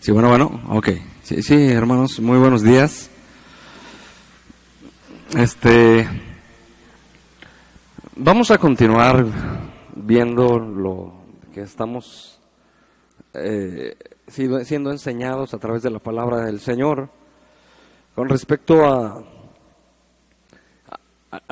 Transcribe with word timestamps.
Sí, 0.00 0.12
bueno, 0.12 0.28
bueno, 0.28 0.60
ok. 0.68 0.90
Sí, 1.24 1.42
sí, 1.42 1.70
hermanos, 1.72 2.20
muy 2.20 2.38
buenos 2.38 2.62
días. 2.62 3.10
Este, 5.36 6.08
vamos 8.14 8.52
a 8.52 8.58
continuar 8.58 9.26
viendo 9.96 10.56
lo 10.60 11.14
que 11.52 11.62
estamos 11.62 12.38
eh, 13.34 13.96
siendo 14.28 14.92
enseñados 14.92 15.52
a 15.52 15.58
través 15.58 15.82
de 15.82 15.90
la 15.90 15.98
palabra 15.98 16.42
del 16.42 16.60
Señor 16.60 17.10
con 18.14 18.28
respecto 18.28 18.86
a, 18.86 19.24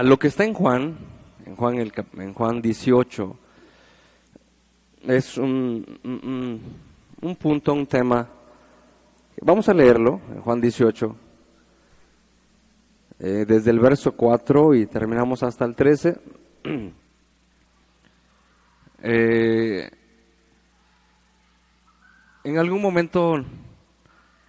lo 0.05 0.19
que 0.21 0.29
está 0.29 0.45
en 0.45 0.55
Juan, 0.55 0.97
en 1.45 1.57
Juan, 1.57 1.79
el, 1.79 1.93
en 2.17 2.33
Juan 2.33 2.63
18. 2.63 3.37
Es 5.09 5.37
un, 5.37 6.61
un 7.21 7.37
punto, 7.37 7.73
un 7.73 7.87
tema 7.87 8.36
Vamos 9.43 9.69
a 9.69 9.75
leerlo 9.75 10.23
en 10.33 10.41
Juan 10.41 10.63
18, 10.63 11.15
eh, 13.19 13.45
desde 13.47 13.71
el 13.71 13.79
verso 13.79 14.13
4 14.13 14.75
y 14.75 14.87
terminamos 14.87 15.43
hasta 15.43 15.65
el 15.65 15.75
13. 15.75 16.21
Eh, 19.09 19.89
en 22.43 22.59
algún 22.59 22.83
momento 22.83 23.37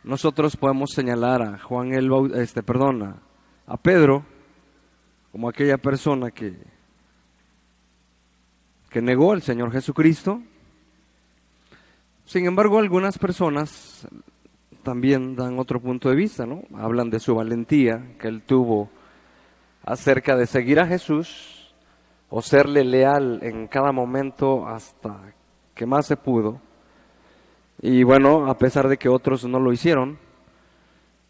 nosotros 0.03 0.55
podemos 0.55 0.91
señalar 0.91 1.41
a 1.43 1.59
Juan 1.59 1.93
el 1.93 2.09
este, 2.33 2.63
perdón, 2.63 3.19
a 3.67 3.77
Pedro 3.77 4.25
como 5.31 5.49
aquella 5.49 5.77
persona 5.77 6.31
que, 6.31 6.57
que 8.89 9.01
negó 9.01 9.33
al 9.33 9.43
Señor 9.43 9.71
Jesucristo. 9.71 10.41
Sin 12.25 12.45
embargo, 12.45 12.79
algunas 12.79 13.19
personas 13.19 14.07
también 14.87 15.35
dan 15.35 15.59
otro 15.59 15.81
punto 15.81 16.07
de 16.07 16.15
vista, 16.15 16.45
¿no? 16.45 16.63
Hablan 16.73 17.09
de 17.09 17.19
su 17.19 17.35
valentía 17.35 18.15
que 18.17 18.29
él 18.29 18.41
tuvo 18.43 18.89
acerca 19.83 20.37
de 20.37 20.45
seguir 20.47 20.79
a 20.79 20.87
Jesús 20.87 21.75
o 22.29 22.41
serle 22.41 22.85
leal 22.85 23.39
en 23.41 23.67
cada 23.67 23.91
momento 23.91 24.65
hasta 24.65 25.33
que 25.75 25.85
más 25.85 26.05
se 26.05 26.15
pudo. 26.15 26.61
Y 27.81 28.03
bueno, 28.03 28.49
a 28.49 28.57
pesar 28.57 28.87
de 28.87 28.95
que 28.95 29.09
otros 29.09 29.43
no 29.43 29.59
lo 29.59 29.73
hicieron. 29.73 30.17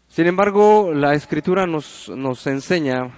Sin 0.06 0.28
embargo, 0.28 0.92
la 0.94 1.14
escritura 1.14 1.66
nos, 1.66 2.08
nos 2.10 2.46
enseña 2.46 3.10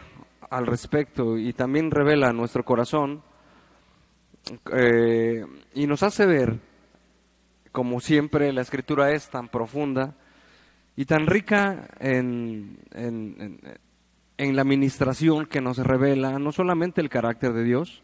al 0.49 0.67
respecto 0.67 1.37
y 1.37 1.53
también 1.53 1.91
revela 1.91 2.33
nuestro 2.33 2.65
corazón 2.65 3.23
eh, 4.73 5.45
y 5.75 5.87
nos 5.87 6.03
hace 6.03 6.25
ver, 6.25 6.61
como 7.73 8.01
siempre 8.01 8.51
la 8.55 8.63
escritura 8.63 9.13
es 9.13 9.29
tan 9.29 9.49
profunda, 9.49 10.15
y 11.01 11.07
tan 11.07 11.27
rica 11.27 11.89
en, 11.99 12.77
en, 12.93 14.55
la 14.55 14.61
administración 14.61 15.47
que 15.47 15.63
nos 15.63 15.79
revela 15.79 16.39
no 16.39 16.53
solamente 16.53 17.01
el 17.01 17.09
carácter 17.09 17.55
de 17.55 17.65
Dios, 17.65 18.03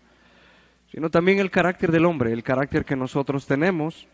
sino 0.90 1.10
también 1.10 1.38
el 1.38 1.50
carácter 1.50 1.92
del 1.92 2.06
hombre, 2.06 2.32
el 2.32 2.42
carácter 2.42 2.86
que 2.86 2.96
nosotros 2.96 3.46
tenemos. 3.46 4.08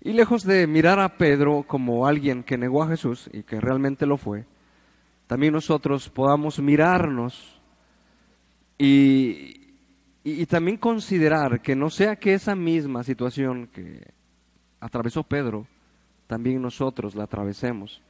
Y 0.00 0.12
lejos 0.12 0.44
de 0.44 0.68
mirar 0.68 1.00
a 1.00 1.16
Pedro 1.16 1.64
como 1.66 2.06
alguien 2.06 2.44
que 2.44 2.56
negó 2.56 2.84
a 2.84 2.88
Jesús 2.90 3.28
y 3.32 3.42
que 3.42 3.60
realmente 3.60 4.06
lo 4.06 4.18
fue, 4.18 4.44
también 5.26 5.52
nosotros 5.52 6.08
podamos 6.08 6.60
mirarnos 6.60 7.60
y, 8.78 9.72
y, 10.22 10.46
también 10.46 10.76
considerar 10.76 11.60
que 11.60 11.74
no 11.74 11.90
sea 11.90 12.14
que 12.14 12.34
esa 12.34 12.54
misma 12.54 13.02
situación 13.02 13.66
que 13.66 14.12
atravesó 14.78 15.24
Pedro 15.24 15.66
también 16.26 16.62
nosotros 16.62 17.14
la 17.14 17.24
atravesemos. 17.24 18.00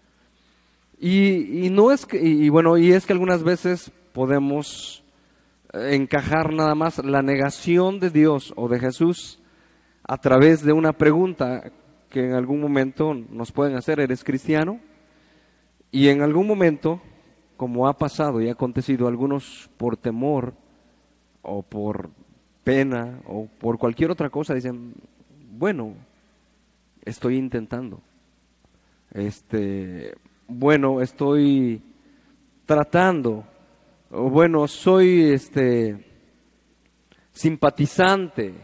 Y, 0.98 1.69
no 1.70 1.92
es 1.92 2.06
que, 2.06 2.22
y, 2.22 2.48
bueno, 2.48 2.78
y 2.78 2.92
es 2.92 3.05
que 3.05 3.12
algunas 3.12 3.42
veces 3.42 3.92
podemos 4.12 5.05
eh, 5.75 5.94
encajar 5.94 6.53
nada 6.53 6.75
más 6.75 7.05
la 7.05 7.22
negación 7.22 8.00
de 8.00 8.10
Dios 8.10 8.55
o 8.56 8.69
de 8.69 8.81
Jesús 8.81 9.38
a 10.05 10.16
través 10.19 10.62
de 10.62 10.72
una 10.72 10.93
pregunta 10.93 11.71
que 12.09 12.25
en 12.25 12.32
algún 12.32 12.60
momento 12.60 13.12
nos 13.12 13.53
pueden 13.53 13.76
hacer, 13.76 14.00
¿eres 14.00 14.25
cristiano? 14.25 14.81
Y 15.91 16.09
en 16.09 16.22
algún 16.22 16.47
momento, 16.47 17.00
como 17.56 17.88
ha 17.88 17.99
pasado 17.99 18.41
y 18.41 18.49
ha 18.49 18.53
acontecido, 18.53 19.06
algunos 19.06 19.69
por 19.76 19.97
temor 19.97 20.55
o 21.43 21.62
por 21.62 22.10
pena 22.65 23.21
o 23.26 23.47
por 23.47 23.78
cualquier 23.78 24.10
otra 24.10 24.31
cosa 24.31 24.55
dicen, 24.55 24.94
bueno, 25.53 25.94
estoy 27.05 27.37
intentando. 27.37 28.00
Este, 29.16 30.15
bueno, 30.47 31.00
estoy 31.00 31.82
tratando, 32.66 33.47
bueno, 34.10 34.69
soy 34.69 35.31
este 35.32 36.04
simpatizante. 37.31 38.55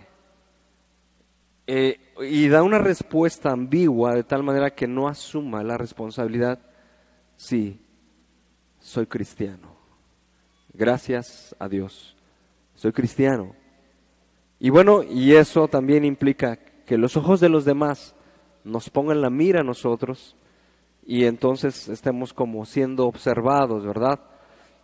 Eh, 1.67 1.99
y 2.21 2.49
da 2.49 2.63
una 2.63 2.79
respuesta 2.79 3.51
ambigua 3.51 4.15
de 4.15 4.25
tal 4.25 4.43
manera 4.43 4.75
que 4.75 4.87
no 4.87 5.09
asuma 5.09 5.63
la 5.63 5.79
responsabilidad. 5.79 6.61
Sí, 7.37 7.81
soy 8.79 9.07
cristiano. 9.07 9.75
Gracias 10.75 11.57
a 11.59 11.67
Dios. 11.67 12.15
Soy 12.75 12.93
cristiano. 12.93 13.55
Y 14.61 14.69
bueno, 14.69 15.03
y 15.03 15.33
eso 15.33 15.67
también 15.67 16.05
implica 16.05 16.57
que 16.85 16.99
los 16.99 17.17
ojos 17.17 17.41
de 17.41 17.49
los 17.49 17.65
demás 17.65 18.15
nos 18.65 18.91
pongan 18.91 19.23
la 19.23 19.31
mira 19.31 19.61
a 19.61 19.65
nosotros 19.65 20.37
y 21.05 21.25
entonces 21.25 21.89
estemos 21.89 22.33
como 22.33 22.65
siendo 22.65 23.07
observados, 23.07 23.85
¿verdad? 23.85 24.21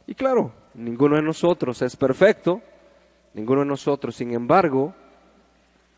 Y 0.06 0.14
claro, 0.14 0.52
ninguno 0.74 1.16
de 1.16 1.22
nosotros 1.22 1.80
es 1.82 1.96
perfecto, 1.96 2.60
ninguno 3.34 3.60
de 3.60 3.66
nosotros, 3.66 4.16
sin 4.16 4.32
embargo, 4.32 4.94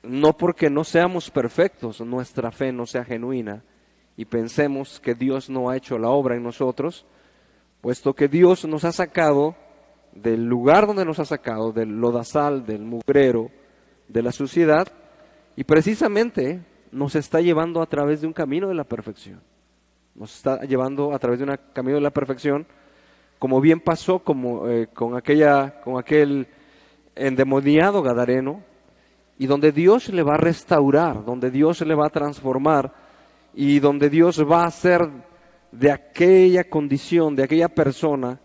no 0.03 0.37
porque 0.37 0.71
no 0.71 0.85
seamos 0.85 1.31
perfectos, 1.31 2.01
nuestra 2.01 2.51
fe 2.51 2.73
no 2.73 2.87
sea 2.87 3.05
genuina 3.05 3.63
y 4.17 4.25
pensemos 4.25 5.01
que 5.01 5.15
Dios 5.15 5.49
no 5.49 5.71
ha 5.71 5.77
hecho 5.77 5.99
la 5.99 6.11
obra 6.11 6.37
en 6.37 6.43
nosotros, 6.43 7.07
puesto 7.81 8.15
que 8.15 8.29
Dios 8.29 8.65
nos 8.67 8.85
ha 8.85 8.93
sacado 8.93 9.57
del 10.13 10.45
lugar 10.45 10.87
donde 10.87 11.05
nos 11.05 11.19
ha 11.21 11.25
sacado, 11.25 11.73
del 11.73 12.01
lodazal, 12.01 12.67
del 12.67 12.83
mugrero, 12.83 13.51
de 14.09 14.23
la 14.23 14.33
suciedad, 14.33 14.89
y 15.57 15.65
precisamente 15.65 16.65
nos 16.91 17.15
está 17.15 17.41
llevando 17.41 17.81
a 17.81 17.87
través 17.87 18.21
de 18.21 18.27
un 18.27 18.33
camino 18.33 18.69
de 18.69 18.75
la 18.75 18.85
perfección. 18.85 19.41
Nos 20.15 20.37
está 20.37 20.61
llevando 20.63 21.15
a 21.15 21.19
través 21.19 21.39
de 21.39 21.45
un 21.47 21.57
camino 21.73 21.97
de 21.97 22.03
la 22.03 22.11
perfección, 22.11 22.67
como 23.39 23.61
bien 23.61 23.81
pasó 23.81 24.19
como, 24.19 24.69
eh, 24.69 24.89
con, 24.93 25.17
aquella, 25.17 25.81
con 25.81 25.99
aquel 25.99 26.47
endemoniado 27.15 28.03
Gadareno, 28.03 28.63
y 29.39 29.47
donde 29.47 29.73
Dios 29.73 30.11
le 30.11 30.23
va 30.23 30.35
a 30.35 30.39
restaurar, 30.39 31.25
donde 31.25 31.51
Dios 31.51 31.81
le 31.81 31.95
va 31.95 32.07
a 32.07 32.11
transformar, 32.11 32.93
y 33.55 33.79
donde 33.81 34.11
Dios 34.11 34.45
va 34.45 34.65
a 34.65 34.67
hacer 34.67 35.09
de 35.73 35.91
aquella 35.91 36.69
condición, 36.69 37.35
de 37.35 37.45
aquella 37.45 37.69
persona 37.69 38.41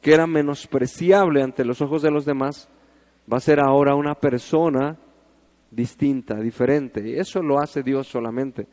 que 0.00 0.14
era 0.14 0.26
menospreciable 0.26 1.42
ante 1.42 1.64
los 1.64 1.82
ojos 1.82 2.02
de 2.02 2.10
los 2.10 2.24
demás, 2.24 2.68
va 3.30 3.36
a 3.36 3.40
ser 3.40 3.60
ahora 3.60 3.94
una 3.94 4.14
persona 4.14 4.96
distinta, 5.70 6.36
diferente. 6.36 7.18
Eso 7.18 7.42
lo 7.42 7.58
hace 7.58 7.82
Dios 7.82 8.06
solamente. 8.06 8.66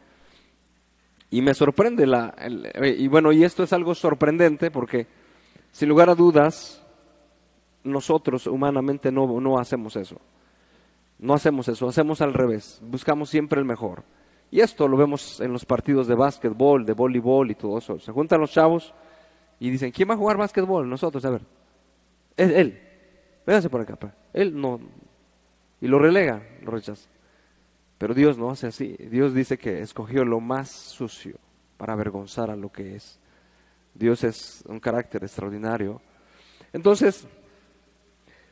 Y 1.29 1.41
me 1.41 1.53
sorprende 1.53 2.05
la... 2.05 2.35
y 2.81 3.07
bueno, 3.07 3.31
y 3.31 3.43
esto 3.43 3.63
es 3.63 3.73
algo 3.73 3.95
sorprendente 3.95 4.71
porque, 4.71 5.07
sin 5.71 5.89
lugar 5.89 6.09
a 6.09 6.15
dudas, 6.15 6.83
nosotros 7.83 8.47
humanamente 8.47 9.11
no, 9.11 9.39
no 9.39 9.59
hacemos 9.59 9.95
eso. 9.95 10.19
No 11.19 11.33
hacemos 11.33 11.67
eso, 11.67 11.87
hacemos 11.87 12.21
al 12.21 12.33
revés. 12.33 12.79
Buscamos 12.83 13.29
siempre 13.29 13.59
el 13.59 13.65
mejor. 13.65 14.03
Y 14.51 14.59
esto 14.59 14.87
lo 14.87 14.97
vemos 14.97 15.39
en 15.41 15.51
los 15.51 15.65
partidos 15.65 16.07
de 16.07 16.15
básquetbol, 16.15 16.85
de 16.85 16.93
voleibol 16.93 17.51
y 17.51 17.55
todo 17.55 17.77
eso. 17.77 17.99
Se 17.99 18.11
juntan 18.11 18.39
los 18.39 18.51
chavos 18.51 18.93
y 19.59 19.69
dicen, 19.69 19.91
¿quién 19.91 20.09
va 20.09 20.13
a 20.13 20.17
jugar 20.17 20.37
básquetbol? 20.37 20.87
Nosotros, 20.89 21.23
a 21.25 21.31
ver. 21.31 21.41
Él, 22.37 22.51
él. 22.51 22.81
Véanse 23.45 23.69
por 23.69 23.81
acá. 23.81 23.97
Él 24.33 24.59
no, 24.59 24.79
y 25.81 25.87
lo 25.87 25.99
relega, 25.99 26.41
lo 26.61 26.71
rechaza. 26.71 27.07
Pero 27.97 28.13
Dios 28.13 28.37
no 28.37 28.49
hace 28.49 28.67
así. 28.67 28.95
Dios 29.09 29.33
dice 29.33 29.57
que 29.57 29.81
escogió 29.81 30.25
lo 30.25 30.39
más 30.39 30.69
sucio 30.69 31.37
para 31.77 31.93
avergonzar 31.93 32.49
a 32.49 32.55
lo 32.55 32.71
que 32.71 32.95
es. 32.95 33.19
Dios 33.93 34.23
es 34.23 34.63
un 34.67 34.79
carácter 34.79 35.23
extraordinario. 35.23 36.01
Entonces, 36.73 37.27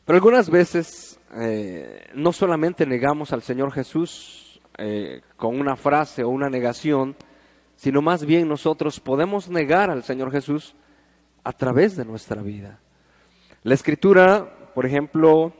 pero 0.06 0.18
algunas 0.18 0.50
veces 0.50 1.19
eh, 1.36 2.06
no 2.13 2.31
solamente 2.31 2.86
negamos 2.86 3.34
al 3.34 3.42
Señor 3.42 3.72
Jesús 3.72 4.62
eh, 4.78 5.22
con 5.36 5.60
una 5.60 5.75
frase 5.75 6.24
o 6.24 6.30
una 6.30 6.50
negación, 6.50 7.16
sino 7.75 8.01
más 8.01 8.25
bien 8.25 8.48
nosotros 8.48 9.00
podemos 9.00 9.50
negar 9.50 9.90
al 9.90 10.04
Señor 10.04 10.31
Jesús 10.31 10.75
a 11.44 11.51
través 11.51 11.95
de 11.95 12.06
nuestra 12.06 12.42
vida. 12.42 12.80
La 13.63 13.74
escritura, 13.74 14.72
por 14.74 14.86
ejemplo, 14.86 15.54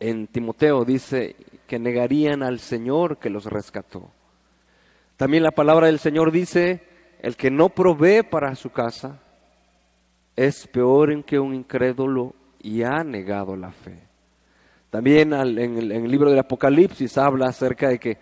en 0.00 0.26
Timoteo 0.26 0.84
dice 0.84 1.36
que 1.66 1.78
negarían 1.78 2.42
al 2.42 2.58
Señor 2.60 3.18
que 3.18 3.30
los 3.30 3.44
rescató. 3.44 4.10
También 5.16 5.42
la 5.42 5.50
palabra 5.50 5.86
del 5.86 5.98
Señor 5.98 6.30
dice, 6.30 6.82
el 7.20 7.36
que 7.36 7.50
no 7.50 7.70
provee 7.70 8.22
para 8.22 8.54
su 8.54 8.70
casa 8.70 9.20
es 10.36 10.66
peor 10.66 11.24
que 11.24 11.38
un 11.38 11.54
incrédulo 11.54 12.34
y 12.60 12.82
ha 12.82 13.02
negado 13.02 13.56
la 13.56 13.72
fe. 13.72 13.98
También 14.90 15.32
en 15.32 15.58
el, 15.58 16.10
libro 16.10 16.30
del 16.30 16.38
Apocalipsis 16.38 17.18
habla 17.18 17.46
acerca 17.46 17.88
de 17.88 17.98
que 17.98 18.18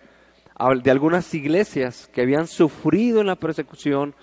de 0.81 0.91
algunas 0.91 1.33
iglesias 1.33 2.09
que 2.13 2.21
habían 2.21 2.47
sufrido 2.47 3.19
en 3.21 3.27
la 3.27 3.35
persecución, 3.35 4.15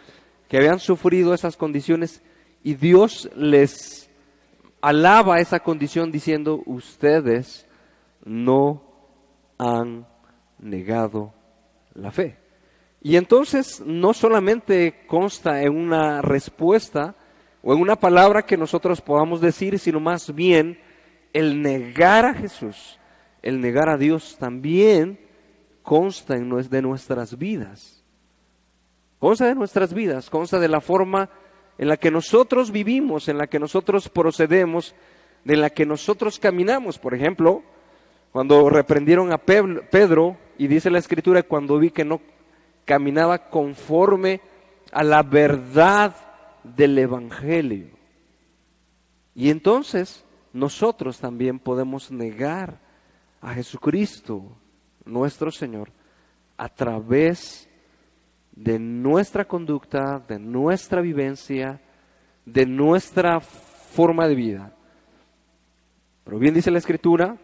que 0.48 0.56
habían 0.56 0.80
sufrido 0.80 1.34
esas 1.34 1.56
condiciones 1.56 2.22
y 2.64 2.74
Dios 2.74 3.30
les 3.36 4.10
alaba 4.80 5.38
esa 5.40 5.60
condición 5.60 6.10
diciendo, 6.10 6.62
ustedes 6.66 7.66
no 8.24 8.91
han 9.62 10.06
negado 10.58 11.32
la 11.94 12.10
fe. 12.10 12.36
Y 13.00 13.16
entonces 13.16 13.82
no 13.84 14.12
solamente 14.12 15.04
consta 15.06 15.62
en 15.62 15.76
una 15.76 16.22
respuesta 16.22 17.14
o 17.62 17.74
en 17.74 17.80
una 17.80 17.96
palabra 17.96 18.42
que 18.42 18.56
nosotros 18.56 19.00
podamos 19.00 19.40
decir, 19.40 19.78
sino 19.78 20.00
más 20.00 20.34
bien 20.34 20.80
el 21.32 21.62
negar 21.62 22.24
a 22.24 22.34
Jesús, 22.34 22.98
el 23.42 23.60
negar 23.60 23.88
a 23.88 23.96
Dios 23.96 24.36
también 24.38 25.18
consta 25.82 26.36
en 26.36 26.50
de 26.68 26.82
nuestras 26.82 27.36
vidas. 27.36 28.04
Consta 29.18 29.46
de 29.46 29.54
nuestras 29.54 29.94
vidas, 29.94 30.30
consta 30.30 30.58
de 30.58 30.68
la 30.68 30.80
forma 30.80 31.30
en 31.78 31.88
la 31.88 31.96
que 31.96 32.10
nosotros 32.10 32.70
vivimos, 32.70 33.28
en 33.28 33.38
la 33.38 33.46
que 33.46 33.58
nosotros 33.58 34.08
procedemos, 34.08 34.94
en 35.44 35.60
la 35.60 35.70
que 35.70 35.86
nosotros 35.86 36.38
caminamos. 36.38 36.98
Por 36.98 37.14
ejemplo, 37.14 37.62
cuando 38.32 38.68
reprendieron 38.70 39.30
a 39.32 39.38
Pedro, 39.38 40.38
y 40.56 40.66
dice 40.66 40.90
la 40.90 40.98
escritura, 40.98 41.42
cuando 41.42 41.78
vi 41.78 41.90
que 41.90 42.04
no 42.04 42.20
caminaba 42.84 43.50
conforme 43.50 44.40
a 44.90 45.02
la 45.02 45.22
verdad 45.22 46.16
del 46.64 46.98
Evangelio. 46.98 47.90
Y 49.34 49.50
entonces 49.50 50.24
nosotros 50.52 51.18
también 51.18 51.58
podemos 51.58 52.10
negar 52.10 52.78
a 53.40 53.54
Jesucristo, 53.54 54.56
nuestro 55.04 55.50
Señor, 55.50 55.90
a 56.56 56.68
través 56.68 57.68
de 58.52 58.78
nuestra 58.78 59.46
conducta, 59.46 60.22
de 60.26 60.38
nuestra 60.38 61.00
vivencia, 61.00 61.80
de 62.44 62.66
nuestra 62.66 63.40
forma 63.40 64.28
de 64.28 64.34
vida. 64.34 64.76
Pero 66.24 66.38
bien 66.38 66.54
dice 66.54 66.70
la 66.70 66.78
Escritura, 66.78 67.36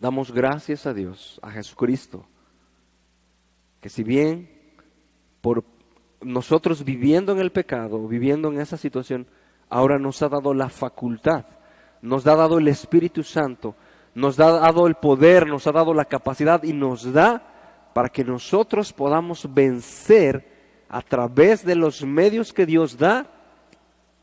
damos 0.00 0.32
gracias 0.32 0.86
a 0.86 0.94
Dios, 0.94 1.40
a 1.42 1.50
Jesucristo, 1.50 2.26
que 3.80 3.88
si 3.88 4.02
bien 4.02 4.50
por 5.40 5.64
nosotros 6.20 6.84
viviendo 6.84 7.32
en 7.32 7.38
el 7.38 7.52
pecado, 7.52 8.06
viviendo 8.08 8.48
en 8.48 8.60
esa 8.60 8.76
situación, 8.76 9.26
ahora 9.68 9.98
nos 9.98 10.22
ha 10.22 10.28
dado 10.28 10.54
la 10.54 10.68
facultad, 10.68 11.44
nos 12.02 12.26
ha 12.26 12.34
dado 12.34 12.58
el 12.58 12.68
Espíritu 12.68 13.22
Santo, 13.22 13.74
nos 14.14 14.38
ha 14.40 14.50
dado 14.50 14.86
el 14.86 14.96
poder, 14.96 15.46
nos 15.46 15.66
ha 15.66 15.72
dado 15.72 15.94
la 15.94 16.04
capacidad 16.04 16.62
y 16.62 16.72
nos 16.72 17.12
da 17.12 17.90
para 17.94 18.08
que 18.08 18.24
nosotros 18.24 18.92
podamos 18.92 19.52
vencer 19.52 20.84
a 20.88 21.02
través 21.02 21.64
de 21.64 21.74
los 21.74 22.04
medios 22.04 22.52
que 22.52 22.66
Dios 22.66 22.96
da 22.96 23.26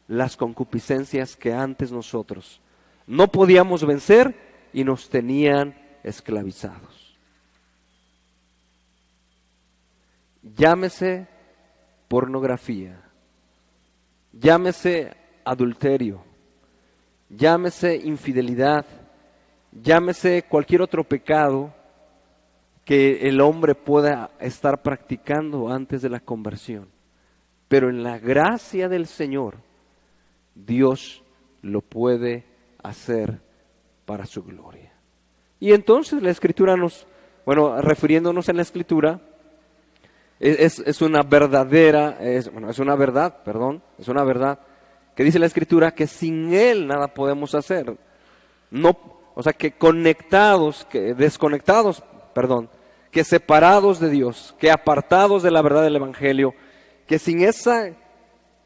las 0.07 0.36
concupiscencias 0.36 1.36
que 1.36 1.54
antes 1.54 1.92
nosotros 1.92 2.62
no 3.07 3.27
podíamos 3.27 3.86
vencer 3.86 4.36
y 4.75 4.83
nos 4.83 5.10
tenían 5.10 5.74
esclavizados. 6.04 7.18
Llámese 10.44 11.27
pornografía, 12.10 13.01
llámese 14.33 15.16
adulterio, 15.45 16.22
llámese 17.30 17.95
infidelidad, 17.95 18.86
llámese 19.72 20.44
cualquier 20.44 20.81
otro 20.81 21.06
pecado 21.06 21.74
que 22.83 23.30
el 23.30 23.39
hombre 23.39 23.75
pueda 23.75 24.31
estar 24.42 24.83
practicando 24.83 25.69
antes 25.69 26.01
de 26.01 26.10
la 26.10 26.19
conversión. 26.19 26.89
Pero 27.69 27.89
en 27.89 28.04
la 28.04 28.19
gracia 28.19 28.89
del 28.89 29.07
Señor, 29.07 29.56
Dios 30.54 31.24
lo 31.62 31.80
puede 31.80 32.44
hacer 32.83 33.44
para 34.06 34.25
su 34.25 34.44
gloria. 34.44 34.94
Y 35.60 35.74
entonces 35.74 36.22
la 36.22 36.30
escritura 36.30 36.75
nos, 36.75 37.07
bueno, 37.46 37.81
refiriéndonos 37.81 38.50
en 38.50 38.57
la 38.57 38.62
escritura, 38.62 39.19
es, 40.40 41.02
una 41.02 41.24
verdadera, 41.24 42.18
es, 42.19 42.52
bueno, 42.52 42.69
es 42.69 42.80
una 42.80 42.96
verdad, 42.96 43.44
perdón, 43.44 43.81
es 43.98 44.07
una 44.07 44.24
verdad 44.24 44.60
que 45.16 45.24
dice 45.24 45.40
la 45.40 45.46
escritura 45.46 45.92
que 45.92 46.07
sin 46.07 46.54
Él 46.54 46.88
nada 46.88 47.07
podemos 47.07 47.56
hacer. 47.56 47.96
No, 48.69 48.98
o 49.34 49.42
sea, 49.42 49.54
que 49.54 49.72
conectados, 49.72 50.86
que 50.90 51.13
desconectados, 51.13 52.04
perdón, 52.34 52.69
que 53.12 53.24
separados 53.24 54.00
de 54.01 54.10
Dios, 54.10 54.54
que 54.60 54.72
apartados 54.72 55.42
de 55.42 55.51
la 55.51 55.62
verdad 55.62 55.84
del 55.84 55.96
Evangelio, 55.96 56.54
que 57.08 57.18
sin 57.18 57.42
esa 57.42 57.92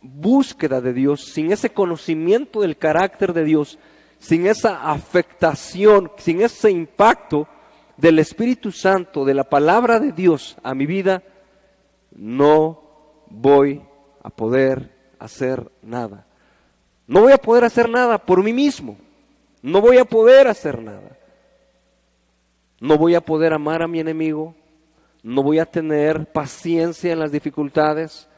búsqueda 0.02 0.82
de 0.82 0.94
Dios, 0.94 1.26
sin 1.26 1.52
ese 1.52 1.70
conocimiento 1.70 2.62
del 2.62 2.78
carácter 2.78 3.34
de 3.34 3.44
Dios, 3.44 3.78
sin 4.20 4.46
esa 4.46 4.92
afectación, 4.92 6.12
sin 6.18 6.42
ese 6.42 6.70
impacto 6.70 7.48
del 7.98 8.20
Espíritu 8.20 8.72
Santo, 8.72 9.26
de 9.26 9.34
la 9.34 9.46
palabra 9.46 10.00
de 10.00 10.12
Dios 10.12 10.58
a 10.64 10.76
mi 10.76 10.86
vida, 10.86 11.24
no 12.12 12.82
voy 13.30 13.82
a 14.24 14.30
poder 14.30 14.92
hacer 15.20 15.72
nada. 15.82 16.26
No 17.08 17.22
voy 17.22 17.32
a 17.32 17.38
poder 17.38 17.64
hacer 17.64 17.90
nada 17.90 18.18
por 18.20 18.44
mí 18.44 18.54
mismo. 18.54 18.98
No 19.62 19.82
voy 19.82 19.98
a 19.98 20.06
poder 20.06 20.48
hacer 20.48 20.82
nada. 20.82 21.18
No 22.80 22.98
voy 22.98 23.16
a 23.16 23.22
poder 23.22 23.54
amar 23.54 23.82
a 23.82 23.88
mi 23.88 24.00
enemigo. 24.00 24.54
No 25.24 25.44
voy 25.44 25.60
a 25.60 25.66
tener 25.66 26.32
paciencia 26.32 27.12
en 27.12 27.20
las 27.20 27.32
dificultades. 27.32 28.30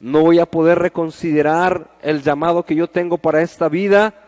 No 0.00 0.22
voy 0.22 0.38
a 0.38 0.46
poder 0.46 0.78
reconsiderar 0.78 1.96
el 2.02 2.22
llamado 2.22 2.64
que 2.64 2.74
yo 2.74 2.88
tengo 2.88 3.16
para 3.16 3.40
esta 3.40 3.68
vida. 3.68 4.25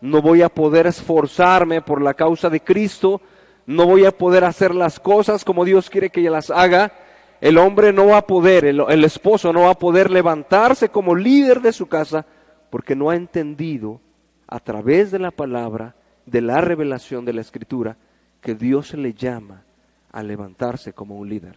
No 0.00 0.22
voy 0.22 0.42
a 0.42 0.48
poder 0.48 0.86
esforzarme 0.86 1.82
por 1.82 2.00
la 2.00 2.14
causa 2.14 2.48
de 2.48 2.60
Cristo. 2.60 3.20
No 3.66 3.86
voy 3.86 4.04
a 4.04 4.16
poder 4.16 4.44
hacer 4.44 4.74
las 4.74 4.98
cosas 4.98 5.44
como 5.44 5.64
Dios 5.64 5.90
quiere 5.90 6.10
que 6.10 6.28
las 6.28 6.50
haga 6.50 6.92
el 7.40 7.56
hombre 7.56 7.92
no 7.92 8.06
va 8.06 8.18
a 8.18 8.26
poder, 8.26 8.66
el, 8.66 9.04
esposo 9.04 9.52
no 9.52 9.62
va 9.62 9.70
a 9.70 9.78
poder 9.78 10.10
levantarse 10.10 10.90
como 10.90 11.14
líder 11.14 11.62
de 11.62 11.72
su 11.72 11.86
casa 11.86 12.26
porque 12.68 12.94
no 12.94 13.10
ha 13.10 13.16
entendido 13.16 14.00
a 14.46 14.60
través 14.60 15.10
de 15.10 15.18
la 15.18 15.30
palabra, 15.30 15.94
de 16.26 16.42
la 16.42 16.60
revelación 16.60 17.24
de 17.24 17.32
la 17.32 17.40
escritura, 17.40 17.96
que 18.42 18.54
Dios 18.54 18.92
le 18.94 19.14
llama 19.14 19.64
a 20.12 20.22
levantarse 20.22 20.92
como 20.92 21.16
un 21.16 21.28
líder 21.28 21.56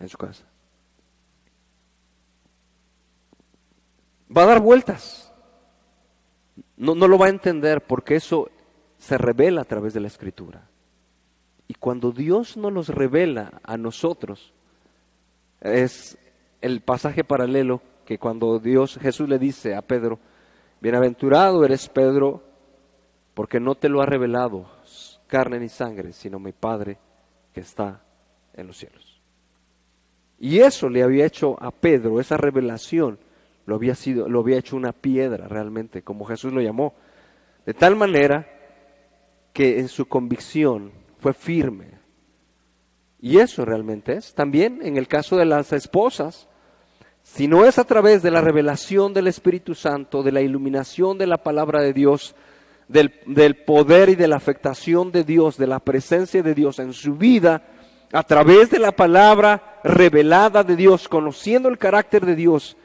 en 0.00 0.08
su 0.08 0.18
casa. 0.18 0.44
Va 4.36 4.42
a 4.42 4.46
dar 4.46 4.60
vueltas. 4.60 5.31
No, 6.82 6.96
no 6.96 7.06
lo 7.06 7.16
va 7.16 7.26
a 7.26 7.30
entender 7.30 7.80
porque 7.80 8.16
eso 8.16 8.50
se 8.98 9.16
revela 9.16 9.60
a 9.60 9.64
través 9.64 9.94
de 9.94 10.00
la 10.00 10.08
escritura. 10.08 10.68
Y 11.68 11.74
cuando 11.74 12.10
Dios 12.10 12.56
nos 12.56 12.88
revela 12.88 13.60
a 13.62 13.76
nosotros, 13.76 14.52
es 15.60 16.18
el 16.60 16.80
pasaje 16.80 17.22
paralelo 17.22 17.82
que 18.04 18.18
cuando 18.18 18.58
Dios, 18.58 18.98
Jesús 19.00 19.28
le 19.28 19.38
dice 19.38 19.76
a 19.76 19.82
Pedro, 19.82 20.18
bienaventurado 20.80 21.64
eres 21.64 21.88
Pedro, 21.88 22.42
porque 23.32 23.60
no 23.60 23.76
te 23.76 23.88
lo 23.88 24.02
ha 24.02 24.06
revelado 24.06 24.66
carne 25.28 25.60
ni 25.60 25.68
sangre, 25.68 26.12
sino 26.12 26.40
mi 26.40 26.50
Padre 26.50 26.98
que 27.54 27.60
está 27.60 28.02
en 28.54 28.66
los 28.66 28.76
cielos. 28.76 29.22
Y 30.40 30.58
eso 30.58 30.88
le 30.88 31.04
había 31.04 31.26
hecho 31.26 31.56
a 31.62 31.70
Pedro, 31.70 32.18
esa 32.18 32.36
revelación, 32.36 33.20
lo 33.66 33.76
había, 33.76 33.94
sido, 33.94 34.28
lo 34.28 34.40
había 34.40 34.58
hecho 34.58 34.76
una 34.76 34.92
piedra 34.92 35.48
realmente, 35.48 36.02
como 36.02 36.24
Jesús 36.24 36.52
lo 36.52 36.60
llamó, 36.60 36.94
de 37.64 37.74
tal 37.74 37.96
manera 37.96 38.48
que 39.52 39.78
en 39.78 39.88
su 39.88 40.06
convicción 40.06 40.92
fue 41.18 41.34
firme, 41.34 42.02
y 43.20 43.38
eso 43.38 43.64
realmente 43.64 44.14
es. 44.14 44.34
También 44.34 44.80
en 44.82 44.96
el 44.96 45.06
caso 45.06 45.36
de 45.36 45.44
las 45.44 45.72
esposas, 45.72 46.48
si 47.22 47.46
no 47.46 47.64
es 47.64 47.78
a 47.78 47.84
través 47.84 48.20
de 48.22 48.32
la 48.32 48.40
revelación 48.40 49.14
del 49.14 49.28
Espíritu 49.28 49.76
Santo, 49.76 50.24
de 50.24 50.32
la 50.32 50.40
iluminación 50.40 51.18
de 51.18 51.28
la 51.28 51.38
palabra 51.38 51.80
de 51.80 51.92
Dios, 51.92 52.34
del, 52.88 53.14
del, 53.26 53.64
poder 53.64 54.08
y 54.08 54.16
de 54.16 54.26
la 54.26 54.36
afectación 54.36 55.12
de 55.12 55.22
Dios, 55.22 55.56
de 55.56 55.68
la 55.68 55.78
presencia 55.78 56.42
de 56.42 56.52
Dios 56.52 56.80
en 56.80 56.92
su 56.92 57.14
vida, 57.14 57.62
a 58.12 58.24
través 58.24 58.70
de 58.70 58.80
la 58.80 58.90
palabra 58.90 59.80
revelada 59.84 60.64
de 60.64 60.74
Dios, 60.74 61.08
conociendo 61.08 61.68
el 61.68 61.78
carácter 61.78 62.26
de 62.26 62.34
Dios 62.34 62.76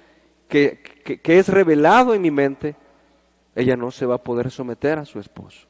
que, 0.47 0.81
que 1.21 1.39
es 1.39 1.49
revelado 1.49 2.13
en 2.13 2.21
mi 2.21 2.31
mente, 2.31 2.75
ella 3.55 3.75
no 3.75 3.91
se 3.91 4.05
va 4.05 4.15
a 4.15 4.23
poder 4.23 4.51
someter 4.51 4.99
a 4.99 5.05
su 5.05 5.19
esposo. 5.19 5.67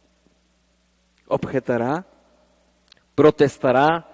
Objetará, 1.28 2.06
protestará, 3.16 4.08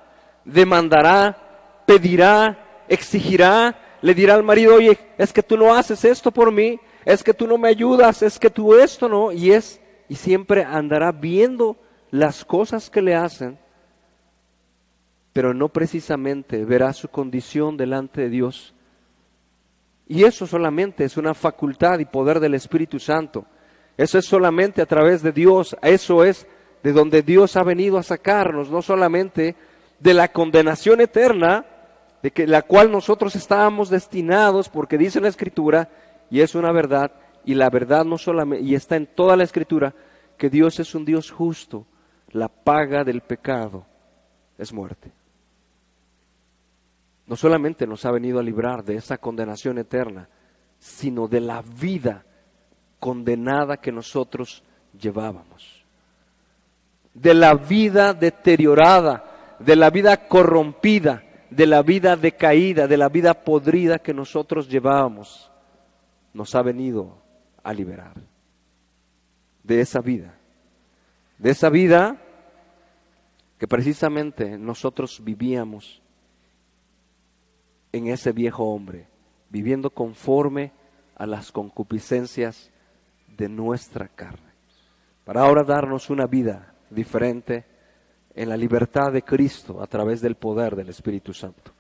demandará 0.46 1.44
pedirá, 1.86 2.84
exigirá, 2.88 3.76
le 4.02 4.14
dirá 4.14 4.34
al 4.36 4.44
marido, 4.44 4.76
oye, 4.76 4.98
es 5.18 5.32
que 5.32 5.44
tú 5.44 5.58
no 5.58 5.74
haces 5.74 6.04
esto 6.06 6.32
por 6.32 6.52
mí, 6.52 6.80
es 7.06 7.24
que 7.24 7.34
tú 7.34 7.48
no 7.48 7.58
me 7.58 7.70
ayudas, 7.70 8.22
es 8.22 8.40
que 8.40 8.50
tú 8.50 8.76
esto 8.76 9.10
no, 9.10 9.32
y 9.32 9.52
es, 9.52 9.82
y 10.10 10.16
siempre 10.16 10.64
andará 10.64 11.12
viendo 11.12 11.78
las 12.12 12.46
cosas 12.46 12.90
que 12.90 13.02
le 13.02 13.16
hacen, 13.16 13.58
pero 15.32 15.54
no 15.54 15.70
precisamente 15.70 16.64
verá 16.64 16.94
su 16.94 17.08
condición 17.08 17.76
delante 17.76 18.22
de 18.22 18.30
Dios. 18.30 18.73
Y 20.08 20.24
eso 20.24 20.46
solamente 20.46 21.06
es 21.06 21.18
una 21.18 21.34
facultad 21.34 22.00
y 22.00 22.06
poder 22.06 22.40
del 22.40 22.56
Espíritu 22.56 23.00
Santo. 23.00 23.46
Eso 23.98 24.18
es 24.18 24.26
solamente 24.26 24.82
a 24.82 24.86
través 24.86 25.22
de 25.22 25.32
Dios, 25.32 25.76
eso 25.82 26.24
es 26.24 26.48
de 26.82 26.92
donde 26.92 27.22
Dios 27.22 27.56
ha 27.56 27.64
venido 27.64 27.98
a 27.98 28.04
sacarnos, 28.04 28.70
no 28.70 28.82
solamente 28.82 29.56
de 30.00 30.14
la 30.14 30.28
condenación 30.28 31.00
eterna, 31.00 31.66
de 32.22 32.32
que 32.32 32.48
la 32.48 32.64
cual 32.64 32.92
nosotros 32.92 33.36
estábamos 33.36 33.90
destinados, 33.90 34.70
porque 34.70 34.98
dice 34.98 35.22
la 35.22 35.30
Escritura, 35.30 35.90
y 36.30 36.42
es 36.42 36.56
una 36.56 36.72
verdad, 36.72 37.12
y 37.46 37.54
la 37.54 37.70
verdad 37.70 38.04
no 38.04 38.18
solamente, 38.18 38.66
y 38.66 38.76
está 38.76 38.96
en 38.96 39.08
toda 39.08 39.36
la 39.38 39.44
Escritura, 39.44 39.94
que 40.38 40.50
Dios 40.50 40.80
es 40.80 40.96
un 40.96 41.06
Dios 41.06 41.32
justo, 41.32 41.86
la 42.32 42.48
paga 42.48 43.04
del 43.04 43.22
pecado 43.22 43.86
es 44.58 44.74
muerte. 44.74 45.12
No 47.26 47.36
solamente 47.36 47.88
nos 47.88 48.06
ha 48.06 48.12
venido 48.12 48.40
a 48.40 48.44
librar 48.44 48.84
de 48.84 48.96
esa 48.96 49.18
condenación 49.18 49.78
eterna, 49.78 50.28
sino 50.80 51.28
de 51.28 51.40
la 51.40 51.62
vida 51.62 52.26
condenada 53.00 53.78
que 53.78 53.92
nosotros 53.92 54.64
llevábamos. 55.00 55.86
De 57.14 57.34
la 57.34 57.54
vida 57.54 58.14
deteriorada, 58.14 59.56
de 59.60 59.76
la 59.76 59.90
vida 59.90 60.28
corrompida, 60.28 61.24
de 61.50 61.66
la 61.66 61.82
vida 61.82 62.18
decaída, 62.18 62.88
de 62.88 62.98
la 62.98 63.10
vida 63.10 63.34
podrida 63.34 64.00
que 64.00 64.14
nosotros 64.14 64.68
llevábamos, 64.68 65.50
nos 66.34 66.54
ha 66.56 66.62
venido 66.62 67.18
a 67.64 67.74
liberar. 67.74 68.16
De 69.64 69.80
esa 69.80 70.02
vida. 70.02 70.36
De 71.38 71.52
esa 71.52 71.70
vida 71.70 72.18
que 73.58 73.68
precisamente 73.68 74.58
nosotros 74.58 75.22
vivíamos 75.24 76.03
en 77.94 78.08
ese 78.08 78.32
viejo 78.32 78.66
hombre, 78.66 79.08
viviendo 79.50 79.92
conforme 79.92 80.72
a 81.16 81.26
las 81.26 81.52
concupiscencias 81.52 82.72
de 83.38 83.48
nuestra 83.48 84.08
carne, 84.08 84.52
para 85.24 85.42
ahora 85.42 85.64
darnos 85.64 86.10
una 86.10 86.26
vida 86.26 86.74
diferente 86.90 87.66
en 88.36 88.50
la 88.50 88.58
libertad 88.58 89.12
de 89.12 89.22
Cristo 89.22 89.82
a 89.82 89.88
través 89.88 90.22
del 90.22 90.36
poder 90.36 90.76
del 90.76 90.90
Espíritu 90.90 91.34
Santo. 91.34 91.72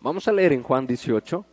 Vamos 0.00 0.28
a 0.28 0.32
leer 0.32 0.52
en 0.52 0.62
Juan 0.62 0.86
18. 0.86 1.44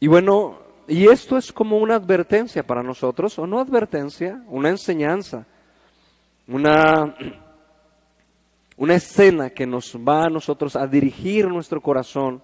Y 0.00 0.06
bueno, 0.06 0.58
y 0.88 1.08
esto 1.08 1.36
es 1.36 1.52
como 1.52 1.78
una 1.78 1.96
advertencia 1.96 2.64
para 2.64 2.82
nosotros, 2.82 3.38
o 3.38 3.46
no 3.46 3.58
advertencia, 3.58 4.42
una 4.48 4.68
enseñanza, 4.68 5.46
una 6.46 7.14
una 8.76 8.94
escena 8.94 9.50
que 9.50 9.66
nos 9.66 9.96
va 9.96 10.24
a 10.24 10.30
nosotros 10.30 10.76
a 10.76 10.86
dirigir 10.86 11.48
nuestro 11.48 11.80
corazón, 11.80 12.42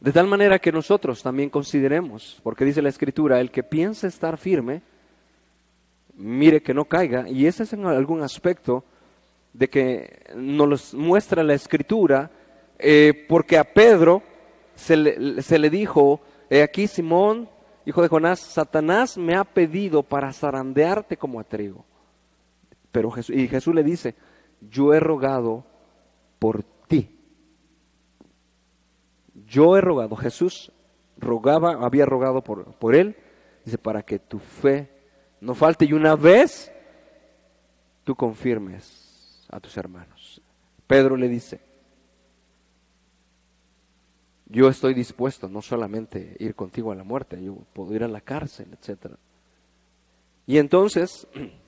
de 0.00 0.12
tal 0.12 0.26
manera 0.26 0.58
que 0.58 0.70
nosotros 0.70 1.22
también 1.22 1.48
consideremos, 1.48 2.38
porque 2.42 2.64
dice 2.64 2.82
la 2.82 2.90
Escritura, 2.90 3.40
el 3.40 3.50
que 3.50 3.62
piensa 3.62 4.06
estar 4.06 4.36
firme, 4.36 4.82
mire 6.14 6.62
que 6.62 6.74
no 6.74 6.84
caiga, 6.84 7.28
y 7.28 7.46
ese 7.46 7.62
es 7.62 7.72
en 7.72 7.86
algún 7.86 8.22
aspecto 8.22 8.84
de 9.54 9.68
que 9.68 10.24
nos 10.36 10.92
muestra 10.92 11.42
la 11.42 11.54
Escritura, 11.54 12.30
eh, 12.78 13.24
porque 13.28 13.56
a 13.56 13.64
Pedro 13.64 14.22
se 14.74 14.96
le, 14.98 15.42
se 15.42 15.58
le 15.58 15.70
dijo, 15.70 16.20
aquí 16.62 16.86
Simón, 16.86 17.48
hijo 17.86 18.02
de 18.02 18.08
Jonás, 18.08 18.38
Satanás 18.38 19.16
me 19.16 19.34
ha 19.34 19.44
pedido 19.44 20.02
para 20.02 20.30
zarandearte 20.30 21.16
como 21.16 21.40
a 21.40 21.44
trigo. 21.44 21.86
Pero 22.96 23.10
Jesús, 23.10 23.36
y 23.36 23.46
Jesús 23.46 23.74
le 23.74 23.82
dice, 23.82 24.14
yo 24.70 24.94
he 24.94 25.00
rogado 25.00 25.66
por 26.38 26.62
ti. 26.62 27.14
Yo 29.46 29.76
he 29.76 29.82
rogado, 29.82 30.16
Jesús 30.16 30.72
rogaba, 31.18 31.72
había 31.84 32.06
rogado 32.06 32.42
por, 32.42 32.72
por 32.76 32.94
él, 32.94 33.14
dice, 33.66 33.76
para 33.76 34.00
que 34.00 34.18
tu 34.18 34.38
fe 34.38 34.88
no 35.42 35.54
falte 35.54 35.84
y 35.84 35.92
una 35.92 36.16
vez 36.16 36.72
tú 38.02 38.14
confirmes 38.14 39.46
a 39.50 39.60
tus 39.60 39.76
hermanos. 39.76 40.40
Pedro 40.86 41.18
le 41.18 41.28
dice, 41.28 41.60
yo 44.46 44.70
estoy 44.70 44.94
dispuesto 44.94 45.50
no 45.50 45.60
solamente 45.60 46.34
ir 46.38 46.54
contigo 46.54 46.92
a 46.92 46.94
la 46.94 47.04
muerte, 47.04 47.44
yo 47.44 47.56
puedo 47.74 47.94
ir 47.94 48.04
a 48.04 48.08
la 48.08 48.22
cárcel, 48.22 48.68
etc. 48.72 49.16
Y 50.46 50.56
entonces 50.56 51.28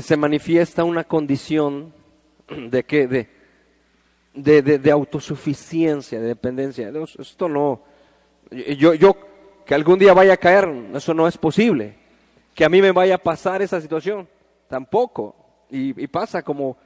se 0.00 0.16
manifiesta 0.16 0.84
una 0.84 1.04
condición 1.04 1.92
de 2.48 2.84
que 2.84 3.08
de, 3.08 3.28
de, 4.34 4.78
de, 4.78 4.90
autosuficiencia, 4.90 6.20
de 6.20 6.28
dependencia. 6.28 6.92
Esto 7.18 7.48
no, 7.48 7.82
yo, 8.50 8.94
yo 8.94 9.16
que 9.66 9.74
algún 9.74 9.98
día 9.98 10.12
vaya 10.12 10.34
a 10.34 10.36
caer, 10.36 10.68
eso 10.94 11.12
no 11.12 11.26
es 11.26 11.36
posible. 11.36 11.96
Que 12.54 12.64
a 12.64 12.68
mí 12.68 12.80
me 12.80 12.92
vaya 12.92 13.16
a 13.16 13.18
pasar 13.18 13.62
esa 13.62 13.80
situación, 13.80 14.28
tampoco. 14.68 15.34
Y, 15.70 16.06
pasa 16.08 16.42
como 16.42 16.76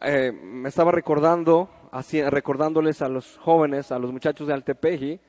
eh, 0.00 0.32
me 0.32 0.68
estaba 0.68 0.90
recordando, 0.90 1.68
así, 1.90 2.22
recordándoles 2.22 3.02
a 3.02 3.08
los 3.08 3.38
jóvenes, 3.38 3.92
a 3.92 3.98
los 3.98 4.12
muchachos 4.12 4.46
de 4.46 4.54
Altepeji, 4.54 5.20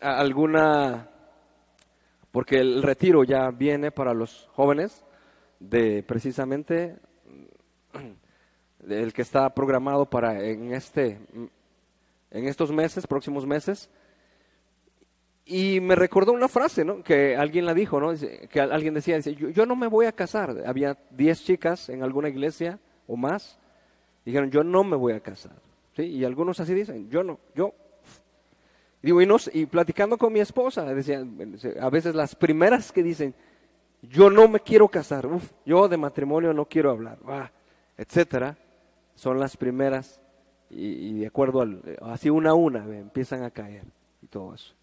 alguna, 0.00 1.08
porque 2.30 2.58
el 2.58 2.82
retiro 2.82 3.24
ya 3.24 3.50
viene 3.50 3.90
para 3.90 4.14
los 4.14 4.48
jóvenes 4.54 5.04
de 5.60 6.02
precisamente 6.02 6.96
el 8.88 9.12
que 9.12 9.22
está 9.22 9.52
programado 9.54 10.06
para 10.06 10.44
en 10.44 10.72
este 10.72 11.18
en 12.30 12.46
estos 12.46 12.72
meses, 12.72 13.06
próximos 13.06 13.46
meses. 13.46 13.90
Y 15.44 15.80
me 15.80 15.94
recordó 15.94 16.32
una 16.32 16.48
frase, 16.48 16.84
¿no? 16.84 17.02
Que 17.02 17.34
alguien 17.34 17.64
la 17.64 17.72
dijo, 17.72 17.98
¿no? 17.98 18.12
Que 18.50 18.60
alguien 18.60 18.92
decía, 18.92 19.16
dice, 19.16 19.34
yo, 19.34 19.64
no 19.64 19.76
me 19.76 19.86
voy 19.86 20.04
a 20.04 20.12
casar. 20.12 20.54
Había 20.66 20.98
10 21.10 21.42
chicas 21.42 21.88
en 21.88 22.02
alguna 22.02 22.28
iglesia 22.28 22.78
o 23.06 23.16
más. 23.16 23.58
Dijeron, 24.26 24.50
yo 24.50 24.62
no 24.62 24.84
me 24.84 24.94
voy 24.94 25.14
a 25.14 25.20
casar. 25.20 25.56
¿Sí? 25.96 26.02
Y 26.02 26.24
algunos 26.24 26.60
así 26.60 26.74
dicen, 26.74 27.08
yo 27.08 27.22
no, 27.22 27.38
yo. 27.54 27.72
Digo, 29.00 29.22
y, 29.22 29.26
no, 29.26 29.36
y 29.54 29.64
platicando 29.64 30.18
con 30.18 30.34
mi 30.34 30.40
esposa, 30.40 30.84
decían, 30.92 31.56
a 31.80 31.88
veces 31.88 32.14
las 32.14 32.34
primeras 32.34 32.92
que 32.92 33.02
dicen, 33.02 33.34
yo 34.02 34.30
no 34.30 34.48
me 34.48 34.60
quiero 34.60 34.88
casar, 34.88 35.28
yo 35.64 35.88
de 35.88 35.96
matrimonio 35.96 36.52
no 36.52 36.66
quiero 36.66 36.90
hablar, 36.90 37.18
etcétera, 37.96 38.56
son 39.14 39.40
las 39.40 39.56
primeras 39.56 40.20
y, 40.70 41.20
de 41.20 41.26
acuerdo 41.26 41.62
al, 41.62 41.82
así 42.02 42.30
una 42.30 42.50
a 42.50 42.54
una 42.54 42.84
empiezan 42.84 43.42
a 43.42 43.50
caer 43.50 43.84
y 44.22 44.26
todo 44.26 44.54
eso. 44.54 44.74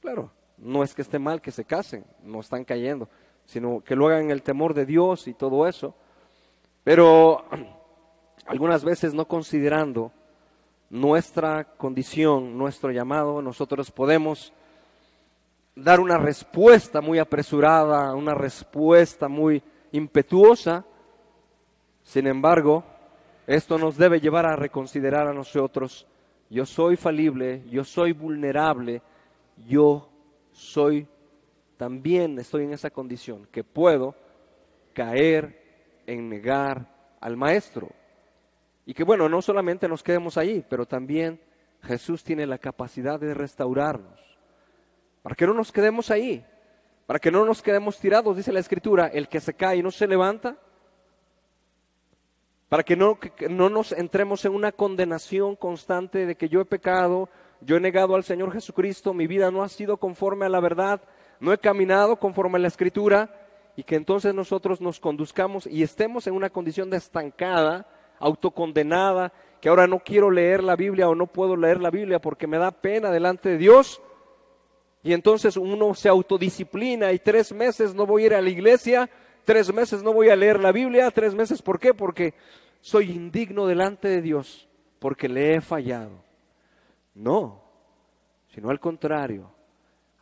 Claro, 0.00 0.30
no 0.58 0.82
es 0.82 0.94
que 0.94 1.02
esté 1.02 1.18
mal 1.18 1.40
que 1.40 1.50
se 1.50 1.64
casen, 1.64 2.04
no 2.22 2.40
están 2.40 2.64
cayendo, 2.64 3.08
sino 3.44 3.82
que 3.82 3.96
lo 3.96 4.06
hagan 4.06 4.30
el 4.30 4.42
temor 4.42 4.74
de 4.74 4.86
Dios 4.86 5.28
y 5.28 5.34
todo 5.34 5.66
eso. 5.66 5.94
Pero 6.84 7.44
algunas 8.46 8.84
veces 8.84 9.14
no 9.14 9.26
considerando 9.26 10.12
nuestra 10.90 11.64
condición, 11.64 12.56
nuestro 12.56 12.90
llamado, 12.90 13.42
nosotros 13.42 13.90
podemos 13.90 14.52
dar 15.74 16.00
una 16.00 16.18
respuesta 16.18 17.00
muy 17.00 17.18
apresurada, 17.18 18.14
una 18.14 18.34
respuesta 18.34 19.28
muy 19.28 19.62
impetuosa. 19.92 20.84
Sin 22.02 22.26
embargo, 22.26 22.84
esto 23.46 23.78
nos 23.78 23.96
debe 23.96 24.20
llevar 24.20 24.46
a 24.46 24.56
reconsiderar 24.56 25.26
a 25.26 25.32
nosotros, 25.32 26.06
yo 26.50 26.66
soy 26.66 26.96
falible, 26.96 27.62
yo 27.70 27.84
soy 27.84 28.12
vulnerable, 28.12 29.02
yo 29.66 30.08
soy 30.52 31.06
también 31.76 32.38
estoy 32.38 32.64
en 32.64 32.74
esa 32.74 32.90
condición 32.90 33.48
que 33.50 33.64
puedo 33.64 34.14
caer 34.92 36.02
en 36.06 36.28
negar 36.28 37.16
al 37.20 37.36
maestro. 37.36 37.88
Y 38.86 38.94
que 38.94 39.02
bueno, 39.02 39.28
no 39.28 39.42
solamente 39.42 39.88
nos 39.88 40.02
quedemos 40.02 40.36
ahí, 40.36 40.64
pero 40.68 40.86
también 40.86 41.40
Jesús 41.82 42.22
tiene 42.22 42.46
la 42.46 42.58
capacidad 42.58 43.18
de 43.18 43.34
restaurarnos 43.34 44.31
para 45.22 45.34
que 45.34 45.46
no 45.46 45.54
nos 45.54 45.72
quedemos 45.72 46.10
ahí, 46.10 46.44
para 47.06 47.18
que 47.18 47.30
no 47.30 47.44
nos 47.44 47.62
quedemos 47.62 47.98
tirados, 47.98 48.36
dice 48.36 48.52
la 48.52 48.60
escritura, 48.60 49.06
el 49.06 49.28
que 49.28 49.40
se 49.40 49.54
cae 49.54 49.78
y 49.78 49.82
no 49.82 49.90
se 49.90 50.06
levanta, 50.06 50.56
para 52.68 52.82
que 52.82 52.96
no, 52.96 53.18
no 53.50 53.68
nos 53.68 53.92
entremos 53.92 54.44
en 54.44 54.54
una 54.54 54.72
condenación 54.72 55.56
constante 55.56 56.26
de 56.26 56.36
que 56.36 56.48
yo 56.48 56.60
he 56.60 56.64
pecado, 56.64 57.28
yo 57.60 57.76
he 57.76 57.80
negado 57.80 58.14
al 58.14 58.24
Señor 58.24 58.52
Jesucristo, 58.52 59.14
mi 59.14 59.26
vida 59.26 59.50
no 59.50 59.62
ha 59.62 59.68
sido 59.68 59.98
conforme 59.98 60.46
a 60.46 60.48
la 60.48 60.60
verdad, 60.60 61.02
no 61.38 61.52
he 61.52 61.58
caminado 61.58 62.16
conforme 62.16 62.56
a 62.56 62.60
la 62.60 62.68
escritura, 62.68 63.30
y 63.76 63.84
que 63.84 63.96
entonces 63.96 64.34
nosotros 64.34 64.80
nos 64.80 65.00
conduzcamos 65.00 65.66
y 65.66 65.82
estemos 65.82 66.26
en 66.26 66.34
una 66.34 66.50
condición 66.50 66.90
de 66.90 66.98
estancada 66.98 67.86
autocondenada, 68.18 69.32
que 69.60 69.68
ahora 69.68 69.86
no 69.86 70.00
quiero 70.00 70.30
leer 70.30 70.62
la 70.62 70.76
Biblia 70.76 71.08
o 71.08 71.14
no 71.14 71.26
puedo 71.26 71.56
leer 71.56 71.80
la 71.80 71.90
Biblia 71.90 72.20
porque 72.20 72.46
me 72.46 72.58
da 72.58 72.70
pena 72.70 73.10
delante 73.10 73.48
de 73.50 73.58
Dios. 73.58 74.00
Y 75.02 75.12
entonces 75.12 75.56
uno 75.56 75.94
se 75.94 76.08
autodisciplina 76.08 77.12
y 77.12 77.18
tres 77.18 77.52
meses 77.52 77.94
no 77.94 78.06
voy 78.06 78.22
a 78.22 78.26
ir 78.26 78.34
a 78.34 78.40
la 78.40 78.50
iglesia, 78.50 79.10
tres 79.44 79.72
meses 79.72 80.02
no 80.02 80.12
voy 80.12 80.28
a 80.28 80.36
leer 80.36 80.60
la 80.60 80.70
Biblia, 80.70 81.10
tres 81.10 81.34
meses, 81.34 81.60
¿por 81.60 81.80
qué? 81.80 81.92
Porque 81.92 82.34
soy 82.80 83.10
indigno 83.10 83.66
delante 83.66 84.08
de 84.08 84.22
Dios, 84.22 84.68
porque 84.98 85.28
le 85.28 85.54
he 85.54 85.60
fallado. 85.60 86.22
No, 87.14 87.62
sino 88.54 88.70
al 88.70 88.78
contrario, 88.78 89.50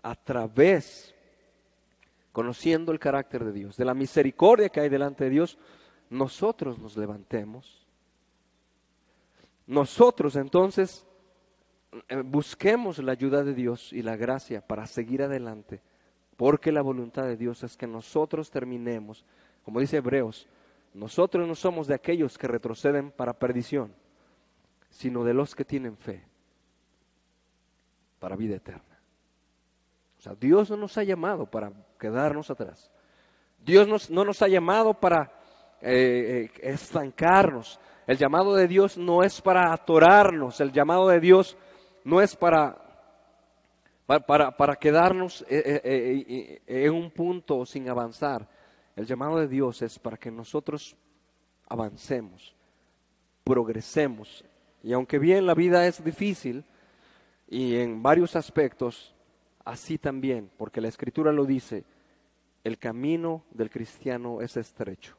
a 0.03 0.15
través, 0.15 1.15
conociendo 2.33 2.91
el 2.93 2.99
carácter 2.99 3.45
de 3.45 3.53
Dios, 3.53 3.77
de 3.77 3.85
la 3.85 3.95
misericordia 3.95 4.71
que 4.71 4.81
hay 4.81 4.89
delante 4.89 5.25
de 5.25 5.31
Dios, 5.31 5.59
nosotros 6.09 6.79
nos 6.79 6.97
levantemos. 6.97 7.87
Nosotros 9.67 10.37
entonces 10.37 11.07
busquemos 12.25 12.99
la 12.99 13.13
ayuda 13.13 13.43
de 13.43 13.55
Dios 13.55 13.93
y 13.93 14.03
la 14.03 14.17
gracia 14.17 14.61
para 14.61 14.87
seguir 14.87 15.23
adelante, 15.23 15.81
porque 16.37 16.73
la 16.73 16.83
voluntad 16.83 17.25
de 17.25 17.37
Dios 17.37 17.63
es 17.63 17.77
que 17.77 17.87
nosotros 17.87 18.51
terminemos, 18.51 19.25
como 19.65 19.81
dice 19.81 19.99
Hebreos, 19.99 20.49
nosotros 20.95 21.47
no 21.47 21.55
somos 21.55 21.87
de 21.87 21.95
aquellos 21.95 22.39
que 22.39 22.49
retroceden 22.49 23.11
para 23.11 23.39
perdición, 23.39 23.93
sino 24.89 25.25
de 25.25 25.35
los 25.35 25.55
que 25.55 25.65
tienen 25.65 25.97
fe 25.97 26.25
para 28.19 28.37
vida 28.37 28.57
eterna. 28.57 28.83
O 30.19 30.23
sea, 30.23 30.35
Dios 30.35 30.71
no 30.71 30.77
nos 30.77 30.99
ha 30.99 31.03
llamado 31.03 31.47
para 31.47 31.73
quedarnos 31.99 32.51
atrás. 32.51 32.91
Dios 33.65 34.11
no 34.11 34.25
nos 34.25 34.43
ha 34.43 34.49
llamado 34.49 34.95
para 34.95 35.33
eh, 35.81 36.51
eh, 36.53 36.61
estancarnos. 36.63 37.81
El 38.07 38.19
llamado 38.19 38.55
de 38.55 38.67
Dios 38.67 38.99
no 38.99 39.23
es 39.23 39.41
para 39.41 39.73
atorarnos. 39.73 40.61
El 40.61 40.73
llamado 40.73 41.09
de 41.09 41.21
Dios 41.21 41.57
no 42.11 42.21
es 42.21 42.35
para, 42.35 42.76
para, 44.26 44.57
para 44.57 44.75
quedarnos 44.75 45.45
eh, 45.49 46.61
en 46.67 46.93
un 46.93 47.11
punto 47.12 47.64
sin 47.64 47.88
avanzar. 47.88 48.49
El 48.97 49.07
llamado 49.07 49.38
de 49.38 49.47
Dios 49.47 49.81
es 49.83 49.97
para 49.97 50.17
que 50.17 50.29
nosotros 50.29 50.97
avancemos, 51.69 52.52
progresemos. 53.45 54.45
Y 54.83 54.93
aunque 54.93 55.21
bien 55.21 55.47
la 55.47 55.55
vida 55.55 55.87
es 55.87 56.02
difícil, 56.02 56.64
y 57.47 57.76
en 57.76 58.02
varios 58.02 58.35
aspectos, 58.35 59.14
así 59.64 59.97
también, 59.97 60.50
porque 60.57 60.81
la 60.81 60.88
escritura 60.88 61.31
lo 61.31 61.45
dice, 61.45 61.85
el 62.64 62.76
camino 62.76 63.45
del 63.52 63.71
cristiano 63.71 64.40
es 64.40 64.57
estrecho. 64.57 65.17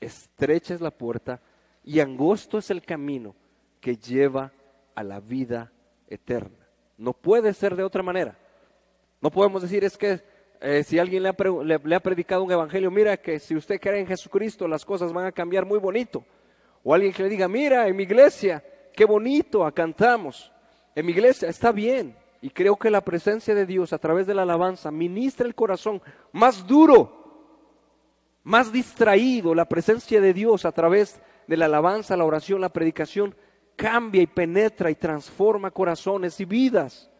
Estrecha 0.00 0.74
es 0.74 0.80
la 0.80 0.90
puerta 0.90 1.40
y 1.84 2.00
angosto 2.00 2.58
es 2.58 2.70
el 2.70 2.82
camino 2.82 3.36
que 3.80 3.96
lleva 3.96 4.52
a 4.96 5.04
la 5.04 5.20
vida 5.20 5.70
eterna. 6.08 6.66
No 6.96 7.12
puede 7.12 7.52
ser 7.54 7.76
de 7.76 7.84
otra 7.84 8.02
manera. 8.02 8.36
No 9.20 9.30
podemos 9.30 9.62
decir 9.62 9.84
es 9.84 9.96
que 9.96 10.20
eh, 10.60 10.82
si 10.84 10.98
alguien 10.98 11.22
le 11.22 11.28
ha, 11.28 11.36
le 11.84 12.00
predicado 12.00 12.42
un 12.42 12.52
evangelio, 12.52 12.90
mira 12.90 13.16
que 13.16 13.38
si 13.38 13.56
usted 13.56 13.80
cree 13.80 14.00
en 14.00 14.06
Jesucristo 14.06 14.68
las 14.68 14.84
cosas 14.84 15.12
van 15.12 15.26
a 15.26 15.32
cambiar 15.32 15.64
muy 15.64 15.78
bonito. 15.78 16.24
O 16.82 16.94
alguien 16.94 17.12
que 17.12 17.22
le 17.22 17.28
diga, 17.28 17.48
mira, 17.48 17.88
en 17.88 17.96
mi 17.96 18.02
iglesia, 18.02 18.62
qué 18.94 19.04
bonito, 19.04 19.70
cantamos 19.72 20.52
en 20.94 21.06
mi 21.06 21.12
iglesia, 21.12 21.48
está 21.48 21.72
bien. 21.72 22.16
Y 22.40 22.50
creo 22.50 22.76
que 22.76 22.90
la 22.90 23.00
presencia 23.00 23.54
de 23.54 23.66
Dios 23.66 23.92
a 23.92 23.98
través 23.98 24.26
de 24.26 24.34
la 24.34 24.42
alabanza 24.42 24.90
ministra 24.90 25.46
el 25.46 25.54
corazón 25.54 26.02
más 26.32 26.66
duro, 26.66 27.24
más 28.42 28.70
distraído. 28.70 29.54
La 29.54 29.64
presencia 29.64 30.20
de 30.20 30.34
Dios 30.34 30.66
a 30.66 30.72
través 30.72 31.20
de 31.46 31.56
la 31.56 31.64
alabanza, 31.64 32.16
la 32.16 32.24
oración, 32.24 32.60
la 32.60 32.68
predicación, 32.68 33.34
cambia 33.76 34.22
y 34.22 34.26
penetra 34.26 34.90
y 34.90 34.94
transforma 34.94 35.70
corazones 35.70 36.38
y 36.40 36.44
vidas. 36.44 37.10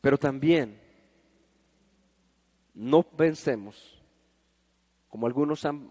Pero 0.00 0.18
también 0.18 0.80
no 2.74 3.02
pensemos, 3.02 4.02
como 5.08 5.26
algunos 5.26 5.64
han 5.64 5.88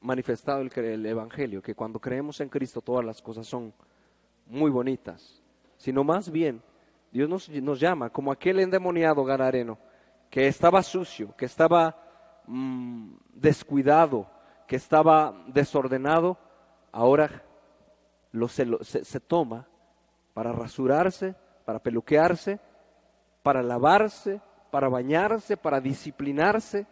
manifestado 0.00 0.60
el, 0.60 0.70
el 0.76 1.06
Evangelio, 1.06 1.60
que 1.60 1.74
cuando 1.74 1.98
creemos 1.98 2.40
en 2.40 2.48
Cristo 2.48 2.80
todas 2.80 3.04
las 3.04 3.20
cosas 3.20 3.46
son 3.46 3.74
muy 4.46 4.70
bonitas, 4.70 5.42
sino 5.76 6.04
más 6.04 6.30
bien 6.30 6.62
Dios 7.14 7.28
nos, 7.28 7.78
llama 7.78 8.10
como 8.10 8.32
aquel 8.32 8.58
endemoniado 8.58 9.24
ganareno 9.24 9.78
que 10.28 10.48
estaba 10.48 10.82
sucio, 10.82 11.32
que 11.36 11.44
estaba 11.44 11.96
mm, 12.44 13.14
descuidado, 13.32 14.28
que 14.66 14.74
estaba 14.74 15.44
desordenado, 15.46 16.36
ahora 16.94 17.42
lo, 18.32 18.48
se, 18.48 18.64
se 19.04 19.20
toma 19.20 19.66
para 20.32 20.52
rasurarse, 20.52 21.34
para 21.64 21.78
peluquearse, 21.78 22.58
para 23.42 23.62
lavarse, 23.62 24.40
para 24.70 24.88
bañarse, 24.88 25.56
para 25.56 25.80
disciplinarse, 25.80 26.86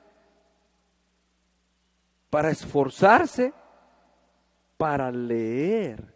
para 2.30 2.50
esforzarse, 2.50 3.52
para 4.76 5.10
leer 5.10 6.12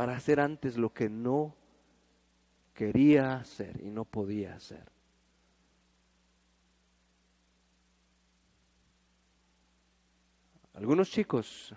para 0.00 0.16
hacer 0.16 0.40
antes 0.40 0.78
lo 0.78 0.94
que 0.94 1.10
no 1.10 1.54
quería 2.72 3.34
hacer 3.34 3.82
y 3.84 3.90
no 3.90 4.06
podía 4.06 4.54
hacer. 4.54 4.90
Algunos 10.80 11.10
chicos 11.10 11.74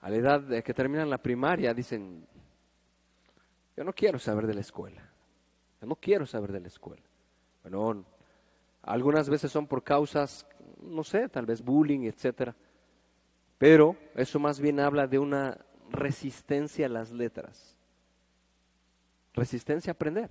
a 0.00 0.10
la 0.10 0.16
edad 0.16 0.40
de 0.40 0.64
que 0.64 0.74
terminan 0.74 1.08
la 1.08 1.18
primaria 1.18 1.72
dicen, 1.72 2.26
yo 3.76 3.84
no 3.84 3.92
quiero 3.92 4.18
saber 4.18 4.48
de 4.48 4.54
la 4.54 4.62
escuela, 4.62 5.00
yo 5.80 5.86
no 5.86 5.94
quiero 5.94 6.26
saber 6.26 6.50
de 6.50 6.58
la 6.58 6.66
escuela. 6.66 7.04
Bueno, 7.62 8.04
algunas 8.82 9.30
veces 9.30 9.52
son 9.52 9.68
por 9.68 9.84
causas, 9.84 10.44
no 10.82 11.04
sé, 11.04 11.28
tal 11.28 11.46
vez 11.46 11.62
bullying, 11.62 12.00
etcétera. 12.00 12.56
Pero 13.58 13.96
eso 14.16 14.40
más 14.40 14.58
bien 14.58 14.80
habla 14.80 15.06
de 15.06 15.20
una 15.20 15.56
resistencia 15.90 16.86
a 16.86 16.88
las 16.88 17.12
letras. 17.12 17.76
Resistencia 19.34 19.92
a 19.92 19.94
aprender. 19.94 20.30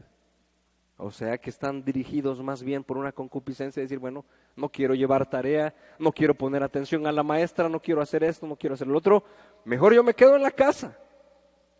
O 0.97 1.11
sea 1.11 1.37
que 1.37 1.49
están 1.49 1.83
dirigidos 1.83 2.41
más 2.41 2.63
bien 2.63 2.83
por 2.83 2.97
una 2.97 3.11
concupiscencia 3.11 3.81
de 3.81 3.85
decir, 3.85 3.99
bueno, 3.99 4.25
no 4.55 4.69
quiero 4.69 4.93
llevar 4.93 5.29
tarea, 5.29 5.73
no 5.99 6.11
quiero 6.11 6.35
poner 6.35 6.63
atención 6.63 7.07
a 7.07 7.11
la 7.11 7.23
maestra, 7.23 7.67
no 7.67 7.79
quiero 7.79 8.01
hacer 8.01 8.23
esto, 8.23 8.45
no 8.45 8.55
quiero 8.55 8.75
hacer 8.75 8.87
lo 8.87 8.97
otro. 8.97 9.23
Mejor 9.65 9.93
yo 9.93 10.03
me 10.03 10.13
quedo 10.13 10.35
en 10.35 10.43
la 10.43 10.51
casa. 10.51 10.97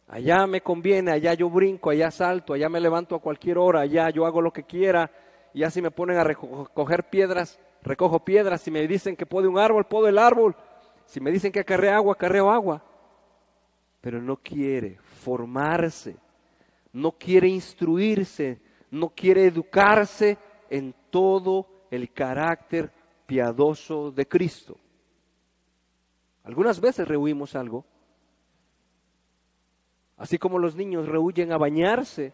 Allá 0.08 0.46
me 0.48 0.62
conviene, 0.62 1.12
allá 1.12 1.34
yo 1.34 1.50
brinco, 1.50 1.90
allá 1.90 2.12
salto, 2.12 2.54
allá 2.54 2.70
me 2.70 2.80
levanto 2.80 3.16
a 3.16 3.22
cualquier 3.22 3.58
hora, 3.58 3.82
allá 3.82 4.10
yo 4.10 4.26
hago 4.26 4.42
lo 4.42 4.52
que 4.52 4.64
quiera. 4.64 5.12
Y 5.54 5.64
así 5.64 5.82
me 5.82 5.92
ponen 5.92 6.18
a 6.18 6.24
recoger 6.24 7.10
piedras, 7.10 7.60
recojo 7.84 8.26
piedras. 8.26 8.62
Si 8.62 8.72
me 8.72 8.88
dicen 8.88 9.16
que 9.16 9.26
puede 9.26 9.48
un 9.48 9.60
árbol, 9.60 9.86
puedo 9.86 10.08
el 10.08 10.18
árbol. 10.18 10.56
Si 11.06 11.20
me 11.22 11.32
dicen 11.32 11.52
que 11.52 11.60
acarrea 11.60 11.96
agua, 11.96 12.14
acarreo 12.14 12.52
agua 12.52 12.84
pero 14.04 14.22
no 14.22 14.36
quiere 14.36 14.98
formarse, 15.22 16.18
no 16.92 17.14
quiere 17.14 17.48
instruirse, 17.48 18.60
no 18.94 19.10
quiere 19.10 19.48
educarse 19.48 20.38
en 20.70 20.94
todo 21.10 21.68
el 21.90 22.14
carácter 22.14 22.92
piadoso 23.26 24.12
de 24.12 24.28
Cristo. 24.28 24.78
Algunas 26.44 26.80
veces 26.80 27.08
rehuimos 27.08 27.56
algo, 27.56 27.86
así 30.16 30.38
como 30.38 30.60
los 30.60 30.76
niños 30.76 31.08
rehuyen 31.08 31.52
a 31.52 31.58
bañarse, 31.58 32.34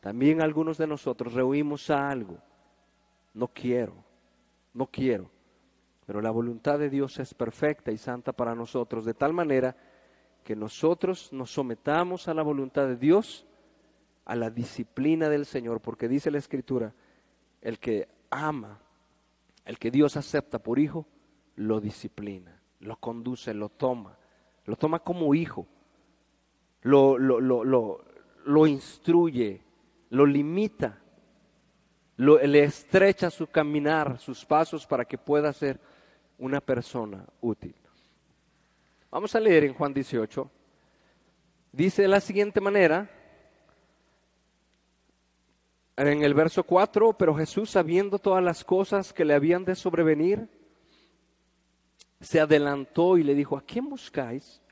también 0.00 0.40
algunos 0.40 0.78
de 0.78 0.86
nosotros 0.86 1.34
rehuimos 1.34 1.90
a 1.90 2.08
algo. 2.08 2.38
No 3.34 3.48
quiero, 3.48 3.94
no 4.72 4.86
quiero. 4.86 5.30
Pero 6.06 6.22
la 6.22 6.30
voluntad 6.30 6.78
de 6.78 6.88
Dios 6.88 7.18
es 7.18 7.34
perfecta 7.34 7.92
y 7.92 7.98
santa 7.98 8.32
para 8.32 8.54
nosotros, 8.54 9.04
de 9.04 9.12
tal 9.12 9.34
manera 9.34 9.76
que 10.42 10.56
nosotros 10.56 11.30
nos 11.34 11.50
sometamos 11.52 12.28
a 12.28 12.34
la 12.34 12.42
voluntad 12.42 12.86
de 12.86 12.96
Dios, 12.96 13.46
a 14.24 14.36
la 14.36 14.50
disciplina 14.50 15.28
del 15.28 15.46
Señor, 15.46 15.80
porque 15.80 16.08
dice 16.08 16.30
la 16.30 16.38
Escritura, 16.38 16.94
el 17.60 17.78
que 17.78 18.08
ama, 18.30 18.80
el 19.64 19.78
que 19.78 19.90
Dios 19.90 20.16
acepta 20.16 20.58
por 20.58 20.78
hijo, 20.78 21.06
lo 21.56 21.80
disciplina, 21.80 22.60
lo 22.80 22.96
conduce, 22.96 23.54
lo 23.54 23.68
toma, 23.68 24.16
lo 24.64 24.76
toma 24.76 25.00
como 25.00 25.34
hijo, 25.34 25.66
lo, 26.82 27.18
lo, 27.18 27.40
lo, 27.40 28.04
lo 28.44 28.66
instruye, 28.66 29.62
lo 30.10 30.26
limita, 30.26 30.98
le 32.16 32.64
estrecha 32.64 33.30
su 33.30 33.46
caminar, 33.46 34.18
sus 34.18 34.44
pasos 34.44 34.86
para 34.86 35.04
que 35.04 35.18
pueda 35.18 35.52
ser 35.52 35.80
una 36.38 36.60
persona 36.60 37.24
útil. 37.40 37.74
Vamos 39.10 39.34
a 39.34 39.40
leer 39.40 39.64
en 39.64 39.74
Juan 39.74 39.92
18. 39.92 40.50
Dice 41.72 42.02
de 42.02 42.08
la 42.08 42.20
siguiente 42.20 42.60
manera, 42.60 43.08
en 46.08 46.22
el 46.22 46.34
verso 46.34 46.64
4, 46.64 47.12
pero 47.18 47.34
Jesús, 47.34 47.70
sabiendo 47.70 48.18
todas 48.18 48.42
las 48.42 48.64
cosas 48.64 49.12
que 49.12 49.24
le 49.24 49.34
habían 49.34 49.64
de 49.64 49.74
sobrevenir, 49.74 50.48
se 52.20 52.40
adelantó 52.40 53.18
y 53.18 53.22
le 53.22 53.34
dijo, 53.34 53.56
¿a 53.56 53.62
quién 53.62 53.88
buscáis? 53.88 54.62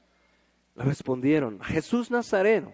Le 0.74 0.84
respondieron, 0.84 1.60
Jesús 1.60 2.10
Nazareno. 2.10 2.72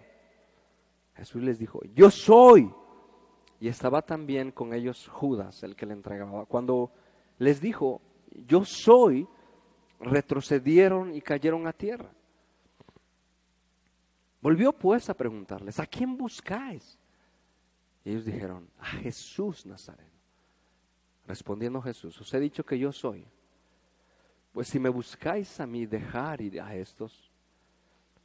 Jesús 1.15 1.41
les 1.41 1.59
dijo, 1.59 1.81
yo 1.95 2.11
soy. 2.11 2.71
Y 3.59 3.67
estaba 3.67 4.03
también 4.03 4.51
con 4.51 4.73
ellos 4.73 5.07
Judas, 5.07 5.63
el 5.63 5.75
que 5.75 5.87
le 5.87 5.93
entregaba. 5.93 6.45
Cuando 6.45 6.91
les 7.39 7.59
dijo, 7.59 8.01
yo 8.45 8.63
soy, 8.65 9.27
retrocedieron 9.99 11.15
y 11.15 11.21
cayeron 11.21 11.65
a 11.65 11.73
tierra. 11.73 12.11
Volvió 14.41 14.71
pues 14.71 15.09
a 15.09 15.15
preguntarles, 15.15 15.79
¿a 15.79 15.87
quién 15.87 16.15
buscáis? 16.15 16.96
Ellos 18.07 18.23
dijeron, 18.23 18.69
a 18.79 18.85
Jesús 18.85 19.65
Nazareno. 19.65 20.17
Respondiendo 21.27 21.81
Jesús, 21.81 22.21
os 22.21 22.33
he 22.33 22.39
dicho 22.39 22.65
que 22.65 22.79
yo 22.79 22.93
soy. 22.93 23.27
Pues 24.53 24.69
si 24.69 24.79
me 24.79 24.87
buscáis 24.87 25.59
a 25.59 25.67
mí, 25.67 25.85
dejar 25.85 26.39
ir 26.39 26.61
a 26.61 26.73
estos, 26.73 27.29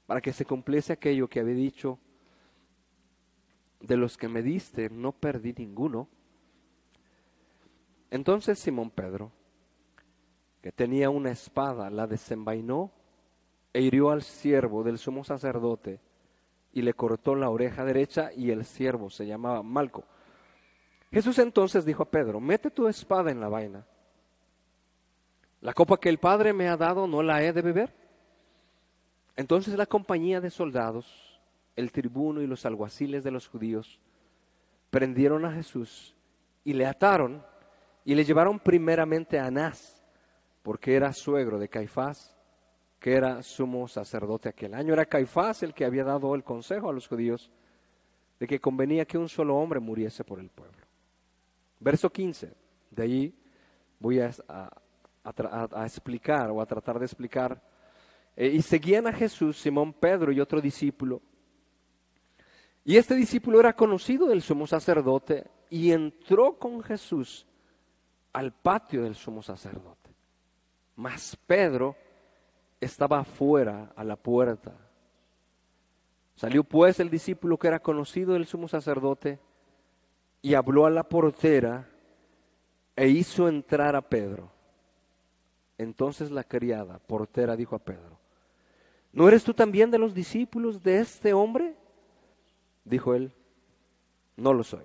para 0.07 0.21
que 0.21 0.33
se 0.33 0.45
cumpliese 0.45 0.93
aquello 0.93 1.29
que 1.29 1.41
había 1.41 1.57
dicho, 1.57 1.99
de 3.81 3.97
los 3.97 4.17
que 4.17 4.29
me 4.29 4.41
diste, 4.41 4.89
no 4.89 5.11
perdí 5.11 5.53
ninguno. 5.53 6.07
Entonces 8.09 8.61
Simón 8.61 8.91
Pedro, 8.91 9.33
que 10.63 10.71
tenía 10.71 11.11
una 11.11 11.33
espada, 11.33 11.91
la 11.91 12.07
desenvainó 12.07 12.93
e 13.73 13.83
hirió 13.83 14.11
al 14.11 14.23
siervo 14.23 14.85
del 14.85 14.99
sumo 14.99 15.25
sacerdote 15.25 15.99
y 16.73 16.83
le 16.83 16.95
cortó 16.95 17.35
la 17.35 17.51
oreja 17.51 17.85
derecha 17.85 18.31
y 18.35 18.51
el 18.51 18.65
siervo 18.65 19.11
se 19.11 19.27
llamaba 19.27 19.63
Malco. 19.63 20.05
Jesús 21.11 21.39
entonces 21.39 21.85
dijo 21.85 22.05
a 22.05 22.11
Pedro, 22.11 22.41
mete 22.41 22.71
tu 22.71 22.89
espada 22.89 23.31
en 23.31 23.41
la 23.41 23.49
vaina. 23.49 23.87
La 25.61 25.75
copa 25.75 25.99
que 25.99 26.09
el 26.09 26.19
Padre 26.19 26.53
me 26.53 26.69
ha 26.69 26.77
dado 26.77 27.07
no 27.07 27.23
la 27.23 27.43
he 27.43 27.53
de 27.53 27.63
beber. 27.63 27.95
Entonces 29.37 29.75
la 29.77 29.87
compañía 29.87 30.41
de 30.41 30.51
soldados, 30.51 31.41
el 31.77 31.93
tribuno 31.93 32.41
y 32.41 32.47
los 32.47 32.65
alguaciles 32.65 33.23
de 33.23 33.31
los 33.31 33.49
judíos 33.49 34.01
prendieron 34.91 35.45
a 35.45 35.53
Jesús 35.53 36.15
y 36.65 36.73
le 36.73 36.87
ataron 36.87 37.45
y 38.05 38.15
le 38.15 38.25
llevaron 38.25 38.59
primeramente 38.59 39.39
a 39.39 39.47
Anás, 39.47 40.03
porque 40.63 40.95
era 40.95 41.13
suegro 41.13 41.59
de 41.59 41.69
Caifás 41.69 42.37
que 43.03 43.15
era 43.15 43.43
sumo 43.43 43.89
sacerdote 43.89 44.49
aquel 44.49 44.75
año. 44.75 44.93
Era 44.93 45.05
Caifás 45.05 45.65
el 45.65 45.75
que 45.75 45.85
había 45.85 46.05
dado 46.05 46.37
el 46.37 46.45
consejo 46.45 46.89
a 46.89 46.93
los 46.93 47.09
judíos 47.09 47.51
de 48.39 48.47
que 48.47 48.61
convenía 48.61 49.05
que 49.05 49.19
un 49.19 49.29
solo 49.29 49.57
hombre 49.57 49.81
muriese 49.81 50.23
por 50.23 50.39
el 50.39 50.49
pueblo. 50.49 50.79
Verso 51.81 52.11
15, 52.11 52.55
de 52.93 53.03
allí 53.03 53.35
voy 53.99 54.21
a, 54.21 54.31
explicar 55.85 56.51
o 56.51 56.61
a 56.61 56.67
tratar 56.67 57.01
de 57.01 57.07
explicar. 57.07 57.61
Eh, 58.37 58.47
y 58.47 58.63
seguían 58.63 59.09
a 59.09 59.13
Jesús 59.13 59.59
Simón 59.59 59.93
Pedro 59.93 60.31
y 60.31 60.39
otro 60.39 60.61
discípulo. 60.61 61.21
Y 62.85 62.97
este 62.97 63.17
discípulo 63.17 63.59
era 63.59 63.73
conocido 63.73 64.29
del 64.29 64.43
sumo 64.43 64.65
sacerdote 64.65 65.51
y 65.71 65.91
entró 65.91 66.57
con 66.57 66.81
Jesús 66.85 67.49
al 68.33 68.53
patio 68.53 69.03
del 69.03 69.17
sumo 69.17 69.43
sacerdote. 69.43 70.11
Mas 70.95 71.37
Pedro 71.49 71.97
estaba 72.85 73.21
afuera 73.21 73.93
a 73.95 74.05
la 74.05 74.17
puerta. 74.17 74.73
Salió 76.35 76.65
pues 76.65 76.99
el 76.99 77.11
discípulo 77.11 77.57
que 77.57 77.69
era 77.69 77.81
conocido 77.81 78.33
del 78.33 78.47
sumo 78.47 78.67
sacerdote 78.67 79.39
y 80.41 80.55
habló 80.55 80.87
a 80.87 80.91
la 80.91 81.05
portera 81.05 81.89
e 82.97 83.09
hizo 83.09 83.49
entrar 83.49 83.95
a 83.95 84.03
Pedro. 84.03 84.51
Entonces 85.79 86.31
la 86.31 86.43
criada, 86.43 86.99
portera, 86.99 87.57
dijo 87.57 87.77
a 87.77 87.79
Pedro, 87.79 88.19
¿no 89.13 89.29
eres 89.29 89.45
tú 89.45 89.55
también 89.55 89.91
de 89.91 89.99
los 89.99 90.15
discípulos 90.15 90.83
de 90.83 90.99
este 90.99 91.33
hombre? 91.33 91.77
Dijo 92.85 93.15
él, 93.15 93.33
no 94.37 94.53
lo 94.53 94.65
soy. 94.65 94.85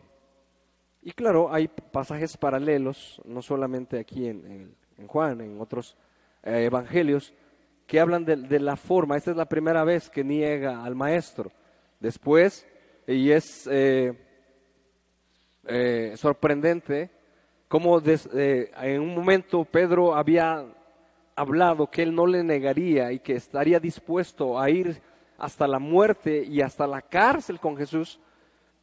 Y 1.01 1.11
claro, 1.11 1.51
hay 1.51 1.67
pasajes 1.67 2.37
paralelos, 2.37 3.21
no 3.25 3.41
solamente 3.41 3.97
aquí 3.97 4.27
en, 4.27 4.75
Juan, 5.07 5.41
en 5.41 5.59
otros 5.59 5.95
eh, 6.43 6.65
evangelios, 6.65 7.33
que 7.87 8.01
hablan 8.01 8.25
de, 8.25 8.59
la 8.59 8.75
forma. 8.75 9.15
Esta 9.15 9.31
es 9.31 9.37
la 9.37 9.47
primera 9.47 9.83
vez 9.85 10.09
que 10.09 10.23
niega 10.23 10.83
al 10.83 10.93
maestro. 10.93 11.51
Después, 11.99 12.67
y 13.07 13.31
es 13.31 13.67
eh, 13.71 14.13
eh, 15.65 16.13
sorprendente, 16.17 17.09
como 17.69 18.01
eh, 18.05 18.71
en 18.81 19.01
un 19.01 19.15
momento 19.15 19.63
Pedro 19.63 20.15
había 20.15 20.65
hablado 21.35 21.89
que 21.89 22.03
él 22.03 22.13
no 22.13 22.27
le 22.27 22.43
negaría 22.43 23.11
y 23.13 23.19
que 23.19 23.35
estaría 23.35 23.79
dispuesto 23.79 24.59
a 24.59 24.69
ir 24.69 25.01
hasta 25.37 25.65
la 25.65 25.79
muerte 25.79 26.43
y 26.43 26.61
hasta 26.61 26.85
la 26.87 27.01
cárcel 27.01 27.59
con 27.59 27.77
Jesús, 27.77 28.19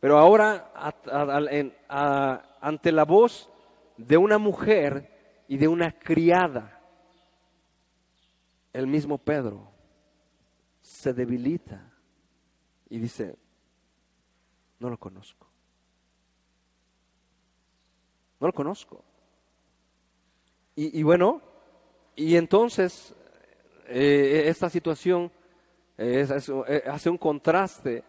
pero 0.00 0.18
ahora 0.18 0.72
ante 2.60 2.92
la 2.92 3.04
voz 3.04 3.50
de 3.96 4.16
una 4.16 4.38
mujer 4.38 5.10
y 5.48 5.58
de 5.58 5.68
una 5.68 5.92
criada 5.92 6.73
el 8.74 8.88
mismo 8.88 9.16
Pedro 9.16 9.70
se 10.82 11.14
debilita 11.14 11.90
y 12.90 12.98
dice, 12.98 13.36
no 14.80 14.90
lo 14.90 14.98
conozco. 14.98 15.46
No 18.40 18.48
lo 18.48 18.52
conozco. 18.52 19.02
Y, 20.76 21.04
bueno, 21.04 21.40
y 22.16 22.34
entonces 22.34 23.14
eh, 23.86 24.42
esta 24.46 24.68
situación 24.68 25.30
eh, 25.96 26.26
hace 26.86 27.08
un 27.08 27.16
contraste 27.16 28.02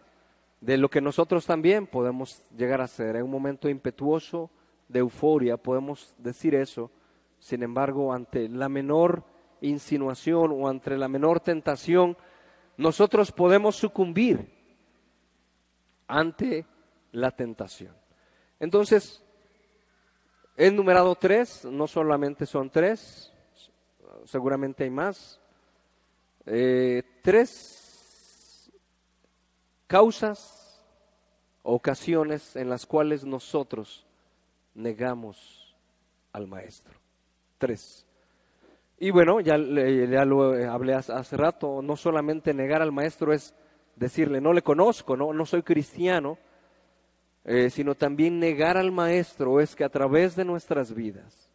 de 0.60 0.76
lo 0.76 0.90
que 0.90 1.00
nosotros 1.00 1.46
también 1.46 1.86
podemos 1.86 2.42
llegar 2.50 2.80
a 2.80 2.88
ser. 2.88 3.14
En 3.14 3.22
un 3.22 3.30
momento 3.30 3.68
impetuoso 3.68 4.50
de 4.88 4.98
euforia 4.98 5.56
podemos 5.56 6.12
decir 6.18 6.56
eso. 6.56 6.90
Sin 7.38 7.62
embargo, 7.62 8.12
ante 8.12 8.48
la 8.48 8.68
menor 8.68 9.35
insinuación 9.60 10.52
o 10.52 10.68
ante 10.68 10.96
la 10.96 11.08
menor 11.08 11.40
tentación, 11.40 12.16
nosotros 12.76 13.32
podemos 13.32 13.76
sucumbir 13.76 14.52
ante 16.06 16.66
la 17.12 17.30
tentación. 17.30 17.94
Entonces, 18.60 19.22
he 20.56 20.70
numerado 20.70 21.14
tres, 21.14 21.64
no 21.64 21.86
solamente 21.86 22.46
son 22.46 22.70
tres, 22.70 23.32
seguramente 24.24 24.84
hay 24.84 24.90
más. 24.90 25.40
Eh, 26.46 27.02
tres 27.22 28.70
causas, 29.86 30.82
ocasiones 31.62 32.56
en 32.56 32.68
las 32.68 32.86
cuales 32.86 33.24
nosotros 33.24 34.06
negamos 34.74 35.74
al 36.32 36.46
Maestro. 36.46 36.98
Tres. 37.58 38.06
Y 38.98 39.10
bueno, 39.10 39.40
ya, 39.40 39.58
lo 39.58 40.52
hablé 40.70 40.94
hace 40.94 41.36
rato, 41.36 41.82
no 41.82 41.96
solamente 41.96 42.54
negar 42.54 42.80
al 42.80 42.92
maestro 42.92 43.32
es 43.32 43.54
decirle, 43.94 44.40
no 44.40 44.52
le 44.52 44.62
conozco, 44.62 45.16
no, 45.16 45.32
no 45.32 45.44
soy 45.44 45.62
cristiano, 45.62 46.38
eh, 47.44 47.68
sino 47.70 47.94
también 47.94 48.38
negar 48.38 48.76
al 48.76 48.92
maestro 48.92 49.60
es 49.60 49.76
que 49.76 49.84
a 49.84 49.88
través 49.88 50.34
de 50.34 50.44
nuestras 50.44 50.94
vidas, 50.94 51.50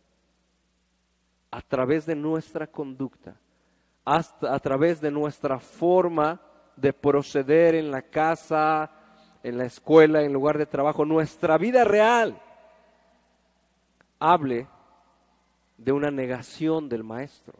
a 1.49 1.61
través 1.61 2.05
de 2.05 2.15
nuestra 2.15 2.67
conducta, 2.67 3.35
hasta 4.05 4.53
a 4.53 4.59
través 4.59 5.01
de 5.01 5.11
nuestra 5.11 5.59
forma 5.59 6.41
de 6.75 6.93
proceder 6.93 7.75
en 7.75 7.91
la 7.91 8.03
casa, 8.03 8.91
en 9.43 9.57
la 9.57 9.65
escuela, 9.65 10.21
en 10.21 10.31
lugar 10.31 10.57
de 10.57 10.65
trabajo, 10.65 11.05
nuestra 11.05 11.57
vida 11.57 11.83
real, 11.83 12.39
hable 14.19 14.67
de 15.83 15.91
una 15.91 16.11
negación 16.11 16.87
del 16.87 17.03
maestro. 17.03 17.55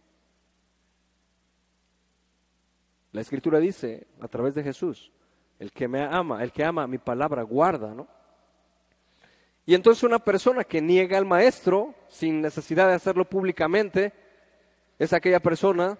La 3.12 3.22
escritura 3.22 3.60
dice 3.60 4.08
a 4.20 4.28
través 4.28 4.54
de 4.54 4.64
Jesús, 4.64 5.12
el 5.60 5.72
que 5.72 5.88
me 5.88 6.04
ama, 6.04 6.44
el 6.44 6.52
que 6.52 6.64
ama 6.64 6.88
mi 6.88 7.00
palabra 7.00 7.42
guarda, 7.42 7.94
¿no? 7.94 8.08
Y 9.66 9.76
entonces 9.76 10.04
una 10.04 10.20
persona 10.20 10.64
que 10.64 10.82
niega 10.82 11.18
al 11.18 11.26
maestro 11.26 11.96
sin 12.08 12.42
necesidad 12.42 12.88
de 12.88 12.96
hacerlo 12.96 13.26
públicamente 13.26 14.14
es 14.98 15.14
aquella 15.14 15.40
persona 15.40 15.98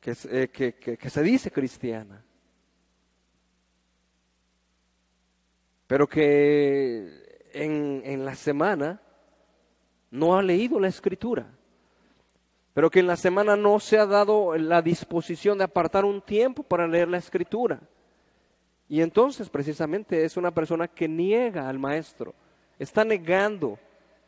que, 0.00 0.16
eh, 0.28 0.48
que 0.48 1.10
se 1.10 1.22
dice 1.22 1.50
cristiana, 1.50 2.24
pero 5.86 6.08
que 6.08 7.48
en, 7.52 8.02
en 8.04 8.24
la 8.24 8.34
semana 8.34 9.00
no 10.12 10.36
ha 10.36 10.42
leído 10.42 10.78
la 10.78 10.88
escritura, 10.88 11.46
pero 12.74 12.90
que 12.90 13.00
en 13.00 13.06
la 13.06 13.16
semana 13.16 13.56
no 13.56 13.80
se 13.80 13.98
ha 13.98 14.06
dado 14.06 14.56
la 14.56 14.82
disposición 14.82 15.58
de 15.58 15.64
apartar 15.64 16.04
un 16.04 16.20
tiempo 16.20 16.62
para 16.62 16.86
leer 16.86 17.08
la 17.08 17.16
escritura. 17.16 17.80
Y 18.88 19.00
entonces 19.00 19.48
precisamente 19.48 20.24
es 20.24 20.36
una 20.36 20.50
persona 20.50 20.86
que 20.86 21.08
niega 21.08 21.66
al 21.66 21.78
maestro, 21.78 22.34
está 22.78 23.04
negando, 23.04 23.78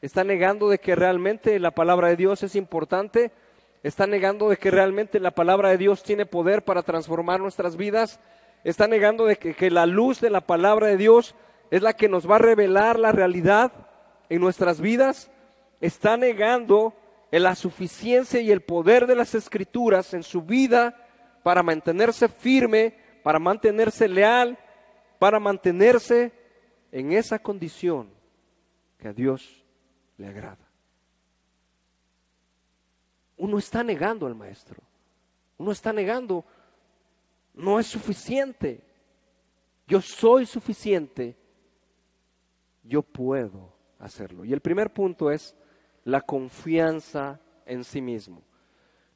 está 0.01 0.25
negando 0.25 0.71
de 0.71 0.79
que 0.79 0.95
realmente 0.95 1.59
la 1.59 1.71
palabra 1.71 2.09
de 2.09 2.17
Dios 2.17 2.43
es 2.43 2.57
importante, 2.57 3.31
está 3.83 4.07
negando 4.07 4.49
de 4.49 4.57
que 4.57 4.71
realmente 4.71 5.21
la 5.21 5.33
palabra 5.33 5.69
de 5.69 5.77
Dios 5.77 6.03
tiene 6.03 6.25
poder 6.25 6.65
para 6.65 6.83
transformar 6.83 7.41
nuestras 7.41 7.77
vidas, 7.77 8.21
está 8.65 8.89
negando 8.89 9.27
de 9.27 9.37
que, 9.37 9.55
que 9.55 9.71
la 9.71 9.85
luz 9.85 10.23
de 10.23 10.31
la 10.31 10.41
palabra 10.41 10.87
de 10.87 10.97
Dios 10.97 11.35
es 11.71 11.83
la 11.83 11.93
que 11.93 12.09
nos 12.09 12.29
va 12.29 12.37
a 12.37 12.39
revelar 12.39 12.99
la 12.99 13.13
realidad 13.13 13.71
en 14.31 14.41
nuestras 14.41 14.81
vidas, 14.81 15.31
está 15.81 16.17
negando 16.17 16.95
la 17.31 17.55
suficiencia 17.55 18.41
y 18.41 18.51
el 18.51 18.61
poder 18.63 19.07
de 19.07 19.17
las 19.17 19.35
escrituras 19.35 20.15
en 20.15 20.23
su 20.23 20.43
vida 20.43 20.97
para 21.43 21.63
mantenerse 21.63 22.29
firme, 22.29 22.97
para 23.23 23.39
mantenerse 23.39 24.09
leal, 24.09 24.59
para 25.19 25.41
mantenerse 25.41 26.33
en 26.93 27.13
esa 27.13 27.39
condición 27.39 28.11
que 28.99 29.09
a 29.09 29.13
Dios 29.13 29.65
le 30.17 30.29
agrada. 30.29 30.69
Uno 33.37 33.59
está 33.59 33.83
negando 33.83 34.27
al 34.27 34.35
maestro. 34.35 34.81
Uno 35.59 35.73
está 35.73 35.93
negando, 35.93 36.45
no 37.53 37.79
es 37.81 37.87
suficiente. 37.87 38.81
Yo 39.87 40.01
soy 40.01 40.47
suficiente. 40.47 41.37
Yo 42.83 43.03
puedo 43.03 43.73
hacerlo. 43.99 44.45
Y 44.45 44.53
el 44.53 44.61
primer 44.61 44.93
punto 44.93 45.31
es 45.31 45.57
la 46.05 46.21
confianza 46.21 47.41
en 47.67 47.85
sí 47.85 48.01
mismo. 48.01 48.43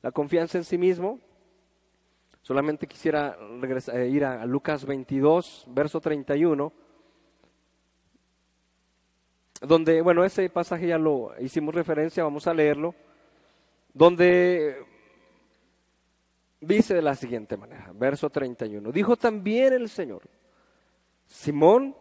La 0.02 0.12
confianza 0.12 0.58
en 0.58 0.64
sí 0.64 0.78
mismo, 0.78 1.20
solamente 2.42 2.86
quisiera 2.86 3.36
eh, 3.92 4.08
ir 4.08 4.24
a, 4.24 4.44
Lucas 4.46 4.84
22, 4.84 5.66
verso 5.68 6.00
31, 6.00 6.72
donde, 9.60 10.00
bueno, 10.02 10.24
ese 10.24 10.48
pasaje 10.48 10.86
ya 10.86 10.98
lo 10.98 11.32
hicimos 11.40 11.74
referencia, 11.74 12.22
vamos 12.22 12.46
a 12.46 12.54
leerlo, 12.54 12.94
donde 13.92 14.84
dice 16.60 16.94
de 16.94 17.02
la 17.02 17.16
siguiente 17.16 17.56
manera, 17.56 17.90
verso 17.92 18.30
31, 18.30 18.92
dijo 18.92 19.16
también 19.16 19.72
el 19.72 19.88
Señor, 19.88 20.22
Simón, 21.26 21.94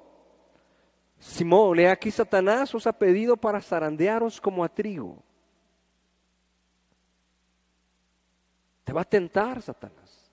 Simón, 1.19 1.79
he 1.79 1.89
aquí 1.89 2.11
Satanás 2.11 2.73
os 2.75 2.85
ha 2.85 2.93
pedido 2.93 3.35
para 3.35 3.61
zarandearos 3.61 4.39
como 4.39 4.63
a 4.63 4.69
trigo. 4.69 5.23
Te 8.83 8.93
va 8.93 9.01
a 9.01 9.05
tentar 9.05 9.61
Satanás. 9.61 10.31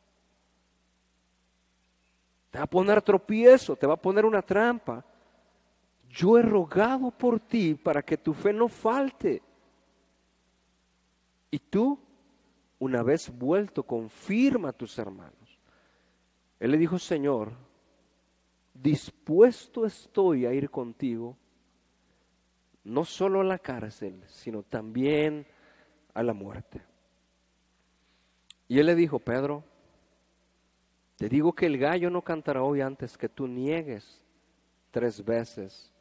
Te 2.50 2.58
va 2.58 2.64
a 2.64 2.70
poner 2.70 3.02
tropiezo, 3.02 3.74
te 3.74 3.86
va 3.86 3.94
a 3.94 4.00
poner 4.00 4.24
una 4.24 4.42
trampa. 4.42 5.04
Yo 6.08 6.38
he 6.38 6.42
rogado 6.42 7.10
por 7.10 7.40
ti 7.40 7.74
para 7.74 8.00
que 8.02 8.16
tu 8.16 8.32
fe 8.32 8.52
no 8.52 8.68
falte. 8.68 9.42
Y 11.50 11.58
tú, 11.58 11.98
una 12.78 13.02
vez 13.02 13.36
vuelto, 13.36 13.82
confirma 13.82 14.68
a 14.68 14.72
tus 14.72 14.96
hermanos. 14.98 15.58
Él 16.60 16.70
le 16.70 16.78
dijo, 16.78 16.98
Señor, 16.98 17.52
dispuesto 18.74 19.86
estoy 19.86 20.44
a 20.44 20.52
ir 20.52 20.68
contigo, 20.68 21.36
no 22.82 23.04
solo 23.04 23.40
a 23.40 23.44
la 23.44 23.58
cárcel, 23.58 24.22
sino 24.26 24.62
también 24.62 25.46
a 26.12 26.22
la 26.22 26.34
muerte. 26.34 26.82
Y 28.68 28.78
él 28.78 28.86
le 28.86 28.94
dijo, 28.94 29.18
Pedro, 29.18 29.64
te 31.16 31.28
digo 31.28 31.52
que 31.52 31.66
el 31.66 31.78
gallo 31.78 32.10
no 32.10 32.22
cantará 32.22 32.62
hoy 32.62 32.80
antes 32.80 33.16
que 33.16 33.28
tú 33.28 33.46
niegues 33.46 34.22
tres 34.90 35.24
veces 35.24 35.92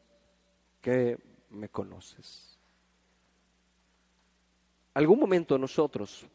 que 0.80 1.18
me 1.50 1.68
conoces. 1.68 2.58
Algún 4.92 5.18
momento 5.18 5.58
nosotros 5.58 6.26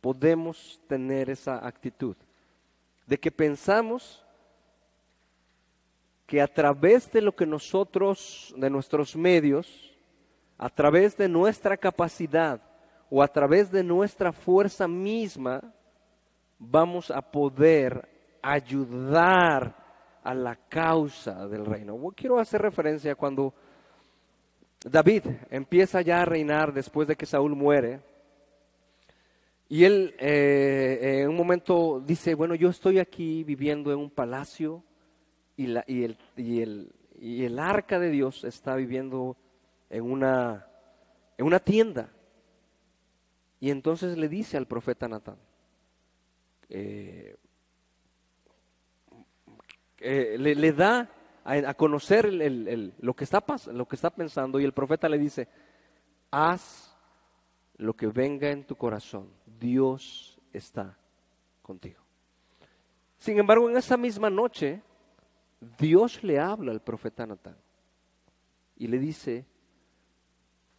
podemos 0.00 0.80
tener 0.86 1.30
esa 1.30 1.66
actitud 1.66 2.16
de 3.06 3.18
que 3.18 3.30
pensamos 3.30 4.24
que 6.28 6.42
a 6.42 6.46
través 6.46 7.10
de 7.10 7.22
lo 7.22 7.34
que 7.34 7.46
nosotros, 7.46 8.54
de 8.54 8.68
nuestros 8.68 9.16
medios, 9.16 9.98
a 10.58 10.68
través 10.68 11.16
de 11.16 11.26
nuestra 11.26 11.74
capacidad 11.78 12.60
o 13.08 13.22
a 13.22 13.28
través 13.28 13.72
de 13.72 13.82
nuestra 13.82 14.30
fuerza 14.30 14.86
misma, 14.86 15.72
vamos 16.58 17.10
a 17.10 17.22
poder 17.22 18.06
ayudar 18.42 19.74
a 20.22 20.34
la 20.34 20.54
causa 20.54 21.48
del 21.48 21.64
reino. 21.64 21.98
Quiero 22.14 22.38
hacer 22.38 22.60
referencia 22.60 23.14
cuando 23.14 23.54
David 24.84 25.22
empieza 25.48 26.02
ya 26.02 26.20
a 26.20 26.26
reinar 26.26 26.74
después 26.74 27.08
de 27.08 27.16
que 27.16 27.24
Saúl 27.24 27.56
muere. 27.56 28.00
Y 29.66 29.84
él 29.84 30.14
eh, 30.18 31.22
en 31.22 31.30
un 31.30 31.36
momento 31.36 32.02
dice, 32.04 32.34
bueno, 32.34 32.54
yo 32.54 32.68
estoy 32.68 32.98
aquí 32.98 33.44
viviendo 33.44 33.90
en 33.90 33.98
un 33.98 34.10
palacio, 34.10 34.84
y, 35.58 36.04
el, 36.04 36.92
y, 37.20 37.44
el, 37.44 37.58
arca 37.58 37.98
de 37.98 38.10
Dios 38.10 38.44
está 38.44 38.76
viviendo 38.76 39.36
en 39.90 40.04
una, 40.04 40.68
en 41.36 41.46
una 41.46 41.58
tienda. 41.58 42.10
Y 43.58 43.70
entonces 43.70 44.16
le 44.16 44.28
dice 44.28 44.56
al 44.56 44.66
profeta 44.66 45.08
Natán, 45.08 45.36
eh, 46.68 47.36
eh, 49.98 50.36
le, 50.38 50.72
da 50.72 51.10
a, 51.42 51.74
conocer 51.74 52.26
el, 52.26 52.94
lo, 53.00 53.14
que 53.14 53.24
está, 53.24 53.44
lo 53.72 53.88
que 53.88 53.96
está 53.96 54.10
pensando 54.10 54.60
y 54.60 54.64
el 54.64 54.72
profeta 54.72 55.08
le 55.08 55.18
dice, 55.18 55.48
haz 56.30 56.96
lo 57.78 57.94
que 57.94 58.06
venga 58.06 58.48
en 58.50 58.64
tu 58.64 58.76
corazón, 58.76 59.28
Dios 59.58 60.38
está 60.52 60.96
contigo. 61.62 62.00
Sin 63.16 63.40
embargo, 63.40 63.68
en 63.68 63.76
esa 63.76 63.96
misma 63.96 64.30
noche, 64.30 64.82
Dios 65.60 66.22
le 66.22 66.38
habla 66.38 66.72
al 66.72 66.80
profeta 66.80 67.26
Natán 67.26 67.56
y 68.76 68.86
le 68.86 68.98
dice, 68.98 69.44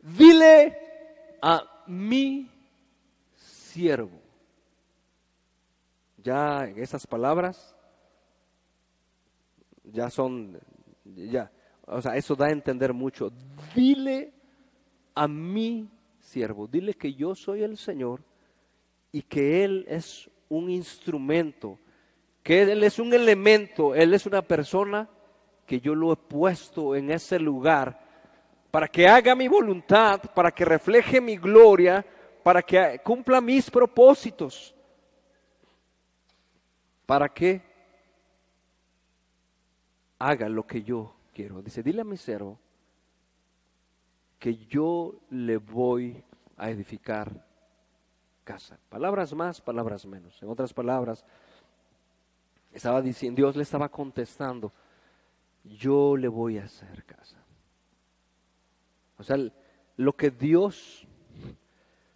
dile 0.01 0.77
a 1.41 1.83
mi 1.87 2.49
siervo. 3.35 4.21
Ya 6.17 6.65
en 6.65 6.79
esas 6.79 7.05
palabras, 7.07 7.75
ya 9.83 10.09
son, 10.09 10.59
ya, 11.05 11.51
o 11.85 12.01
sea, 12.01 12.15
eso 12.15 12.35
da 12.35 12.47
a 12.47 12.51
entender 12.51 12.93
mucho. 12.93 13.31
Dile 13.75 14.33
a 15.15 15.27
mi 15.27 15.89
siervo, 16.19 16.67
dile 16.67 16.93
que 16.93 17.13
yo 17.13 17.35
soy 17.35 17.63
el 17.63 17.77
Señor 17.77 18.23
y 19.11 19.23
que 19.23 19.63
Él 19.63 19.85
es 19.87 20.29
un 20.49 20.69
instrumento 20.69 21.79
que 22.43 22.61
Él 22.61 22.83
es 22.83 22.99
un 22.99 23.13
elemento, 23.13 23.95
Él 23.95 24.13
es 24.13 24.25
una 24.25 24.41
persona 24.41 25.09
que 25.65 25.79
yo 25.79 25.93
lo 25.95 26.11
he 26.13 26.15
puesto 26.15 26.95
en 26.95 27.11
ese 27.11 27.39
lugar 27.39 27.99
para 28.71 28.87
que 28.87 29.07
haga 29.07 29.35
mi 29.35 29.47
voluntad, 29.47 30.21
para 30.33 30.51
que 30.51 30.65
refleje 30.65 31.19
mi 31.19 31.37
gloria, 31.37 32.05
para 32.43 32.61
que 32.61 33.01
cumpla 33.03 33.41
mis 33.41 33.69
propósitos, 33.69 34.75
para 37.05 37.29
que 37.29 37.61
haga 40.19 40.49
lo 40.49 40.65
que 40.65 40.83
yo 40.83 41.15
quiero. 41.33 41.61
Dice, 41.61 41.81
dile 41.81 42.01
a 42.01 42.05
mi 42.05 42.17
siervo 42.17 42.59
que 44.37 44.55
yo 44.67 45.15
le 45.29 45.57
voy 45.57 46.23
a 46.57 46.69
edificar 46.69 47.45
casa. 48.43 48.79
Palabras 48.89 49.33
más, 49.33 49.61
palabras 49.61 50.05
menos. 50.05 50.41
En 50.41 50.49
otras 50.49 50.73
palabras, 50.73 51.25
estaba 52.73 53.01
diciendo, 53.01 53.37
Dios 53.37 53.55
le 53.55 53.63
estaba 53.63 53.89
contestando, 53.89 54.71
yo 55.63 56.15
le 56.15 56.27
voy 56.27 56.57
a 56.57 56.65
hacer 56.65 57.03
casa. 57.05 57.37
O 59.17 59.23
sea, 59.23 59.37
lo 59.97 60.13
que 60.13 60.31
Dios, 60.31 61.05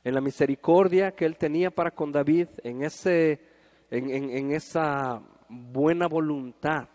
en 0.03 0.13
la 0.13 0.21
misericordia 0.21 1.11
que 1.11 1.25
él 1.25 1.37
tenía 1.37 1.69
para 1.69 1.91
con 1.91 2.11
David, 2.11 2.47
en, 2.63 2.83
ese, 2.83 3.41
en, 3.89 4.51
esa 4.51 5.21
buena 5.49 6.07
voluntad 6.07 6.87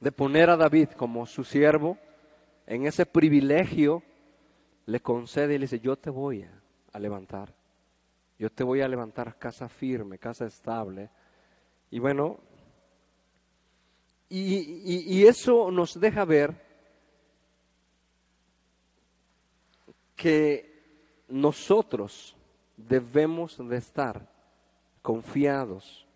de 0.00 0.12
poner 0.12 0.50
a 0.50 0.56
David 0.56 0.90
como 0.90 1.24
su 1.26 1.44
siervo, 1.44 1.96
en 2.66 2.86
ese 2.86 3.06
privilegio, 3.06 4.02
le 4.86 5.00
concede 5.00 5.54
y 5.54 5.58
le 5.58 5.64
dice, 5.64 5.80
yo 5.80 5.96
te 5.96 6.10
voy 6.10 6.44
a 6.92 6.98
levantar. 6.98 7.54
Yo 8.38 8.50
te 8.50 8.64
voy 8.64 8.80
a 8.80 8.88
levantar 8.88 9.38
casa 9.38 9.68
firme, 9.68 10.18
casa 10.18 10.46
estable. 10.46 11.10
Y 11.90 11.98
bueno, 11.98 12.38
y, 14.34 15.26
eso 15.26 15.70
nos 15.70 16.00
deja 16.00 16.24
ver 16.24 16.54
que 20.16 21.22
nosotros 21.28 22.34
debemos 22.76 23.58
de 23.68 23.76
estar 23.76 24.26
confiados 25.02 26.06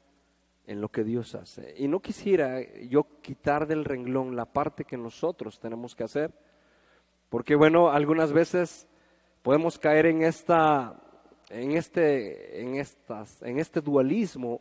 en 0.67 0.81
lo 0.81 0.89
que 0.89 1.05
Dios 1.05 1.35
hace. 1.35 1.75
Y 1.77 1.89
no 1.89 2.01
quisiera 2.01 2.63
yo 2.89 3.07
quitar 3.21 3.67
del 3.67 3.85
renglón 3.85 4.35
la 4.35 4.47
parte 4.47 4.85
que 4.87 4.97
nosotros 4.97 5.61
tenemos 5.61 5.95
que 5.95 6.05
hacer, 6.05 6.33
porque 7.29 7.55
bueno, 7.55 7.91
algunas 7.91 8.33
veces 8.33 8.89
podemos 9.43 9.79
caer 9.79 10.07
en 10.07 10.23
esta 10.23 11.06
en 11.51 11.73
este 11.73 12.61
en 12.61 12.77
estas 12.77 13.43
en 13.43 13.59
este 13.59 13.81
dualismo 13.81 14.61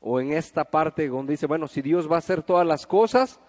o 0.00 0.20
en 0.20 0.32
esta 0.32 0.64
parte 0.64 1.08
donde 1.08 1.32
dice, 1.32 1.46
bueno, 1.46 1.68
si 1.68 1.80
Dios 1.80 2.10
va 2.10 2.16
a 2.16 2.18
hacer 2.18 2.42
todas 2.42 2.66
las 2.66 2.86
cosas, 2.86 3.40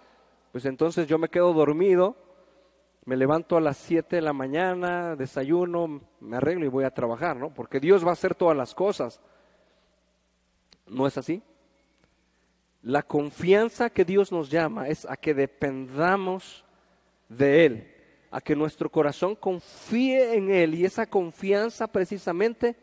pues 0.51 0.65
entonces 0.65 1.07
yo 1.07 1.17
me 1.17 1.29
quedo 1.29 1.51
dormido, 1.51 2.15
me 3.05 3.17
levanto 3.17 3.57
a 3.57 3.62
las 3.62 3.77
7 3.77 4.17
de 4.17 4.21
la 4.21 4.33
mañana, 4.33 5.15
desayuno, 5.15 6.01
me 6.19 6.38
arreglo 6.38 6.65
y 6.65 6.69
voy 6.69 6.83
a 6.83 6.93
trabajar, 6.93 7.36
¿no? 7.38 7.51
Porque 7.51 7.79
Dios 7.79 8.05
va 8.05 8.12
a 8.12 8.13
hacer 8.13 8.36
todas 8.36 8.55
las 8.55 8.75
cosas. 8.75 9.19
¿No 10.86 11.07
es 11.07 11.17
así? 11.17 11.41
La 12.83 13.01
confianza 13.01 13.89
que 13.89 14.05
Dios 14.05 14.31
nos 14.31 14.49
llama 14.49 14.88
es 14.89 15.07
a 15.09 15.17
que 15.17 15.33
dependamos 15.33 16.63
de 17.29 17.65
Él, 17.65 17.92
a 18.34 18.41
que 18.41 18.56
nuestro 18.56 18.89
corazón 18.89 19.36
confíe 19.36 20.34
en 20.34 20.50
Él 20.50 20.74
y 20.74 20.86
esa 20.86 21.06
confianza 21.06 21.86
precisamente 21.86 22.76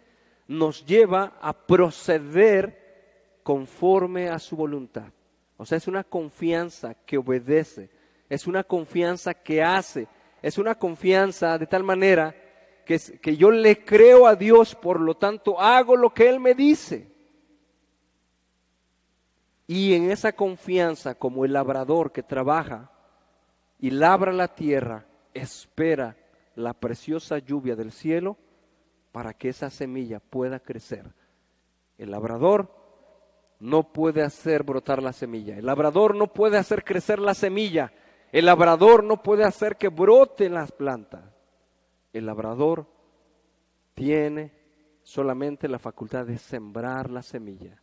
nos 0.47 0.87
lleva 0.87 1.33
a 1.43 1.53
proceder 1.53 3.41
conforme 3.43 4.29
a 4.29 4.39
su 4.39 4.55
voluntad. 4.55 5.13
O 5.57 5.67
sea, 5.67 5.77
es 5.77 5.89
una 5.89 6.05
confianza 6.05 6.95
que 6.95 7.19
obedece, 7.19 7.91
es 8.29 8.47
una 8.47 8.63
confianza 8.63 9.35
que 9.35 9.61
hace, 9.61 10.07
es 10.41 10.57
una 10.57 10.77
confianza 10.77 11.59
de 11.59 11.67
tal 11.67 11.83
manera 11.83 12.33
que, 12.87 13.01
que 13.21 13.37
yo 13.37 13.51
le 13.51 13.85
creo 13.85 14.29
a 14.29 14.37
Dios, 14.37 14.77
por 14.77 15.01
lo 15.01 15.17
tanto 15.17 15.61
hago 15.61 15.97
lo 15.97 16.15
que 16.15 16.29
Él 16.29 16.39
me 16.39 16.55
dice. 16.55 17.11
Y 19.67 19.95
en 19.95 20.13
esa 20.13 20.31
confianza, 20.31 21.17
como 21.17 21.45
el 21.45 21.55
labrador 21.55 22.13
que 22.13 22.23
trabaja 22.23 22.93
y 23.81 23.91
labra 23.91 24.33
la 24.33 24.55
tierra, 24.55 25.07
espera 25.35 26.17
la 26.55 26.75
preciosa 26.75 27.39
lluvia 27.39 27.77
del 27.77 27.93
cielo 27.93 28.37
para 29.13 29.35
que 29.35 29.49
esa 29.49 29.71
semilla 29.71 30.21
pueda 30.21 30.61
crecer. 30.61 31.13
El 31.99 32.11
labrador 32.11 32.75
no 33.59 33.93
puede 33.93 34.23
hacer 34.23 34.63
brotar 34.63 35.03
la 35.03 35.13
semilla. 35.13 35.57
El 35.57 35.67
labrador 35.67 36.15
no 36.15 36.33
puede 36.33 36.57
hacer 36.57 36.85
crecer 36.85 37.19
la 37.19 37.35
semilla. 37.35 37.93
El 38.33 38.47
labrador 38.47 39.05
no 39.05 39.23
puede 39.23 39.45
hacer 39.45 39.77
que 39.77 39.89
broten 39.89 40.55
las 40.55 40.73
plantas. 40.73 41.25
El 42.13 42.27
labrador 42.27 42.87
tiene 43.95 44.53
solamente 45.03 45.69
la 45.69 45.79
facultad 45.79 46.27
de 46.27 46.39
sembrar 46.39 47.11
la 47.11 47.23
semilla. 47.23 47.83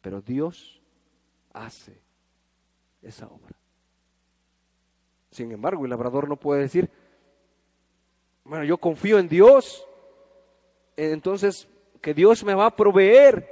Pero 0.00 0.20
Dios 0.20 0.80
hace 1.52 2.00
esa 3.02 3.26
obra. 3.26 3.54
Sin 5.34 5.50
embargo, 5.50 5.82
el 5.82 5.90
labrador 5.90 6.28
no 6.28 6.36
puede 6.36 6.60
decir, 6.60 6.88
bueno, 8.44 8.64
yo 8.64 8.78
confío 8.78 9.18
en 9.18 9.28
Dios, 9.28 9.84
entonces 10.96 11.66
que 12.00 12.14
Dios 12.14 12.44
me 12.44 12.54
va 12.54 12.66
a 12.66 12.76
proveer 12.76 13.44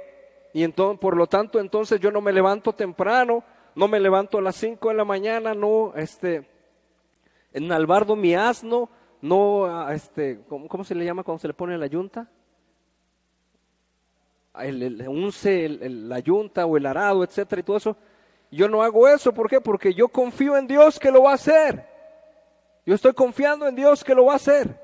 y 0.53 0.63
entonces, 0.63 0.97
por 0.97 1.17
lo 1.17 1.27
tanto, 1.27 1.59
entonces 1.59 1.99
yo 1.99 2.09
no 2.09 2.21
me 2.21 2.31
levanto 2.31 2.71
temprano, 2.71 3.43
no 3.75 3.89
me 3.89 3.99
levanto 3.99 4.37
a 4.37 4.41
las 4.41 4.55
5 4.55 4.87
de 4.87 4.95
la 4.95 5.03
mañana, 5.03 5.53
no, 5.53 5.91
este, 5.97 6.47
en 7.51 7.69
albardo 7.69 8.15
mi 8.15 8.33
asno, 8.33 8.89
no, 9.21 9.89
este, 9.91 10.39
¿cómo, 10.47 10.85
se 10.85 10.95
le 10.95 11.03
llama 11.03 11.23
cuando 11.23 11.41
se 11.41 11.49
le 11.49 11.53
pone 11.53 11.77
la 11.77 11.87
yunta? 11.87 12.31
el, 14.57 15.05
unce 15.05 15.67
la 15.67 16.19
yunta 16.19 16.65
o 16.65 16.77
el 16.77 16.85
arado, 16.85 17.25
etcétera, 17.25 17.59
y 17.59 17.63
todo 17.63 17.75
eso. 17.75 17.97
Yo 18.53 18.69
no 18.69 18.83
hago 18.83 19.07
eso, 19.07 19.33
¿por 19.33 19.49
qué? 19.49 19.59
Porque 19.59 19.95
yo 19.95 20.07
confío 20.09 20.55
en 20.55 20.67
Dios 20.67 20.99
que 20.99 21.09
lo 21.09 21.23
va 21.23 21.31
a 21.31 21.35
hacer. 21.35 21.87
Yo 22.85 22.93
estoy 22.93 23.13
confiando 23.13 23.67
en 23.67 23.75
Dios 23.75 24.03
que 24.03 24.13
lo 24.13 24.25
va 24.25 24.33
a 24.33 24.35
hacer. 24.35 24.79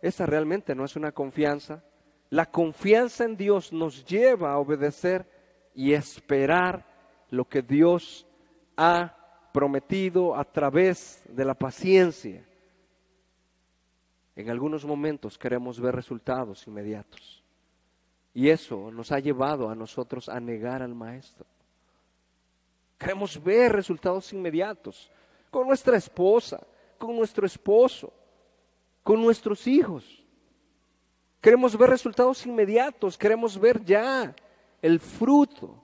Esa 0.00 0.24
realmente 0.24 0.74
no 0.74 0.84
es 0.86 0.96
una 0.96 1.12
confianza. 1.12 1.84
La 2.30 2.46
confianza 2.46 3.24
en 3.24 3.36
Dios 3.36 3.70
nos 3.70 4.06
lleva 4.06 4.52
a 4.52 4.58
obedecer 4.58 5.26
y 5.74 5.92
esperar 5.92 6.86
lo 7.28 7.44
que 7.44 7.60
Dios 7.60 8.26
ha 8.78 9.14
prometido 9.52 10.34
a 10.34 10.44
través 10.44 11.22
de 11.28 11.44
la 11.44 11.54
paciencia. 11.54 12.42
En 14.34 14.48
algunos 14.48 14.86
momentos 14.86 15.36
queremos 15.36 15.78
ver 15.78 15.94
resultados 15.94 16.66
inmediatos. 16.66 17.44
Y 18.32 18.48
eso 18.48 18.90
nos 18.90 19.12
ha 19.12 19.18
llevado 19.18 19.68
a 19.68 19.74
nosotros 19.74 20.30
a 20.30 20.40
negar 20.40 20.82
al 20.82 20.94
Maestro. 20.94 21.51
Queremos 23.02 23.42
ver 23.42 23.72
resultados 23.72 24.32
inmediatos 24.32 25.10
con 25.50 25.66
nuestra 25.66 25.96
esposa, 25.96 26.64
con 26.96 27.16
nuestro 27.16 27.44
esposo, 27.44 28.12
con 29.02 29.20
nuestros 29.20 29.66
hijos. 29.66 30.24
Queremos 31.40 31.76
ver 31.76 31.90
resultados 31.90 32.46
inmediatos, 32.46 33.18
queremos 33.18 33.58
ver 33.58 33.84
ya 33.84 34.32
el 34.80 35.00
fruto. 35.00 35.82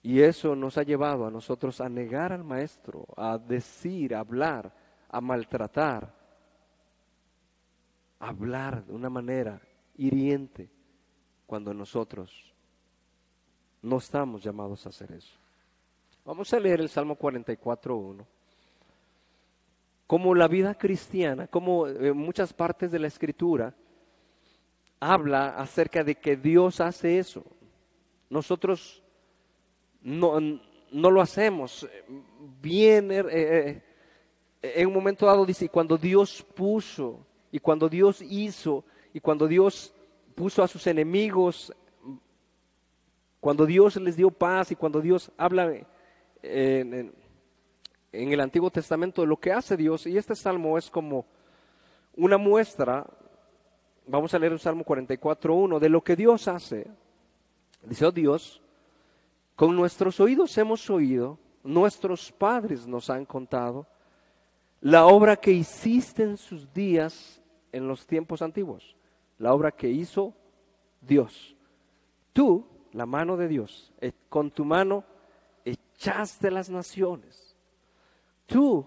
Y 0.00 0.20
eso 0.20 0.54
nos 0.54 0.78
ha 0.78 0.84
llevado 0.84 1.26
a 1.26 1.30
nosotros 1.32 1.80
a 1.80 1.88
negar 1.88 2.32
al 2.32 2.44
Maestro, 2.44 3.04
a 3.16 3.36
decir, 3.36 4.14
a 4.14 4.20
hablar, 4.20 4.72
a 5.08 5.20
maltratar, 5.20 6.14
a 8.20 8.28
hablar 8.28 8.84
de 8.84 8.92
una 8.92 9.10
manera 9.10 9.60
hiriente 9.96 10.70
cuando 11.48 11.74
nosotros 11.74 12.55
no 13.86 13.98
estamos 13.98 14.42
llamados 14.42 14.84
a 14.84 14.88
hacer 14.88 15.12
eso. 15.12 15.32
Vamos 16.24 16.52
a 16.52 16.58
leer 16.58 16.80
el 16.80 16.88
Salmo 16.88 17.16
44.1. 17.16 18.24
Como 20.08 20.34
la 20.34 20.48
vida 20.48 20.74
cristiana, 20.74 21.46
como 21.46 21.86
eh, 21.86 22.12
muchas 22.12 22.52
partes 22.52 22.90
de 22.90 22.98
la 22.98 23.06
escritura, 23.06 23.74
habla 24.98 25.56
acerca 25.56 26.02
de 26.02 26.16
que 26.16 26.36
Dios 26.36 26.80
hace 26.80 27.18
eso. 27.18 27.44
Nosotros 28.28 29.02
no, 30.02 30.40
no 30.40 31.10
lo 31.10 31.20
hacemos. 31.20 31.88
Viene, 32.60 33.18
eh, 33.18 33.26
eh, 33.30 33.82
en 34.62 34.88
un 34.88 34.94
momento 34.94 35.26
dado 35.26 35.46
dice, 35.46 35.68
cuando 35.68 35.96
Dios 35.96 36.44
puso 36.54 37.24
y 37.52 37.60
cuando 37.60 37.88
Dios 37.88 38.20
hizo, 38.20 38.84
y 39.14 39.20
cuando 39.20 39.46
Dios 39.46 39.94
puso 40.34 40.62
a 40.62 40.68
sus 40.68 40.88
enemigos, 40.88 41.72
cuando 43.40 43.66
Dios 43.66 43.96
les 43.96 44.16
dio 44.16 44.30
paz 44.30 44.72
y 44.72 44.76
cuando 44.76 45.00
Dios 45.00 45.30
habla 45.36 45.72
en, 46.42 47.12
el 48.12 48.40
Antiguo 48.40 48.70
Testamento 48.70 49.22
de 49.22 49.28
lo 49.28 49.36
que 49.36 49.52
hace 49.52 49.76
Dios, 49.76 50.06
y 50.06 50.16
este 50.16 50.34
salmo 50.34 50.78
es 50.78 50.90
como 50.90 51.26
una 52.16 52.38
muestra, 52.38 53.06
vamos 54.06 54.32
a 54.32 54.38
leer 54.38 54.52
el 54.52 54.58
Salmo 54.58 54.84
44.1, 54.84 55.78
de 55.78 55.88
lo 55.88 56.02
que 56.02 56.16
Dios 56.16 56.48
hace. 56.48 56.86
Dice, 57.82 58.06
oh 58.06 58.12
Dios, 58.12 58.62
con 59.54 59.76
nuestros 59.76 60.18
oídos 60.18 60.56
hemos 60.56 60.88
oído, 60.88 61.38
nuestros 61.62 62.32
padres 62.32 62.86
nos 62.86 63.10
han 63.10 63.26
contado, 63.26 63.86
la 64.80 65.06
obra 65.06 65.36
que 65.36 65.52
hiciste 65.52 66.22
en 66.22 66.36
sus 66.36 66.72
días 66.72 67.42
en 67.72 67.86
los 67.86 68.06
tiempos 68.06 68.40
antiguos 68.40 68.96
la 69.38 69.52
obra 69.52 69.72
que 69.72 69.88
hizo 69.88 70.34
Dios. 71.00 71.54
Tú, 72.32 72.66
la 72.96 73.04
mano 73.04 73.36
de 73.36 73.46
Dios, 73.46 73.92
eh, 74.00 74.12
con 74.30 74.50
tu 74.50 74.64
mano 74.64 75.04
echaste 75.64 76.50
las 76.50 76.70
naciones. 76.70 77.54
Tú 78.46 78.86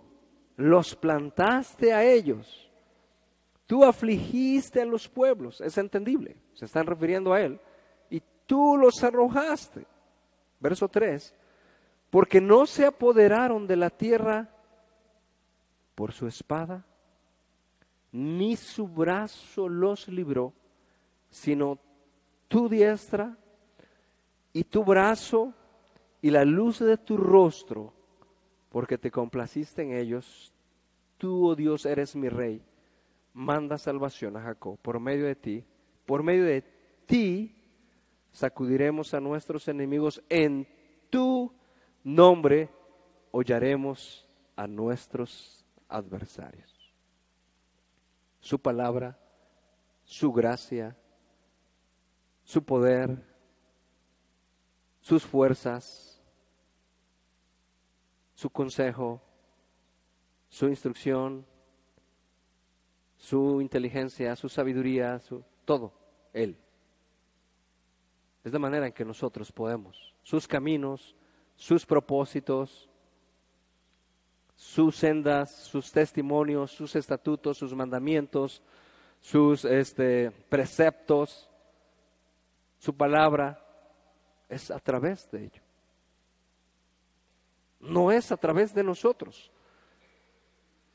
los 0.57 0.95
plantaste 0.95 1.93
a 1.93 2.03
ellos. 2.03 2.71
Tú 3.67 3.85
afligiste 3.85 4.81
a 4.81 4.85
los 4.85 5.07
pueblos. 5.07 5.61
Es 5.61 5.77
entendible. 5.77 6.37
Se 6.53 6.65
están 6.65 6.87
refiriendo 6.87 7.33
a 7.33 7.41
él. 7.41 7.61
Y 8.09 8.23
tú 8.47 8.77
los 8.77 9.03
arrojaste. 9.03 9.85
Verso 10.60 10.87
3. 10.87 11.35
Porque 12.10 12.41
no 12.41 12.65
se 12.65 12.87
apoderaron 12.87 13.67
de 13.67 13.75
la 13.75 13.91
tierra 13.91 14.49
por 15.93 16.13
su 16.13 16.25
espada 16.25 16.83
ni 18.12 18.55
su 18.55 18.87
brazo 18.87 19.69
los 19.69 20.07
libró, 20.07 20.51
sino 21.29 21.77
tu 22.47 22.67
diestra 22.67 23.37
y 24.60 24.65
tu 24.65 24.83
brazo 24.83 25.53
y 26.21 26.31
la 26.31 26.43
luz 26.43 26.79
de 26.79 26.97
tu 26.97 27.15
rostro, 27.15 27.93
porque 28.67 28.97
te 28.97 29.10
complaciste 29.10 29.83
en 29.83 29.93
ellos. 29.93 30.53
Tú, 31.17 31.47
oh 31.47 31.55
Dios, 31.55 31.85
eres 31.85 32.13
mi 32.13 32.27
rey. 32.27 32.62
Manda 33.33 33.77
salvación 33.77 34.35
a 34.35 34.41
Jacob 34.41 34.77
por 34.81 34.99
medio 34.99 35.27
de 35.27 35.35
ti. 35.37 35.63
Por 36.05 36.23
medio 36.23 36.43
de 36.43 36.62
ti 37.05 37.55
sacudiremos 38.33 39.13
a 39.13 39.21
nuestros 39.21 39.69
enemigos. 39.69 40.21
En 40.27 40.67
tu 41.10 41.53
nombre 42.03 42.69
hollaremos 43.31 44.27
a 44.57 44.67
nuestros 44.67 45.65
adversarios 45.87 46.93
su 48.41 48.60
palabra, 48.60 49.17
su 50.03 50.33
gracia, 50.33 50.97
su 52.43 52.65
poder, 52.65 53.29
sus 55.02 55.25
fuerzas, 55.25 56.21
su 58.33 58.50
consejo, 58.50 59.21
su 60.50 60.67
instrucción, 60.67 61.45
su 63.17 63.62
inteligencia, 63.62 64.35
su 64.35 64.50
sabiduría, 64.50 65.19
su 65.19 65.43
todo, 65.65 65.93
Él. 66.33 66.58
Es 68.43 68.54
la 68.54 68.60
manera 68.60 68.87
en 68.87 68.93
que 68.93 69.06
nosotros 69.06 69.52
podemos, 69.52 70.15
sus 70.23 70.47
caminos, 70.47 71.15
sus 71.56 71.85
propósitos, 71.85 72.89
sus 74.56 74.95
sendas, 74.95 75.56
sus 75.56 75.91
testimonios, 75.91 76.71
sus 76.71 76.95
estatutos, 76.95 77.58
sus 77.58 77.73
mandamientos, 77.73 78.62
sus 79.19 79.65
este, 79.65 80.31
preceptos, 80.50 81.50
su 82.77 82.95
palabra, 82.95 83.65
es 84.50 84.71
a 84.71 84.79
través 84.79 85.29
de 85.31 85.45
ello. 85.45 85.62
No 87.79 88.12
es 88.12 88.31
a 88.31 88.37
través 88.37 88.73
de 88.73 88.83
nosotros. 88.83 89.52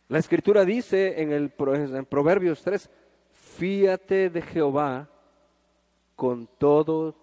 La 0.08 0.18
escritura 0.18 0.64
dice 0.64 1.22
en, 1.22 1.32
el, 1.32 1.50
Proverbios 1.50 2.62
3, 2.62 2.90
fíate 3.32 4.28
de 4.28 4.42
Jehová 4.42 5.08
con 6.14 6.46
todo 6.58 7.14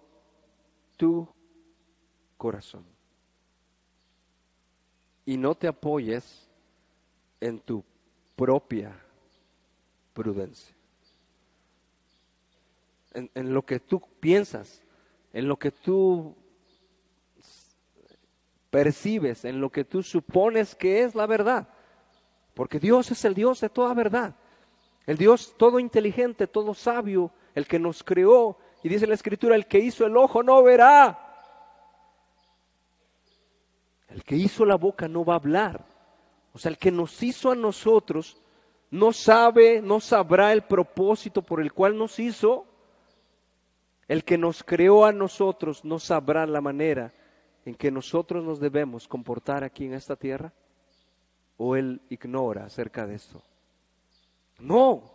tu 0.96 1.28
corazón. 2.36 2.84
Y 5.24 5.36
no 5.36 5.54
te 5.54 5.68
apoyes 5.68 6.48
en 7.40 7.60
tu 7.60 7.84
propia 8.34 8.92
prudencia. 10.12 10.74
En, 13.14 13.30
en, 13.34 13.54
lo 13.54 13.64
que 13.64 13.78
tú 13.78 14.00
piensas, 14.18 14.82
en 15.32 15.48
lo 15.48 15.58
que 15.58 15.70
tú 15.70 16.36
percibes, 18.70 19.44
en 19.44 19.60
lo 19.60 19.70
que 19.70 19.84
tú 19.84 20.02
supones 20.02 20.74
que 20.74 21.02
es 21.02 21.14
la 21.14 21.26
verdad. 21.26 21.68
Porque 22.54 22.78
Dios 22.78 23.10
es 23.10 23.24
el 23.24 23.34
Dios 23.34 23.60
de 23.60 23.68
toda 23.68 23.94
verdad. 23.94 24.34
El 25.06 25.16
Dios 25.16 25.54
todo 25.56 25.78
inteligente, 25.78 26.46
todo 26.46 26.74
sabio, 26.74 27.32
el 27.54 27.66
que 27.66 27.78
nos 27.78 28.02
creó. 28.02 28.58
Y 28.82 28.88
dice 28.88 29.06
la 29.06 29.14
Escritura, 29.14 29.56
el 29.56 29.66
que 29.66 29.78
hizo 29.78 30.06
el 30.06 30.16
ojo 30.16 30.42
no 30.42 30.62
verá. 30.62 31.18
El 34.08 34.22
que 34.24 34.36
hizo 34.36 34.64
la 34.64 34.76
boca 34.76 35.08
no 35.08 35.24
va 35.24 35.34
a 35.34 35.36
hablar. 35.36 35.84
O 36.52 36.58
sea, 36.58 36.70
el 36.70 36.78
que 36.78 36.90
nos 36.90 37.22
hizo 37.22 37.50
a 37.50 37.54
nosotros 37.54 38.40
no 38.90 39.12
sabe, 39.12 39.80
no 39.80 40.00
sabrá 40.00 40.52
el 40.52 40.62
propósito 40.62 41.42
por 41.42 41.60
el 41.60 41.72
cual 41.72 41.96
nos 41.96 42.18
hizo. 42.18 42.66
El 44.08 44.24
que 44.24 44.38
nos 44.38 44.62
creó 44.62 45.04
a 45.04 45.12
nosotros 45.12 45.84
no 45.84 45.98
sabrá 45.98 46.46
la 46.46 46.60
manera 46.60 47.12
en 47.64 47.74
que 47.74 47.90
nosotros 47.90 48.44
nos 48.44 48.60
debemos 48.60 49.06
comportar 49.06 49.64
aquí 49.64 49.86
en 49.86 49.94
esta 49.94 50.16
tierra 50.16 50.52
o 51.56 51.76
él 51.76 52.00
ignora 52.10 52.64
acerca 52.64 53.06
de 53.06 53.14
esto. 53.14 53.42
No, 54.58 55.12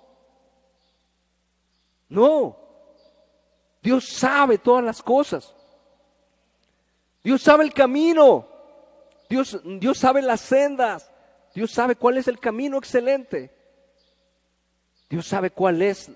no. 2.10 2.58
Dios 3.82 4.06
sabe 4.10 4.58
todas 4.58 4.84
las 4.84 5.02
cosas. 5.02 5.54
Dios 7.24 7.42
sabe 7.42 7.66
el 7.66 7.74
camino. 7.74 8.48
Dios, 9.30 9.60
Dios 9.80 9.98
sabe 9.98 10.22
las 10.22 10.42
sendas. 10.42 11.12
Dios 11.54 11.72
sabe 11.72 11.96
cuál 11.96 12.18
es 12.18 12.28
el 12.28 12.40
camino 12.40 12.78
excelente. 12.78 13.52
Dios 15.10 15.26
sabe 15.28 15.52
cuál 15.52 15.82
es 15.82 16.12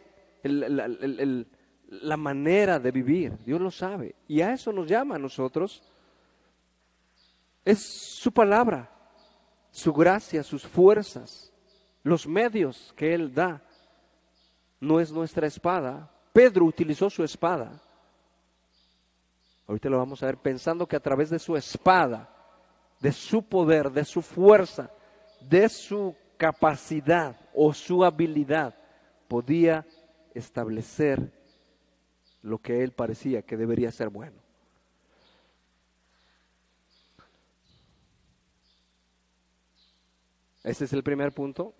la 1.91 2.17
manera 2.17 2.79
de 2.79 2.91
vivir. 2.91 3.37
Dios 3.45 3.61
lo 3.61 3.69
sabe. 3.69 4.15
Y 4.27 4.41
a 4.41 4.53
eso 4.53 4.71
nos 4.73 4.87
llama 4.87 5.15
a 5.15 5.19
nosotros. 5.19 5.83
Es 7.63 7.79
su 7.79 8.31
palabra 8.31 8.89
su 9.71 9.93
gracia, 9.93 10.43
sus 10.43 10.67
fuerzas, 10.67 11.51
los 12.03 12.27
medios 12.27 12.93
que 12.95 13.13
Él 13.13 13.33
da. 13.33 13.61
No 14.79 14.99
es 14.99 15.11
nuestra 15.11 15.47
espada. 15.47 16.11
Pedro 16.33 16.65
utilizó 16.65 17.09
su 17.09 17.23
espada. 17.23 17.81
Ahorita 19.67 19.89
lo 19.89 19.97
vamos 19.97 20.21
a 20.21 20.25
ver 20.25 20.37
pensando 20.37 20.87
que 20.87 20.97
a 20.97 21.01
través 21.01 21.29
de 21.29 21.39
su 21.39 21.55
espada, 21.55 22.29
de 22.99 23.11
su 23.11 23.43
poder, 23.43 23.91
de 23.91 24.03
su 24.03 24.21
fuerza, 24.21 24.91
de 25.39 25.69
su 25.69 26.15
capacidad 26.37 27.39
o 27.53 27.73
su 27.73 28.03
habilidad, 28.03 28.75
podía 29.27 29.85
establecer 30.33 31.31
lo 32.41 32.59
que 32.59 32.83
él 32.83 32.91
parecía 32.91 33.41
que 33.43 33.57
debería 33.57 33.91
ser 33.91 34.09
bueno. 34.09 34.41
Ese 40.63 40.85
es 40.85 40.93
el 40.93 41.03
primer 41.03 41.31
punto. 41.33 41.73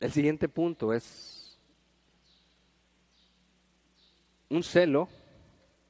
El 0.00 0.10
siguiente 0.10 0.48
punto 0.48 0.92
es 0.92 1.56
un 4.48 4.62
celo 4.62 5.08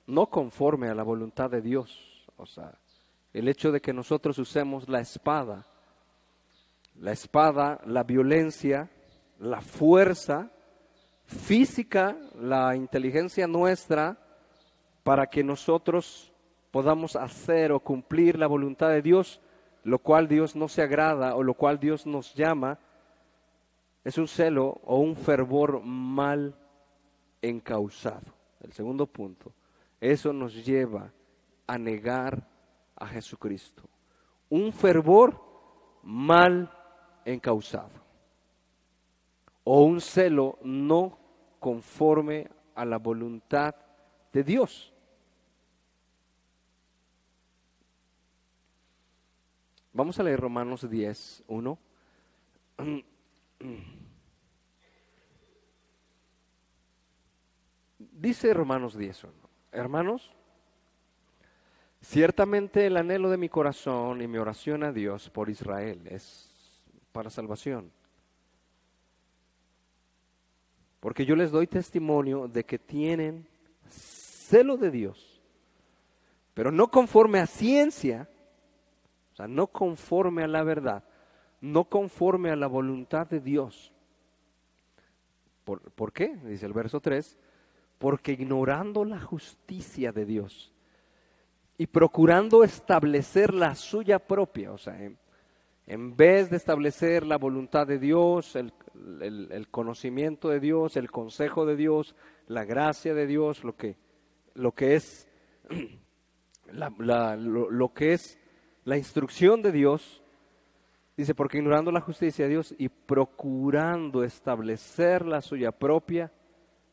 no 0.07 0.27
conforme 0.27 0.89
a 0.89 0.95
la 0.95 1.03
voluntad 1.03 1.51
de 1.51 1.63
Dios. 1.63 2.27
O 2.37 2.47
sea, 2.47 2.79
el 3.33 3.49
hecho 3.49 3.73
de 3.73 3.81
que 3.81 3.93
nosotros 3.93 4.39
usemos 4.39 4.89
la 4.89 5.01
espada, 5.01 5.67
la 7.01 7.13
espada, 7.13 7.81
la 7.87 8.05
violencia, 8.05 8.91
la 9.39 9.61
fuerza 9.61 10.51
física, 11.25 12.17
la 12.41 12.77
inteligencia 12.77 13.47
nuestra, 13.47 14.19
para 15.03 15.27
que 15.27 15.43
nosotros 15.43 16.33
podamos 16.71 17.17
hacer 17.17 17.73
o 17.73 17.81
cumplir 17.81 18.39
la 18.39 18.47
voluntad 18.47 18.91
de 18.91 19.03
Dios, 19.03 19.41
lo 19.85 19.99
cual 19.99 20.29
Dios 20.29 20.55
no 20.55 20.69
se 20.69 20.83
agrada 20.83 21.35
o 21.35 21.43
lo 21.43 21.55
cual 21.55 21.79
Dios 21.79 22.07
nos 22.07 22.35
llama, 22.35 22.79
es 24.05 24.19
un 24.19 24.29
celo 24.29 24.81
o 24.85 24.99
un 24.99 25.17
fervor 25.17 25.83
mal 25.83 26.55
encausado. 27.41 28.33
El 28.61 28.73
segundo 28.73 29.07
punto, 29.07 29.53
eso 30.01 30.33
nos 30.33 30.65
lleva 30.65 31.13
a 31.67 31.79
negar 31.79 32.49
a 32.97 33.07
Jesucristo. 33.07 33.83
Un 34.49 34.73
fervor 34.73 35.41
mal 36.03 36.71
encausado 37.25 38.03
o 39.65 39.83
un 39.83 40.01
celo 40.01 40.59
no 40.63 41.19
conforme 41.59 42.49
a 42.75 42.85
la 42.85 42.99
voluntad 42.99 43.75
de 44.33 44.43
Dios. 44.43 44.93
Vamos 49.93 50.19
a 50.19 50.23
leer 50.23 50.41
Romanos 50.41 50.89
10, 50.89 51.45
1. 51.47 51.79
Dice 57.99 58.55
Romanos 58.55 58.97
10, 58.97 59.25
1. 59.25 59.33
Hermanos, 59.73 60.35
ciertamente 62.01 62.87
el 62.87 62.97
anhelo 62.97 63.29
de 63.31 63.37
mi 63.37 63.51
corazón 63.51 64.23
y 64.23 64.27
mi 64.27 64.39
oración 64.39 64.83
a 64.83 64.93
Dios 64.93 65.29
por 65.29 65.51
Israel 65.51 66.07
es 66.07 66.52
para 67.13 67.31
salvación. 67.31 67.93
Porque 71.01 71.27
yo 71.27 71.37
les 71.37 71.51
doy 71.51 71.67
testimonio 71.67 72.49
de 72.49 72.65
que 72.65 72.79
tienen 72.79 73.47
celo 73.89 74.77
de 74.77 74.91
Dios, 74.91 75.43
pero 76.55 76.71
no 76.71 76.91
conforme 76.91 77.41
a 77.41 77.47
ciencia, 77.47 78.29
o 79.33 79.37
sea, 79.37 79.49
no 79.49 79.67
conforme 79.67 80.45
a 80.45 80.49
la 80.49 80.63
verdad, 80.63 81.05
no 81.61 81.85
conforme 81.85 82.51
a 82.51 82.57
la 82.57 82.67
voluntad 82.67 83.27
de 83.27 83.41
Dios. 83.41 83.93
¿Por, 85.65 86.13
qué? 86.13 86.37
Dice 86.45 86.67
el 86.67 86.73
verso 86.73 87.01
3, 87.01 87.39
porque 87.99 88.33
ignorando 88.33 89.05
la 89.05 89.21
justicia 89.21 90.13
de 90.13 90.25
Dios 90.25 90.73
y 91.79 91.87
procurando 91.87 92.65
establecer 92.65 93.55
la 93.55 93.75
suya 93.75 94.19
propia, 94.19 94.73
o 94.73 94.79
sea, 94.79 95.01
en, 95.03 95.17
vez 95.87 96.51
de 96.51 96.57
establecer 96.57 97.25
la 97.27 97.39
voluntad 97.39 97.87
de 97.87 97.99
Dios, 97.99 98.57
el, 98.57 98.73
conocimiento 99.71 100.49
de 100.49 100.61
Dios, 100.61 100.97
el 100.97 101.11
consejo 101.11 101.67
de 101.67 101.77
Dios, 101.77 102.15
la 102.47 102.65
gracia 102.65 103.15
de 103.15 103.27
Dios, 103.27 103.65
lo 103.65 103.77
que, 103.77 103.97
es, 104.95 105.29
lo 106.73 107.93
que 107.95 108.13
es 108.13 108.39
la 108.85 108.97
instrucción 108.97 109.63
de 109.63 109.73
Dios, 109.73 110.23
dice, 111.17 111.35
porque 111.35 111.59
ignorando 111.59 111.91
la 111.91 112.01
justicia 112.01 112.45
de 112.45 112.51
Dios 112.51 112.75
y 112.79 112.89
procurando 112.89 114.25
establecer 114.25 115.27
la 115.27 115.41
suya 115.41 115.73
propia, 115.73 116.33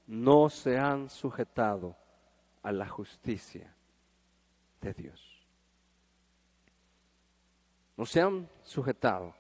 no 0.08 0.50
se 0.50 0.78
han 0.78 1.10
sujetado 1.10 1.96
a 2.64 2.72
la 2.72 2.88
justicia 2.88 3.76
de 4.82 4.94
Dios. 4.94 5.29
No 8.00 8.06
se 8.06 8.22
han 8.22 8.48
sujetado 8.64 9.36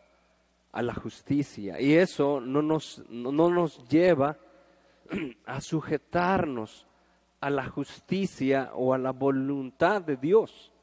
a 0.73 0.81
la 0.81 0.93
justicia. 0.93 1.79
Y 1.79 1.93
eso 1.93 2.41
no 2.41 2.61
nos, 2.61 3.01
no 3.07 3.31
nos 3.31 3.87
lleva 3.87 4.37
a 5.45 5.61
sujetarnos 5.61 6.85
a 7.39 7.49
la 7.49 7.69
justicia 7.69 8.71
o 8.73 8.93
a 8.93 8.97
la 8.97 9.11
voluntad 9.11 10.01
de 10.01 10.17
Dios. 10.17 10.73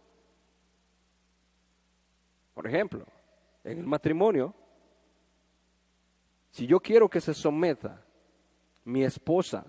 Por 2.54 2.66
ejemplo, 2.66 3.04
en 3.62 3.80
el 3.80 3.86
matrimonio, 3.86 4.54
si 6.52 6.66
yo 6.66 6.80
quiero 6.80 7.10
que 7.10 7.20
se 7.20 7.34
someta 7.34 8.02
mi 8.86 9.04
esposa, 9.04 9.66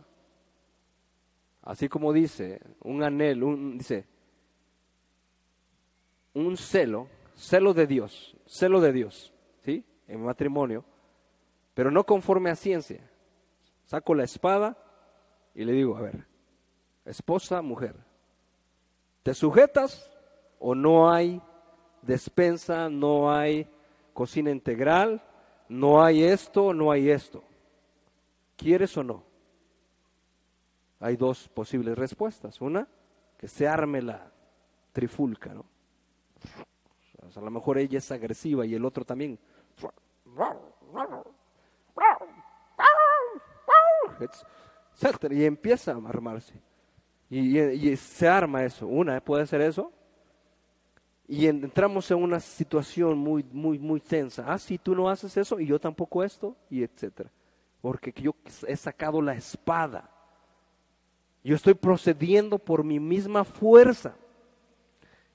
así 1.62 1.89
como 1.89 2.14
dice, 2.14 2.62
un 2.84 3.03
anhelo, 3.03 3.47
un, 3.47 3.78
dice, 3.78 4.05
un 6.34 6.55
celo, 6.55 7.10
celo 7.38 7.74
de 7.74 7.88
Dios, 7.88 8.36
celo 8.46 8.82
de 8.82 8.92
Dios, 8.92 9.34
¿sí? 9.64 9.86
En 10.08 10.24
matrimonio, 10.24 10.84
pero 11.74 11.92
no 11.92 12.04
conforme 12.06 12.50
a 12.50 12.56
ciencia. 12.56 13.10
Saco 13.86 14.16
la 14.16 14.24
espada 14.24 14.78
y 15.56 15.64
le 15.64 15.72
digo, 15.72 15.96
a 15.96 16.02
ver, 16.02 16.26
esposa, 17.06 17.62
mujer, 17.62 17.96
¿te 19.24 19.34
sujetas 19.34 20.12
o 20.60 20.76
no 20.76 21.10
hay 21.10 21.42
despensa, 22.02 22.90
no 22.90 23.32
hay 23.32 23.70
cocina 24.14 24.52
integral, 24.52 25.22
no 25.70 26.04
hay 26.04 26.24
esto, 26.24 26.74
no 26.74 26.92
hay 26.92 27.12
esto? 27.12 27.44
¿Quieres 28.58 28.98
o 28.98 29.04
no? 29.04 29.24
Hay 31.00 31.16
dos 31.16 31.48
posibles 31.50 31.96
respuestas. 31.96 32.60
Una, 32.60 32.88
que 33.38 33.48
se 33.48 33.68
arme 33.68 34.02
la 34.02 34.32
trifulca, 34.92 35.54
¿no? 35.54 35.76
A 37.36 37.41
lo 37.41 37.51
mejor 37.51 37.78
ella 37.78 37.97
es 37.97 38.11
agresiva 38.11 38.65
y 38.65 38.75
el 38.75 38.86
otro 38.86 39.03
también. 39.03 39.38
Y 45.32 45.45
empieza 45.45 45.91
a 45.91 45.97
armarse. 45.97 46.53
Y, 47.30 47.95
se 47.97 48.28
arma 48.28 48.63
eso. 48.63 48.88
Una, 48.88 49.19
puede 49.21 49.45
ser 49.45 49.61
eso. 49.61 49.91
Y 51.28 51.47
entramos 51.47 52.09
en 52.09 52.23
una 52.23 52.39
situación 52.39 53.17
muy, 53.17 53.43
muy, 53.51 53.78
muy 53.78 53.99
tensa. 53.99 54.45
Ah, 54.47 54.57
si 54.57 54.78
tú 54.78 54.95
no 54.95 55.09
haces 55.09 55.36
eso 55.36 55.59
y 55.59 55.67
yo 55.67 55.78
tampoco 55.78 56.23
esto, 56.23 56.55
y 56.69 56.84
etcétera. 56.84 57.30
Porque 57.82 58.13
yo 58.15 58.34
he 58.65 58.75
sacado 58.78 59.21
la 59.21 59.34
espada. 59.34 60.09
Yo 61.43 61.55
estoy 61.55 61.73
procediendo 61.73 62.57
por 62.57 62.84
mi 62.84 62.99
misma 62.99 63.43
fuerza. 63.43 64.15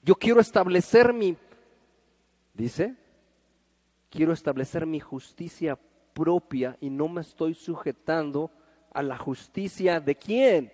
Yo 0.01 0.15
quiero 0.15 0.41
establecer 0.41 1.13
mi, 1.13 1.37
dice, 2.53 2.95
quiero 4.09 4.31
establecer 4.31 4.85
mi 4.85 4.99
justicia 4.99 5.77
propia 6.13 6.77
y 6.79 6.89
no 6.89 7.07
me 7.07 7.21
estoy 7.21 7.55
sujetando 7.55 8.51
a 8.91 9.01
la 9.01 9.17
justicia 9.17 9.99
de 9.99 10.15
quién? 10.15 10.71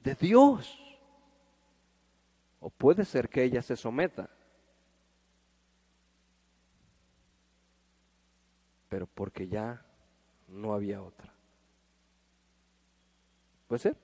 De 0.00 0.14
Dios. 0.14 0.78
O 2.60 2.70
puede 2.70 3.04
ser 3.04 3.28
que 3.28 3.42
ella 3.42 3.62
se 3.62 3.76
someta. 3.76 4.30
Pero 8.88 9.06
porque 9.06 9.46
ya 9.46 9.84
no 10.48 10.74
había 10.74 11.02
otra. 11.02 11.32
¿Puede 13.68 13.78
ser? 13.78 13.96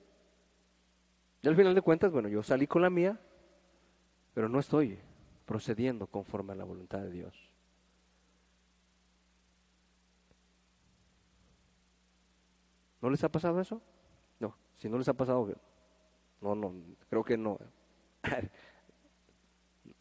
Y 1.41 1.47
al 1.47 1.55
final 1.55 1.75
de 1.75 1.81
cuentas, 1.81 2.11
bueno, 2.11 2.29
yo 2.29 2.41
salí 2.41 2.67
con 2.67 2.81
la 2.81 2.89
mía, 2.89 3.19
pero 4.33 4.47
no 4.47 4.59
estoy 4.59 4.99
procediendo 5.47 6.07
conforme 6.07 6.51
a 6.51 6.57
la 6.57 6.65
voluntad 6.65 6.99
de 6.99 7.09
Dios. 7.09 7.33
¿No 13.01 13.09
les 13.09 13.23
ha 13.23 13.29
pasado 13.29 13.61
eso? 13.61 13.81
No, 14.41 14.57
si 14.75 14.89
no 14.89 14.97
les 14.97 15.07
ha 15.07 15.13
pasado, 15.13 15.55
no, 16.41 16.53
no, 16.53 16.73
creo 17.09 17.23
que 17.23 17.37
no. 17.37 17.57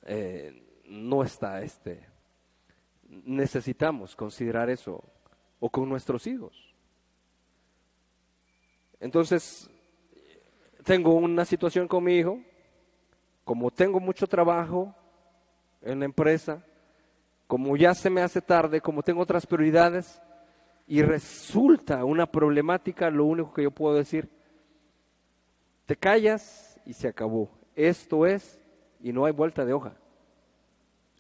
Eh, 0.08 0.82
no 0.84 1.24
está 1.24 1.60
este. 1.62 2.06
Necesitamos 3.08 4.14
considerar 4.14 4.70
eso 4.70 5.02
o 5.58 5.68
con 5.68 5.88
nuestros 5.88 6.28
hijos. 6.28 6.72
Entonces, 9.00 9.68
tengo 10.84 11.12
una 11.14 11.44
situación 11.44 11.88
con 11.88 12.04
mi 12.04 12.18
hijo, 12.18 12.40
como 13.44 13.72
tengo 13.72 13.98
mucho 13.98 14.28
trabajo 14.28 14.94
en 15.86 16.00
la 16.00 16.04
empresa, 16.04 16.62
como 17.46 17.76
ya 17.76 17.94
se 17.94 18.10
me 18.10 18.22
hace 18.22 18.42
tarde, 18.42 18.80
como 18.80 19.02
tengo 19.02 19.22
otras 19.22 19.46
prioridades, 19.46 20.20
y 20.86 21.02
resulta 21.02 22.04
una 22.04 22.26
problemática, 22.26 23.10
lo 23.10 23.24
único 23.24 23.52
que 23.52 23.62
yo 23.62 23.70
puedo 23.70 23.94
decir, 23.94 24.28
te 25.86 25.96
callas 25.96 26.80
y 26.84 26.92
se 26.92 27.08
acabó. 27.08 27.50
Esto 27.74 28.26
es, 28.26 28.60
y 29.00 29.12
no 29.12 29.24
hay 29.24 29.32
vuelta 29.32 29.64
de 29.64 29.72
hoja. 29.72 29.94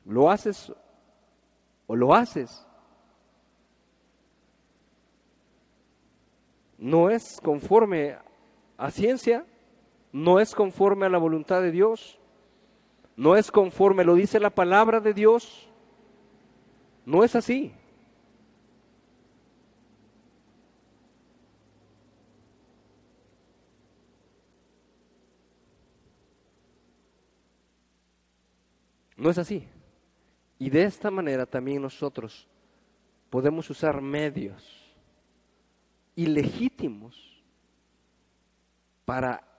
Lo 0.04 0.30
haces 0.30 0.72
o 1.86 1.96
lo 1.96 2.14
haces. 2.14 2.66
No 6.78 7.10
es 7.10 7.40
conforme 7.42 8.16
a 8.76 8.90
ciencia, 8.90 9.46
no 10.12 10.40
es 10.40 10.54
conforme 10.54 11.06
a 11.06 11.10
la 11.10 11.18
voluntad 11.18 11.62
de 11.62 11.70
Dios, 11.70 12.20
no 13.16 13.34
es 13.34 13.50
conforme, 13.50 14.04
lo 14.04 14.14
dice 14.14 14.38
la 14.38 14.50
palabra 14.50 15.00
de 15.00 15.14
Dios, 15.14 15.68
no 17.06 17.24
es 17.24 17.34
así. 17.34 17.72
No 29.16 29.30
es 29.30 29.38
así. 29.38 29.66
Y 30.58 30.68
de 30.68 30.84
esta 30.84 31.10
manera 31.10 31.46
también 31.46 31.80
nosotros 31.80 32.46
podemos 33.30 33.68
usar 33.70 34.00
medios 34.02 34.94
ilegítimos 36.14 37.42
para 39.04 39.55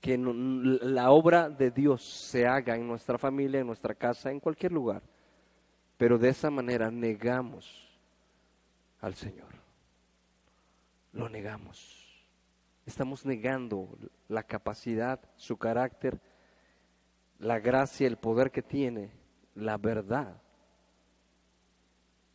que 0.00 0.16
la 0.16 1.10
obra 1.10 1.50
de 1.50 1.70
Dios 1.70 2.02
se 2.02 2.46
haga 2.46 2.74
en 2.74 2.86
nuestra 2.86 3.18
familia, 3.18 3.60
en 3.60 3.66
nuestra 3.66 3.94
casa, 3.94 4.30
en 4.30 4.40
cualquier 4.40 4.72
lugar. 4.72 5.02
Pero 5.98 6.18
de 6.18 6.30
esa 6.30 6.50
manera 6.50 6.90
negamos 6.90 7.90
al 9.00 9.14
Señor. 9.14 9.48
Lo 11.12 11.28
negamos. 11.28 12.00
Estamos 12.86 13.26
negando 13.26 13.98
la 14.28 14.42
capacidad, 14.42 15.20
su 15.36 15.58
carácter, 15.58 16.18
la 17.38 17.58
gracia, 17.58 18.06
el 18.06 18.16
poder 18.16 18.50
que 18.50 18.62
tiene, 18.62 19.10
la 19.54 19.76
verdad. 19.76 20.40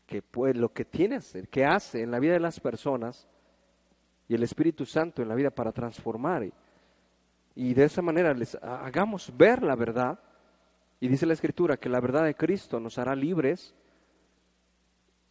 Que 0.05 0.22
pues, 0.22 0.55
lo 0.55 0.72
que 0.72 0.86
tiene 0.86 1.20
que 1.49 1.66
hace 1.66 2.03
en 2.03 2.11
la 2.11 2.20
vida 2.20 2.34
de 2.34 2.39
las 2.39 2.59
personas 2.59 3.28
y 4.28 4.36
el 4.36 4.43
Espíritu 4.43 4.86
Santo 4.86 5.24
en 5.24 5.30
la 5.30 5.36
vida 5.36 5.49
para 5.49 5.72
transformar. 5.72 6.51
Y, 7.55 7.73
de 7.73 7.85
esa 7.85 8.01
manera 8.01 8.33
les 8.33 8.55
hagamos 8.55 9.31
ver 9.35 9.63
la 9.63 9.75
verdad. 9.75 10.19
Y 10.99 11.07
dice 11.07 11.25
la 11.25 11.33
Escritura 11.33 11.77
que 11.77 11.89
la 11.89 12.01
verdad 12.01 12.25
de 12.25 12.35
Cristo 12.35 12.79
nos 12.79 12.97
hará 12.97 13.15
libres. 13.15 13.73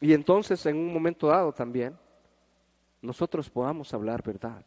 Y 0.01 0.13
entonces 0.13 0.65
en 0.67 0.77
un 0.77 0.93
momento 0.93 1.29
dado 1.29 1.53
también 1.53 1.97
nosotros 3.01 3.51
podamos 3.51 3.93
hablar 3.93 4.23
verdad 4.23 4.65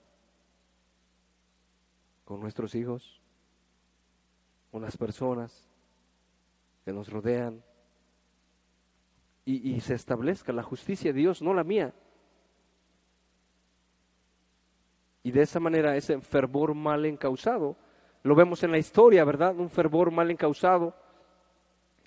con 2.23 2.39
nuestros 2.39 2.75
hijos, 2.75 3.21
con 4.71 4.81
las 4.81 4.95
personas 4.97 5.67
que 6.85 6.93
nos 6.93 7.09
rodean. 7.09 7.63
Y, 9.45 9.75
y 9.75 9.79
se 9.79 9.93
establezca 9.93 10.51
la 10.51 10.61
justicia 10.61 11.13
de 11.13 11.19
Dios, 11.19 11.41
no 11.41 11.53
la 11.53 11.63
mía. 11.63 11.93
Y 15.27 15.31
de 15.31 15.41
esa 15.41 15.59
manera 15.59 15.93
ese 15.97 16.21
fervor 16.21 16.73
mal 16.73 17.05
encausado, 17.05 17.75
lo 18.23 18.33
vemos 18.33 18.63
en 18.63 18.71
la 18.71 18.77
historia, 18.77 19.25
¿verdad? 19.25 19.57
Un 19.57 19.69
fervor 19.69 20.09
mal 20.09 20.31
encausado, 20.31 20.95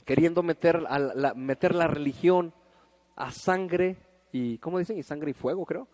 queriendo 0.06 0.42
meter, 0.42 0.80
la, 0.80 1.34
meter 1.34 1.74
la 1.74 1.86
religión 1.86 2.54
a 3.16 3.30
sangre 3.30 3.98
y, 4.32 4.56
¿cómo 4.56 4.78
dicen? 4.78 4.96
Y 4.96 5.02
sangre 5.02 5.32
y 5.32 5.34
fuego, 5.34 5.66
creo. 5.66 5.86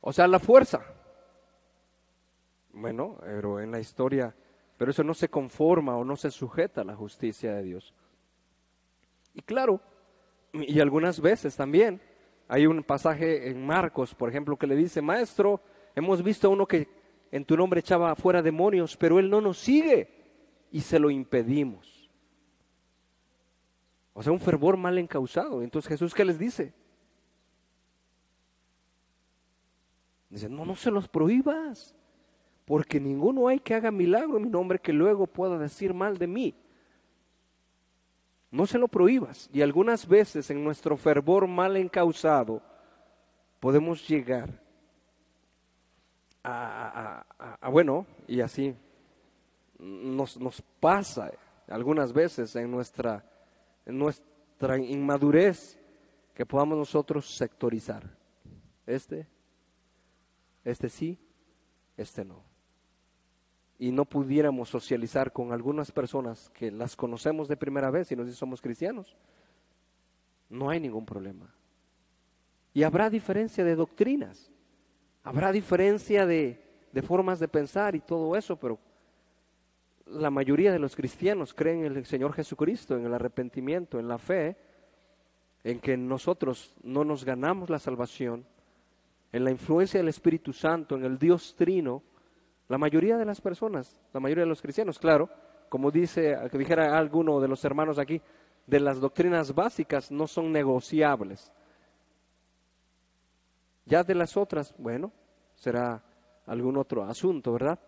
O 0.00 0.12
sea, 0.12 0.26
la 0.26 0.40
fuerza. 0.40 0.80
Bueno, 2.72 3.18
pero 3.20 3.60
en 3.60 3.70
la 3.70 3.78
historia, 3.78 4.34
pero 4.76 4.90
eso 4.90 5.04
no 5.04 5.14
se 5.14 5.28
conforma 5.28 5.96
o 5.96 6.02
no 6.02 6.16
se 6.16 6.32
sujeta 6.32 6.80
a 6.80 6.84
la 6.84 6.96
justicia 6.96 7.54
de 7.54 7.62
Dios. 7.62 7.94
Y 9.34 9.42
claro, 9.42 9.80
y 10.52 10.80
algunas 10.80 11.20
veces 11.20 11.54
también, 11.54 12.02
hay 12.52 12.66
un 12.66 12.82
pasaje 12.82 13.48
en 13.48 13.64
Marcos, 13.64 14.14
por 14.14 14.28
ejemplo, 14.28 14.58
que 14.58 14.66
le 14.66 14.76
dice, 14.76 15.00
maestro, 15.00 15.62
hemos 15.94 16.22
visto 16.22 16.48
a 16.48 16.50
uno 16.50 16.66
que 16.66 16.86
en 17.30 17.46
tu 17.46 17.56
nombre 17.56 17.80
echaba 17.80 18.14
fuera 18.14 18.42
demonios, 18.42 18.94
pero 18.94 19.18
él 19.18 19.30
no 19.30 19.40
nos 19.40 19.56
sigue 19.56 20.10
y 20.70 20.82
se 20.82 20.98
lo 20.98 21.08
impedimos. 21.08 22.10
O 24.12 24.22
sea, 24.22 24.34
un 24.34 24.38
fervor 24.38 24.76
mal 24.76 24.98
encausado. 24.98 25.62
Entonces 25.62 25.88
Jesús, 25.88 26.12
¿qué 26.12 26.26
les 26.26 26.38
dice? 26.38 26.74
Dice, 30.28 30.50
no, 30.50 30.66
no 30.66 30.76
se 30.76 30.90
los 30.90 31.08
prohíbas, 31.08 31.96
porque 32.66 33.00
ninguno 33.00 33.48
hay 33.48 33.60
que 33.60 33.74
haga 33.74 33.90
milagro 33.90 34.36
en 34.36 34.42
mi 34.42 34.50
nombre 34.50 34.78
que 34.78 34.92
luego 34.92 35.26
pueda 35.26 35.56
decir 35.56 35.94
mal 35.94 36.18
de 36.18 36.26
mí. 36.26 36.54
No 38.52 38.66
se 38.66 38.78
lo 38.78 38.86
prohíbas. 38.86 39.48
Y 39.52 39.62
algunas 39.62 40.06
veces 40.06 40.50
en 40.50 40.62
nuestro 40.62 40.96
fervor 40.96 41.48
mal 41.48 41.76
encausado 41.76 42.62
podemos 43.58 44.06
llegar 44.06 44.60
a, 46.44 47.24
bueno, 47.70 48.06
y 48.28 48.40
así 48.40 48.74
nos, 49.78 50.38
nos 50.38 50.62
pasa 50.80 51.32
algunas 51.68 52.12
veces 52.12 52.54
en 52.56 52.70
nuestra, 52.70 53.24
en 53.86 53.98
nuestra 53.98 54.78
inmadurez 54.78 55.78
que 56.34 56.44
podamos 56.44 56.76
nosotros 56.76 57.34
sectorizar. 57.34 58.02
Este, 58.86 59.26
este 60.64 60.90
sí, 60.90 61.18
este 61.96 62.24
no. 62.24 62.51
Y 63.82 63.90
no 63.90 64.04
pudiéramos 64.04 64.68
socializar 64.68 65.32
con 65.32 65.50
algunas 65.50 65.90
personas 65.90 66.50
que 66.50 66.70
las 66.70 66.94
conocemos 66.94 67.48
de 67.48 67.56
primera 67.56 67.90
vez 67.90 68.12
y 68.12 68.14
nos 68.14 68.26
dicen 68.26 68.38
somos 68.38 68.62
cristianos. 68.62 69.16
No 70.48 70.70
hay 70.70 70.78
ningún 70.78 71.04
problema. 71.04 71.52
Y 72.72 72.84
habrá 72.84 73.10
diferencia 73.10 73.64
de 73.64 73.74
doctrinas, 73.74 74.52
habrá 75.24 75.50
diferencia 75.50 76.26
de, 76.26 76.64
de 76.92 77.02
formas 77.02 77.40
de 77.40 77.48
pensar 77.48 77.96
y 77.96 77.98
todo 77.98 78.36
eso, 78.36 78.54
pero 78.54 78.78
la 80.06 80.30
mayoría 80.30 80.70
de 80.70 80.78
los 80.78 80.94
cristianos 80.94 81.52
creen 81.52 81.84
en 81.84 81.96
el 81.96 82.06
Señor 82.06 82.34
Jesucristo, 82.34 82.96
en 82.96 83.04
el 83.04 83.14
arrepentimiento, 83.14 83.98
en 83.98 84.06
la 84.06 84.18
fe, 84.18 84.56
en 85.64 85.80
que 85.80 85.96
nosotros 85.96 86.76
no 86.84 87.02
nos 87.02 87.24
ganamos 87.24 87.68
la 87.68 87.80
salvación, 87.80 88.46
en 89.32 89.42
la 89.42 89.50
influencia 89.50 89.98
del 89.98 90.08
Espíritu 90.08 90.52
Santo, 90.52 90.94
en 90.94 91.04
el 91.04 91.18
Dios 91.18 91.56
Trino, 91.58 92.04
la 92.72 92.78
mayoría 92.78 93.18
de 93.18 93.26
las 93.26 93.38
personas, 93.38 94.00
la 94.14 94.20
mayoría 94.20 94.44
de 94.44 94.48
los 94.48 94.62
cristianos, 94.62 94.98
claro, 94.98 95.28
como 95.68 95.90
dice, 95.90 96.34
que 96.50 96.56
dijera 96.56 96.96
alguno 96.96 97.38
de 97.38 97.46
los 97.46 97.62
hermanos 97.66 97.98
aquí, 97.98 98.18
de 98.66 98.80
las 98.80 98.98
doctrinas 98.98 99.54
básicas 99.54 100.10
no 100.10 100.26
son 100.26 100.50
negociables. 100.50 101.52
Ya 103.84 104.02
de 104.02 104.14
las 104.14 104.38
otras, 104.38 104.74
bueno, 104.78 105.12
será 105.54 106.02
algún 106.46 106.78
otro 106.78 107.04
asunto, 107.04 107.52
¿verdad? 107.52 107.78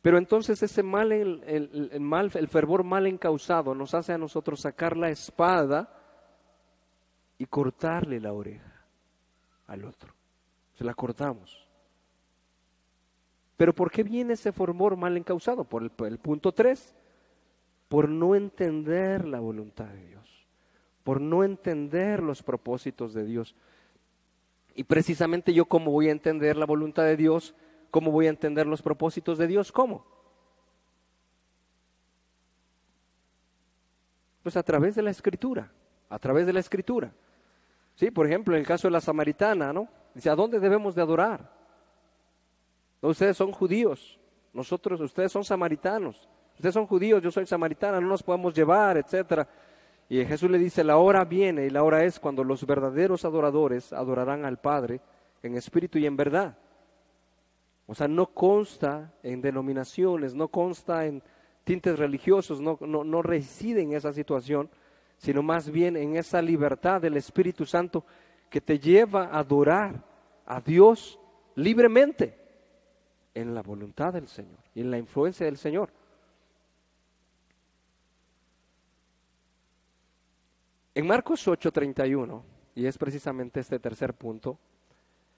Pero 0.00 0.16
entonces 0.16 0.62
ese 0.62 0.82
mal, 0.82 1.12
el, 1.12 2.00
mal, 2.00 2.30
el 2.32 2.48
fervor 2.48 2.84
mal 2.84 3.06
encausado 3.06 3.74
nos 3.74 3.92
hace 3.92 4.14
a 4.14 4.18
nosotros 4.18 4.62
sacar 4.62 4.96
la 4.96 5.10
espada 5.10 5.92
y 7.36 7.44
cortarle 7.44 8.18
la 8.18 8.32
oreja 8.32 8.86
al 9.66 9.84
otro. 9.84 10.14
Se 10.72 10.84
la 10.84 10.94
cortamos. 10.94 11.63
Pero 13.56 13.74
¿por 13.74 13.90
qué 13.90 14.02
viene 14.02 14.34
ese 14.34 14.52
fervor 14.52 14.96
mal 14.96 15.16
encausado? 15.16 15.64
Por 15.64 15.82
el, 15.82 15.92
el 16.06 16.18
punto 16.18 16.52
3, 16.52 16.94
por 17.88 18.08
no 18.08 18.34
entender 18.34 19.26
la 19.26 19.40
voluntad 19.40 19.86
de 19.86 20.06
Dios, 20.06 20.46
por 21.02 21.20
no 21.20 21.44
entender 21.44 22.22
los 22.22 22.42
propósitos 22.42 23.14
de 23.14 23.24
Dios. 23.24 23.54
Y 24.74 24.84
precisamente 24.84 25.52
yo 25.52 25.66
cómo 25.66 25.92
voy 25.92 26.08
a 26.08 26.12
entender 26.12 26.56
la 26.56 26.66
voluntad 26.66 27.04
de 27.04 27.16
Dios 27.16 27.54
¿Cómo 27.94 28.10
voy 28.10 28.26
a 28.26 28.30
entender 28.30 28.66
los 28.66 28.82
propósitos 28.82 29.38
de 29.38 29.46
Dios? 29.46 29.70
¿Cómo? 29.70 30.04
Pues 34.42 34.56
a 34.56 34.64
través 34.64 34.96
de 34.96 35.02
la 35.02 35.12
escritura, 35.12 35.70
a 36.08 36.18
través 36.18 36.44
de 36.44 36.52
la 36.52 36.58
escritura. 36.58 37.12
Sí, 37.94 38.10
por 38.10 38.26
ejemplo, 38.26 38.56
en 38.56 38.62
el 38.62 38.66
caso 38.66 38.88
de 38.88 38.90
la 38.90 39.00
samaritana, 39.00 39.72
¿no? 39.72 39.86
Dice, 40.12 40.28
¿a 40.28 40.34
dónde 40.34 40.58
debemos 40.58 40.96
de 40.96 41.02
adorar? 41.02 41.52
Ustedes 43.08 43.36
son 43.36 43.52
judíos, 43.52 44.18
nosotros, 44.52 45.00
ustedes 45.00 45.32
son 45.32 45.44
samaritanos, 45.44 46.28
ustedes 46.54 46.74
son 46.74 46.86
judíos, 46.86 47.22
yo 47.22 47.30
soy 47.30 47.46
samaritana, 47.46 48.00
no 48.00 48.08
nos 48.08 48.22
podemos 48.22 48.54
llevar, 48.54 48.96
etcétera. 48.96 49.46
Y 50.08 50.24
Jesús 50.24 50.50
le 50.50 50.58
dice, 50.58 50.84
la 50.84 50.98
hora 50.98 51.24
viene 51.24 51.66
y 51.66 51.70
la 51.70 51.82
hora 51.82 52.04
es 52.04 52.20
cuando 52.20 52.44
los 52.44 52.64
verdaderos 52.66 53.24
adoradores 53.24 53.92
adorarán 53.92 54.44
al 54.44 54.58
Padre 54.58 55.00
en 55.42 55.56
espíritu 55.56 55.98
y 55.98 56.06
en 56.06 56.16
verdad. 56.16 56.56
O 57.86 57.94
sea, 57.94 58.08
no 58.08 58.26
consta 58.26 59.12
en 59.22 59.40
denominaciones, 59.40 60.34
no 60.34 60.48
consta 60.48 61.06
en 61.06 61.22
tintes 61.64 61.98
religiosos, 61.98 62.60
no, 62.60 62.78
no, 62.80 63.22
reside 63.22 63.82
en 63.82 63.92
esa 63.92 64.12
situación, 64.12 64.70
sino 65.16 65.42
más 65.42 65.70
bien 65.70 65.96
en 65.96 66.16
esa 66.16 66.40
libertad 66.40 67.00
del 67.00 67.16
Espíritu 67.16 67.66
Santo 67.66 68.04
que 68.50 68.60
te 68.60 68.78
lleva 68.78 69.24
a 69.24 69.38
adorar 69.38 70.02
a 70.46 70.60
Dios 70.60 71.18
libremente 71.54 72.43
en 73.34 73.54
la 73.54 73.62
voluntad 73.62 74.12
del 74.12 74.28
Señor 74.28 74.58
y 74.74 74.80
en 74.80 74.90
la 74.90 74.98
influencia 74.98 75.46
del 75.46 75.56
Señor. 75.56 75.90
En 80.94 81.06
Marcos 81.06 81.46
8:31, 81.48 82.42
y 82.76 82.86
es 82.86 82.96
precisamente 82.96 83.60
este 83.60 83.80
tercer 83.80 84.14
punto, 84.14 84.58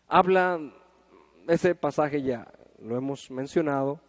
habla 0.06 0.60
ese 1.48 1.74
pasaje 1.74 2.22
ya 2.22 2.46
lo 2.80 2.96
hemos 2.96 3.30
mencionado. 3.30 4.00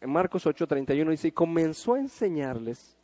En 0.00 0.10
Marcos 0.10 0.46
8:31 0.46 1.10
dice, 1.10 1.28
y 1.28 1.32
comenzó 1.32 1.94
a 1.94 2.00
enseñarles 2.00 2.99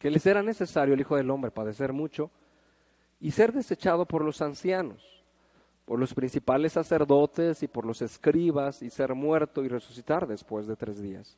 que 0.00 0.10
les 0.10 0.24
era 0.24 0.42
necesario 0.42 0.94
el 0.94 1.00
Hijo 1.00 1.14
del 1.16 1.30
Hombre 1.30 1.50
padecer 1.50 1.92
mucho 1.92 2.30
y 3.20 3.32
ser 3.32 3.52
desechado 3.52 4.06
por 4.06 4.24
los 4.24 4.40
ancianos, 4.40 5.22
por 5.84 6.00
los 6.00 6.14
principales 6.14 6.72
sacerdotes 6.72 7.62
y 7.62 7.68
por 7.68 7.84
los 7.84 8.00
escribas 8.00 8.80
y 8.80 8.88
ser 8.88 9.14
muerto 9.14 9.62
y 9.62 9.68
resucitar 9.68 10.26
después 10.26 10.66
de 10.66 10.74
tres 10.74 11.02
días. 11.02 11.36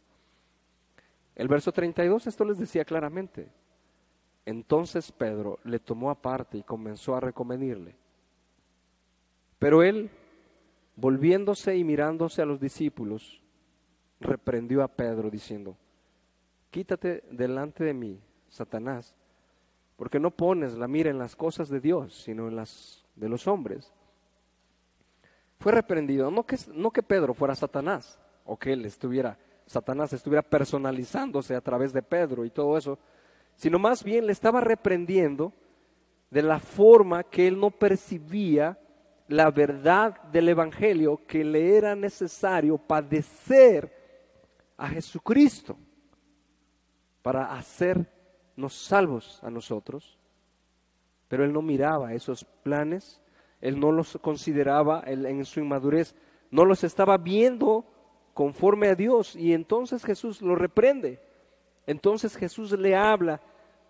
El 1.35 1.49
verso 1.49 1.73
32 1.73 2.29
esto 2.29 2.45
les 2.45 2.57
decía 2.57 2.85
claramente. 2.85 3.51
Entonces 4.47 5.11
Pedro 5.11 5.59
le 5.65 5.81
tomó 5.81 6.09
aparte 6.09 6.59
y 6.59 6.63
comenzó 6.63 7.17
a 7.17 7.21
recomendirle. 7.21 7.97
Pero 9.59 9.83
él, 9.83 10.09
volviéndose 10.95 11.77
y 11.77 11.83
mirándose 11.83 12.43
a 12.43 12.47
los 12.47 12.61
discípulos, 12.61 13.43
reprendió 14.21 14.85
a 14.85 14.89
Pedro 14.89 15.31
diciendo, 15.31 15.77
quítate 16.71 17.25
delante 17.29 17.83
de 17.83 17.95
mí, 17.95 18.21
Satanás, 18.53 19.15
porque 19.97 20.21
no 20.21 20.31
pones 20.31 20.75
la 20.75 20.87
mira 20.87 21.11
en 21.11 21.19
las 21.19 21.35
cosas 21.35 21.71
de 21.71 21.81
Dios, 21.81 22.15
sino 22.23 22.49
en 22.49 22.57
las 22.57 23.05
de 23.17 23.29
los 23.29 23.49
hombres. 23.49 23.91
Fue 25.59 25.73
reprendido, 25.73 26.31
no 26.31 26.45
que, 26.45 26.59
no 26.75 26.91
que 26.91 27.03
Pedro 27.03 27.35
fuera 27.35 27.55
Satanás, 27.55 28.21
o 28.45 28.59
que 28.59 28.75
él 28.75 28.85
estuviera 28.85 29.39
Satanás 29.65 30.13
estuviera 30.13 30.43
personalizándose 30.43 31.55
a 31.55 31.61
través 31.61 31.93
de 31.93 32.03
Pedro 32.03 32.45
y 32.45 32.51
todo 32.51 32.77
eso, 32.77 32.99
sino 33.55 33.79
más 33.79 34.05
bien 34.05 34.27
le 34.27 34.33
estaba 34.33 34.61
reprendiendo 34.61 35.53
de 36.31 36.43
la 36.43 36.59
forma 36.59 37.23
que 37.23 37.47
él 37.47 37.59
no 37.59 37.71
percibía 37.71 38.79
la 39.29 39.51
verdad 39.51 40.21
del 40.25 40.49
Evangelio, 40.51 41.23
que 41.27 41.45
le 41.45 41.77
era 41.77 41.95
necesario 41.95 42.77
padecer 42.77 43.91
a 44.77 44.89
Jesucristo 44.89 45.79
para 47.23 47.53
hacernos 48.67 48.75
salvos 48.75 49.41
a 49.43 49.51
nosotros. 49.51 50.19
Pero 51.29 51.45
él 51.45 51.53
no 51.53 51.63
miraba 51.63 52.13
esos 52.13 52.45
planes, 52.45 53.21
él 53.61 53.81
no 53.81 53.91
los 53.93 54.19
consideraba 54.21 55.03
en 55.07 55.45
su 55.45 55.61
inmadurez, 55.61 56.15
no 56.51 56.65
los 56.65 56.85
estaba 56.85 57.17
viendo 57.17 57.85
conforme 58.35 58.89
a 58.89 58.95
Dios. 58.95 59.35
Y 59.37 59.55
entonces 59.55 60.05
Jesús 60.05 60.43
lo 60.43 60.55
reprende. 60.55 61.21
Entonces 61.87 62.37
Jesús 62.37 62.73
le 62.73 62.95
habla, 62.95 63.41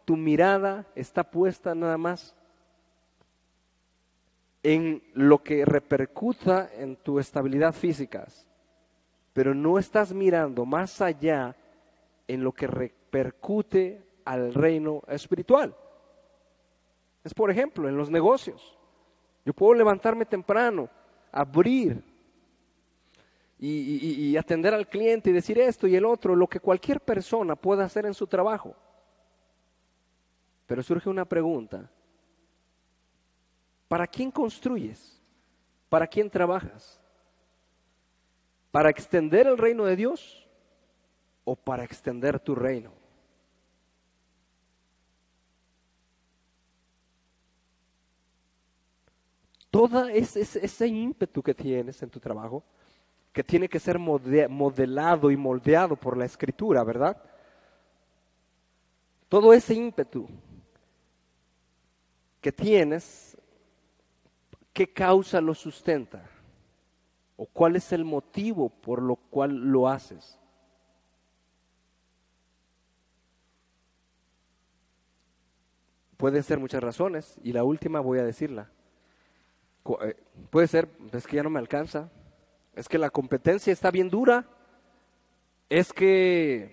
tu 0.05 0.17
mirada 0.17 0.87
está 0.95 1.25
puesta 1.25 1.75
nada 1.75 1.99
más 1.99 2.35
en 4.63 5.03
lo 5.15 5.43
que 5.43 5.65
repercuta 5.65 6.71
en 6.73 6.97
tu 6.97 7.19
estabilidad 7.19 7.75
física, 7.75 8.29
pero 9.33 9.55
no 9.55 9.79
estás 9.79 10.13
mirando 10.13 10.65
más 10.65 11.01
allá 11.01 11.57
en 12.29 12.45
lo 12.45 12.53
que 12.53 12.69
repercute 12.69 14.03
al 14.25 14.55
reino 14.55 15.03
espiritual. 15.09 15.75
Es 17.25 17.35
por 17.35 17.51
ejemplo 17.51 17.89
en 17.89 17.97
los 17.97 18.11
negocios. 18.11 18.79
Yo 19.45 19.53
puedo 19.53 19.75
levantarme 19.75 20.25
temprano, 20.25 20.89
abrir 21.31 22.03
y, 23.59 24.37
atender 24.37 24.75
al 24.75 24.89
cliente 24.89 25.31
y 25.31 25.33
decir 25.33 25.59
esto 25.59 25.87
y 25.87 25.95
el 25.95 26.05
otro, 26.05 26.35
lo 26.35 26.49
que 26.49 26.59
cualquier 26.59 27.01
persona 27.01 27.55
pueda 27.55 27.85
hacer 27.85 28.07
en 28.07 28.15
su 28.15 28.27
trabajo. 28.27 28.75
Pero 30.67 30.83
surge 30.83 31.09
una 31.09 31.25
pregunta. 31.25 31.89
¿Para 33.87 34.07
quién 34.07 34.31
construyes? 34.31 35.23
¿Para 35.89 36.07
quién 36.07 36.29
trabajas? 36.29 37.01
¿Para 38.73 38.91
extender 38.91 39.47
el 39.47 39.59
reino 39.59 39.85
de 39.85 39.95
Dios 39.95 40.49
o 41.45 41.55
para 41.55 41.85
extender 41.85 42.41
tu 42.41 42.55
reino? 42.55 43.02
Todo 49.73 50.07
ese, 50.07 50.43
ese, 50.43 50.87
ímpetu 50.87 51.43
que 51.43 51.55
tienes 51.55 52.03
en 52.03 52.11
tu 52.11 52.21
trabajo, 52.21 52.63
que 53.33 53.43
tiene 53.43 53.71
que 53.71 53.81
ser 53.81 53.99
modelado 53.99 55.31
y 55.31 55.37
moldeado 55.39 55.97
por 55.97 56.19
la 56.19 56.27
escritura, 56.27 56.85
¿verdad? 56.85 57.17
Todo 59.31 59.55
ese 59.55 59.73
ímpetu 59.73 60.29
que 62.43 62.53
tienes, 62.53 63.35
¿qué 64.75 64.93
causa 64.93 65.41
lo 65.41 65.55
sustenta? 65.55 66.23
¿O 67.39 67.47
cuál 67.47 67.77
es 67.77 67.93
el 67.93 68.05
motivo 68.05 68.69
por 68.69 69.01
lo 69.01 69.17
cual 69.17 69.57
lo 69.57 69.89
haces? 69.89 70.39
Pueden 76.19 76.43
ser 76.43 76.59
muchas 76.59 76.83
razones 76.83 77.39
y 77.43 77.55
la 77.55 77.65
última 77.65 78.01
voy 78.01 78.19
a 78.19 78.25
decirla. 78.25 78.71
Eh, 79.85 80.17
puede 80.51 80.67
ser, 80.67 80.89
es 81.13 81.27
que 81.27 81.37
ya 81.37 81.43
no 81.43 81.51
me 81.51 81.59
alcanza, 81.59 82.11
es 82.75 82.89
que 82.89 82.99
la 82.99 83.11
competencia 83.11 83.73
está 83.73 83.91
bien 83.91 84.09
dura, 84.09 84.47
es 85.69 85.93
que, 85.93 86.71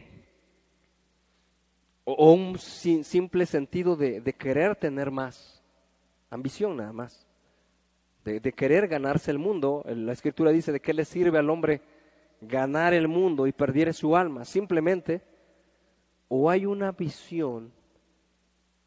o, 2.03 2.33
un 2.33 2.57
simple 2.57 3.45
sentido 3.45 3.95
de, 3.95 4.21
querer 4.37 4.75
tener 4.75 5.11
más, 5.11 5.63
ambición 6.29 6.77
nada 6.77 6.93
más, 6.93 7.25
de, 8.23 8.39
de 8.39 8.53
querer 8.53 8.87
ganarse 8.87 9.31
el 9.31 9.39
mundo. 9.39 9.83
La 9.87 10.13
escritura 10.13 10.51
dice 10.51 10.71
de 10.71 10.81
qué 10.81 10.93
le 10.93 11.05
sirve 11.05 11.39
al 11.39 11.49
hombre 11.49 11.81
ganar 12.41 12.93
el 12.93 13.07
mundo 13.07 13.47
y 13.47 13.51
perdiere 13.51 13.93
su 13.93 14.15
alma, 14.15 14.45
simplemente, 14.45 15.21
o 16.27 16.49
hay 16.49 16.65
una 16.65 16.91
visión 16.91 17.73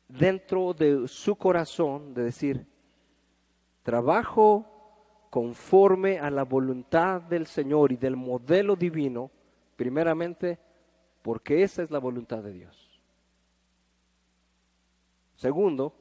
dentro 0.08 0.74
de 0.74 1.08
su 1.08 1.34
corazón 1.36 2.14
de 2.14 2.24
decir, 2.24 2.66
trabajo 3.83 4.66
conforme 5.30 6.18
a 6.18 6.30
la 6.30 6.45
voluntad 6.45 7.22
del 7.22 7.47
Señor 7.47 7.93
y 7.93 7.97
del 7.97 8.16
modelo 8.16 8.76
divino, 8.76 9.30
primeramente 9.76 10.59
porque 11.22 11.62
esa 11.62 11.83
es 11.83 11.91
la 11.91 11.99
voluntad 11.99 12.43
de 12.43 12.53
Dios. 12.53 13.01
Segundo, 15.37 15.95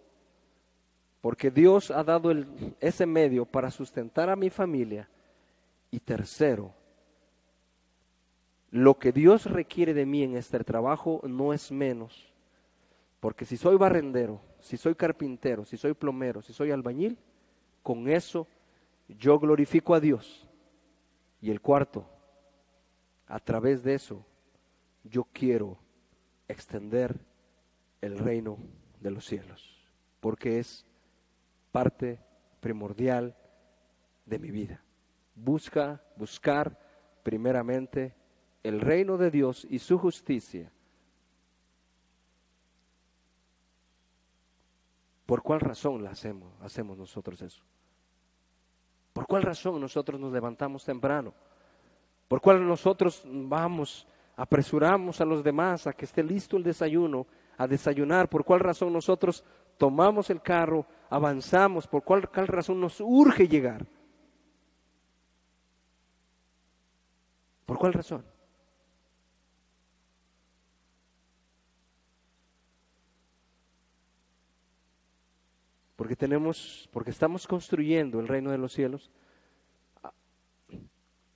porque 1.21 1.49
Dios 1.49 1.91
ha 1.91 2.03
dado 2.03 2.31
ese 2.79 3.05
medio 3.05 3.45
para 3.45 3.71
sustentar 3.71 4.29
a 4.29 4.35
mi 4.35 4.49
familia. 4.49 5.07
Y 5.91 5.99
tercero, 5.99 6.73
lo 8.71 8.97
que 8.97 9.11
Dios 9.11 9.45
requiere 9.45 9.93
de 9.93 10.05
mí 10.05 10.23
en 10.23 10.35
este 10.35 10.63
trabajo 10.63 11.21
no 11.23 11.53
es 11.53 11.71
menos, 11.71 12.33
porque 13.19 13.45
si 13.45 13.57
soy 13.57 13.77
barrendero, 13.77 14.41
si 14.59 14.77
soy 14.77 14.95
carpintero, 14.95 15.65
si 15.65 15.77
soy 15.77 15.93
plomero, 15.93 16.41
si 16.41 16.53
soy 16.53 16.71
albañil, 16.71 17.17
con 17.81 18.07
eso 18.09 18.47
yo 19.07 19.39
glorifico 19.39 19.93
a 19.93 19.99
Dios. 19.99 20.47
Y 21.41 21.49
el 21.49 21.61
cuarto, 21.61 22.07
a 23.27 23.39
través 23.39 23.83
de 23.83 23.95
eso, 23.95 24.25
yo 25.03 25.27
quiero 25.31 25.77
extender 26.47 27.19
el 28.01 28.17
reino 28.17 28.57
de 28.99 29.11
los 29.11 29.25
cielos, 29.25 29.87
porque 30.19 30.59
es 30.59 30.85
parte 31.71 32.19
primordial 32.59 33.35
de 34.25 34.39
mi 34.39 34.51
vida. 34.51 34.83
Busca, 35.35 36.03
buscar 36.15 36.77
primeramente 37.23 38.13
el 38.63 38.81
reino 38.81 39.17
de 39.17 39.31
Dios 39.31 39.65
y 39.69 39.79
su 39.79 39.97
justicia. 39.97 40.71
¿Por 45.31 45.43
cuál 45.43 45.61
razón 45.61 46.03
la 46.03 46.09
hacemos, 46.09 46.51
hacemos 46.59 46.97
nosotros 46.97 47.41
eso? 47.41 47.63
¿Por 49.13 49.25
cuál 49.25 49.43
razón 49.43 49.79
nosotros 49.79 50.19
nos 50.19 50.33
levantamos 50.33 50.83
temprano? 50.83 51.33
¿Por 52.27 52.41
cuál 52.41 52.67
nosotros 52.67 53.23
vamos, 53.25 54.05
apresuramos 54.35 55.21
a 55.21 55.25
los 55.25 55.41
demás 55.41 55.87
a 55.87 55.93
que 55.93 56.03
esté 56.03 56.21
listo 56.21 56.57
el 56.57 56.63
desayuno, 56.63 57.25
a 57.57 57.65
desayunar? 57.65 58.27
¿Por 58.27 58.43
cuál 58.43 58.59
razón 58.59 58.91
nosotros 58.91 59.41
tomamos 59.77 60.29
el 60.29 60.41
carro, 60.41 60.85
avanzamos? 61.09 61.87
¿Por 61.87 62.03
cuál, 62.03 62.29
cuál 62.29 62.47
razón 62.47 62.81
nos 62.81 62.99
urge 62.99 63.47
llegar? 63.47 63.87
¿Por 67.65 67.77
cuál 67.77 67.93
razón? 67.93 68.25
Porque 76.01 76.15
tenemos, 76.15 76.89
porque 76.91 77.11
estamos 77.11 77.45
construyendo 77.45 78.19
el 78.19 78.27
reino 78.27 78.49
de 78.49 78.57
los 78.57 78.73
cielos 78.73 79.11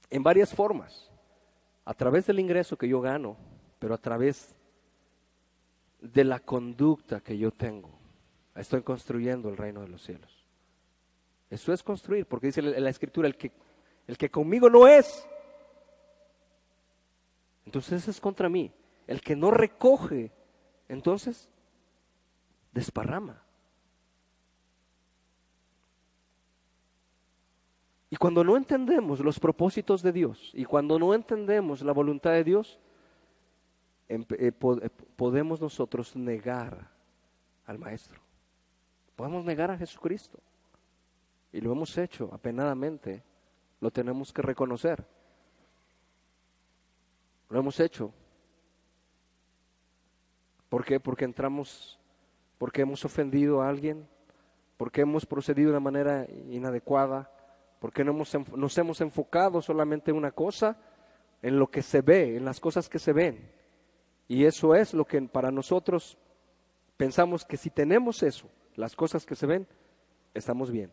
en 0.10 0.24
varias 0.24 0.56
formas, 0.56 1.12
a 1.84 1.94
través 1.94 2.26
del 2.26 2.40
ingreso 2.40 2.76
que 2.76 2.88
yo 2.88 3.00
gano, 3.00 3.38
pero 3.78 3.94
a 3.94 4.00
través 4.00 4.56
de 6.02 6.24
la 6.24 6.40
conducta 6.40 7.20
que 7.20 7.38
yo 7.38 7.52
tengo. 7.52 7.92
Estoy 8.56 8.82
construyendo 8.82 9.50
el 9.50 9.58
reino 9.58 9.82
de 9.82 9.88
los 9.88 10.02
cielos. 10.02 10.44
Eso 11.52 11.72
es 11.72 11.84
construir, 11.84 12.26
porque 12.26 12.48
dice 12.48 12.64
la 12.64 12.90
escritura, 12.90 13.28
el 13.28 13.38
que, 13.38 13.52
el 14.08 14.18
que 14.18 14.32
conmigo 14.32 14.68
no 14.68 14.88
es, 14.88 15.28
entonces 17.68 18.08
es 18.08 18.20
contra 18.20 18.50
mí. 18.50 18.74
El 19.06 19.22
que 19.22 19.36
no 19.36 19.52
recoge, 19.52 20.32
entonces 20.90 21.52
desparrama. 22.72 23.45
Y 28.10 28.18
cuando 28.18 28.44
no 28.44 28.56
entendemos 28.56 29.20
los 29.20 29.40
propósitos 29.40 30.02
de 30.02 30.12
Dios 30.12 30.52
y 30.54 30.66
cuando 30.66 31.00
no 31.00 31.14
entendemos 31.14 31.82
la 31.82 31.92
voluntad 31.92 32.32
de 32.32 32.44
Dios, 32.44 32.80
eh, 34.08 34.24
eh, 34.38 34.52
podemos 35.16 35.60
nosotros 35.60 36.16
negar 36.16 36.92
al 37.66 37.80
Maestro. 37.80 38.22
Podemos 39.16 39.44
negar 39.44 39.72
a 39.72 39.78
Jesucristo. 39.78 40.40
Y 41.52 41.62
lo 41.62 41.72
hemos 41.72 41.98
hecho 41.98 42.30
apenadamente. 42.34 43.24
Lo 43.80 43.90
tenemos 43.90 44.32
que 44.32 44.42
reconocer. 44.42 45.06
Lo 47.50 47.60
hemos 47.60 47.80
hecho. 47.80 48.14
¿Por 50.70 50.84
qué? 50.84 51.00
Porque 51.00 51.26
entramos, 51.26 52.00
porque 52.58 52.82
hemos 52.82 53.06
ofendido 53.06 53.62
a 53.62 53.70
alguien, 53.70 54.08
porque 54.78 55.02
hemos 55.02 55.26
procedido 55.26 55.72
de 55.72 55.80
manera 55.80 56.28
inadecuada, 56.50 57.32
porque 57.80 58.04
no 58.04 58.12
hemos, 58.12 58.36
nos 58.56 58.78
hemos 58.78 59.02
enfocado 59.02 59.62
solamente 59.62 60.12
en 60.12 60.18
una 60.18 60.32
cosa, 60.32 60.78
en 61.42 61.60
lo 61.60 61.68
que 61.68 61.82
se 61.82 62.02
ve, 62.02 62.38
en 62.38 62.46
las 62.46 62.60
cosas 62.60 62.90
que 62.90 63.00
se 63.00 63.14
ven. 63.14 63.52
Y 64.28 64.46
eso 64.46 64.76
es 64.76 64.94
lo 64.94 65.06
que 65.06 65.22
para 65.22 65.52
nosotros 65.52 66.18
pensamos 66.98 67.46
que 67.46 67.58
si 67.58 67.70
tenemos 67.70 68.24
eso, 68.24 68.50
las 68.76 68.96
cosas 68.96 69.26
que 69.26 69.36
se 69.36 69.46
ven, 69.46 69.68
estamos 70.34 70.72
bien. 70.72 70.92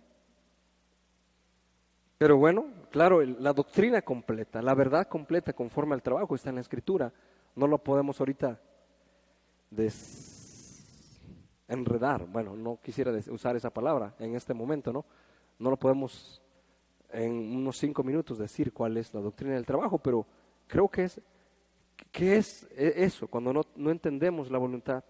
Pero 2.19 2.37
bueno, 2.37 2.67
claro, 2.91 3.21
la 3.23 3.53
doctrina 3.53 4.03
completa, 4.03 4.63
la 4.63 4.75
verdad 4.75 5.09
completa 5.09 5.53
conforme 5.53 5.95
al 5.95 6.03
trabajo 6.03 6.35
está 6.35 6.51
en 6.51 6.57
la 6.57 6.61
escritura. 6.61 7.13
No 7.57 7.67
lo 7.67 7.79
podemos 7.79 8.21
ahorita 8.21 8.61
enredar. 11.69 12.27
Bueno, 12.27 12.55
no 12.55 12.79
quisiera 12.83 13.13
usar 13.31 13.57
esa 13.57 13.71
palabra 13.71 14.15
en 14.19 14.37
este 14.37 14.55
momento, 14.55 14.93
¿no? 14.93 15.05
No 15.59 15.71
lo 15.71 15.77
podemos 15.77 16.42
en 17.13 17.57
unos 17.57 17.79
cinco 17.79 18.03
minutos 18.03 18.39
decir 18.39 18.73
cuál 18.73 18.97
es 18.97 19.13
la 19.15 19.21
doctrina 19.21 19.55
del 19.55 19.67
trabajo, 19.67 19.99
pero 19.99 20.27
creo 20.67 20.89
que 20.89 21.05
es, 21.05 21.21
que 22.11 22.37
es 22.37 22.67
e, 22.73 23.05
eso, 23.05 23.29
cuando 23.29 23.53
no, 23.53 23.63
no 23.77 23.91
entendemos 23.91 24.51
la 24.51 24.59
voluntad 24.59 25.05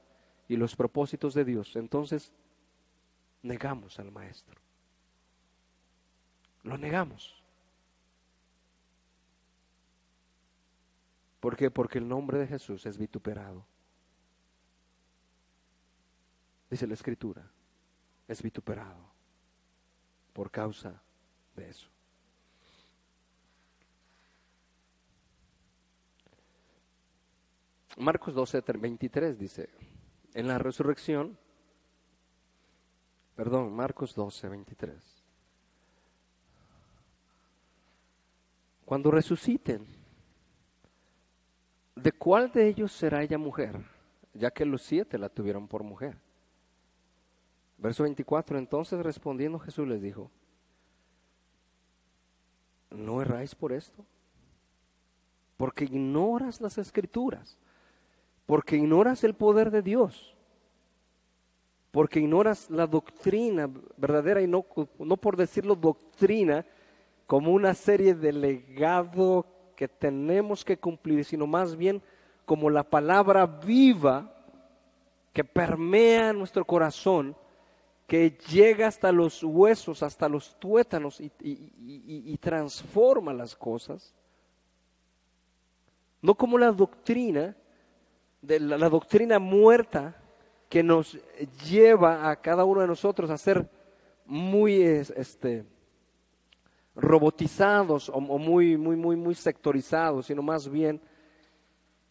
y 0.49 0.57
los 0.57 0.77
propósitos 0.77 1.35
de 1.35 1.45
Dios, 1.45 1.77
entonces 1.77 2.33
negamos 3.43 3.99
al 3.99 4.11
Maestro. 4.11 4.61
Lo 6.63 6.77
negamos. 6.77 7.43
¿Por 11.41 11.57
qué? 11.57 11.71
Porque 11.71 11.99
el 11.99 12.09
nombre 12.09 12.39
de 12.39 12.47
Jesús 12.47 12.87
es 12.87 12.97
vituperado. 12.97 13.67
Dice 16.71 16.87
la 16.87 16.95
Escritura, 16.95 17.51
es 18.29 18.43
vituperado 18.43 19.13
por 20.33 20.51
causa 20.51 21.03
de 21.57 21.69
eso. 21.69 21.89
Marcos 27.99 28.35
12, 28.35 28.63
23 28.79 29.39
dice, 29.39 29.69
en 30.35 30.49
la 30.49 30.59
resurrección, 30.59 31.39
perdón, 33.37 33.75
Marcos 33.75 34.15
12, 34.15 34.49
23. 34.49 35.23
cuando 38.93 39.11
resuciten, 39.11 39.87
¿de 41.97 42.13
cuál 42.13 42.53
de 42.53 42.69
ellos 42.69 42.93
será 42.93 43.23
ella 43.23 43.39
mujer? 43.39 43.81
Ya 44.35 44.51
que 44.51 44.67
los 44.67 44.83
siete 44.83 45.17
la 45.17 45.31
tuvieron 45.31 45.67
por 45.67 45.83
mujer. 45.83 46.19
Verso 47.79 48.03
24, 48.03 48.59
entonces 48.59 49.03
respondiendo 49.03 49.59
Jesús 49.59 49.89
les 49.89 50.03
dijo, 50.03 50.31
¿no 52.93 53.23
erráis 53.23 53.55
por 53.55 53.73
esto? 53.73 54.05
Porque 55.57 55.85
ignoras 55.85 56.61
las 56.61 56.79
escrituras, 56.79 57.59
porque 58.47 58.77
ignoras 58.77 59.25
el 59.25 59.35
poder 59.35 59.71
de 59.71 59.83
Dios, 59.83 60.37
porque 61.91 62.21
ignoras 62.21 62.71
la 62.71 62.87
doctrina 62.87 63.71
verdadera 63.97 64.41
y 64.41 64.47
no, 64.47 64.65
no 64.99 65.17
por 65.17 65.37
decirlo 65.37 65.75
doctrina 65.75 66.65
como 67.27 67.53
una 67.53 67.75
serie 67.75 68.15
de 68.15 68.33
legado 68.33 69.47
que 69.77 69.89
tenemos 69.89 70.65
que 70.65 70.79
cumplir, 70.79 71.25
sino 71.25 71.47
más 71.47 71.77
bien 71.77 72.03
como 72.45 72.71
la 72.71 72.83
palabra 72.83 73.47
viva 73.47 74.33
que 75.33 75.45
permea 75.45 76.33
nuestro 76.33 76.65
corazón 76.65 77.37
que 78.13 78.37
llega 78.51 78.89
hasta 78.89 79.11
los 79.11 79.43
huesos, 79.43 80.03
hasta 80.03 80.29
los 80.29 80.55
tuétanos 80.61 81.19
y, 81.19 82.37
transforma 82.37 83.33
las 83.33 83.57
cosas. 83.57 84.15
No 86.21 86.35
como 86.35 86.59
la 86.59 86.73
doctrina, 86.73 87.57
la, 88.43 88.91
doctrina 88.91 89.39
muerta 89.39 90.15
que 90.69 90.83
nos 90.83 91.19
lleva 91.67 92.29
a 92.29 92.37
cada 92.37 92.67
uno 92.67 92.83
de 92.83 92.87
nosotros 92.87 93.31
a 93.31 93.39
ser 93.39 93.67
muy 94.27 94.83
este, 94.83 95.65
robotizados 96.95 98.11
o, 98.11 98.17
o 98.17 98.39
muy, 98.39 98.77
muy, 98.77 98.95
muy, 98.95 99.17
muy 99.17 99.35
sectorizados, 99.35 100.27
sino 100.27 100.43
más 100.43 100.69
bien 100.69 101.01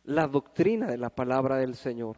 la 0.03 0.27
doctrina 0.27 0.87
de 0.87 0.97
la 0.97 1.11
palabra 1.11 1.57
del 1.57 1.75
Señor. 1.75 2.17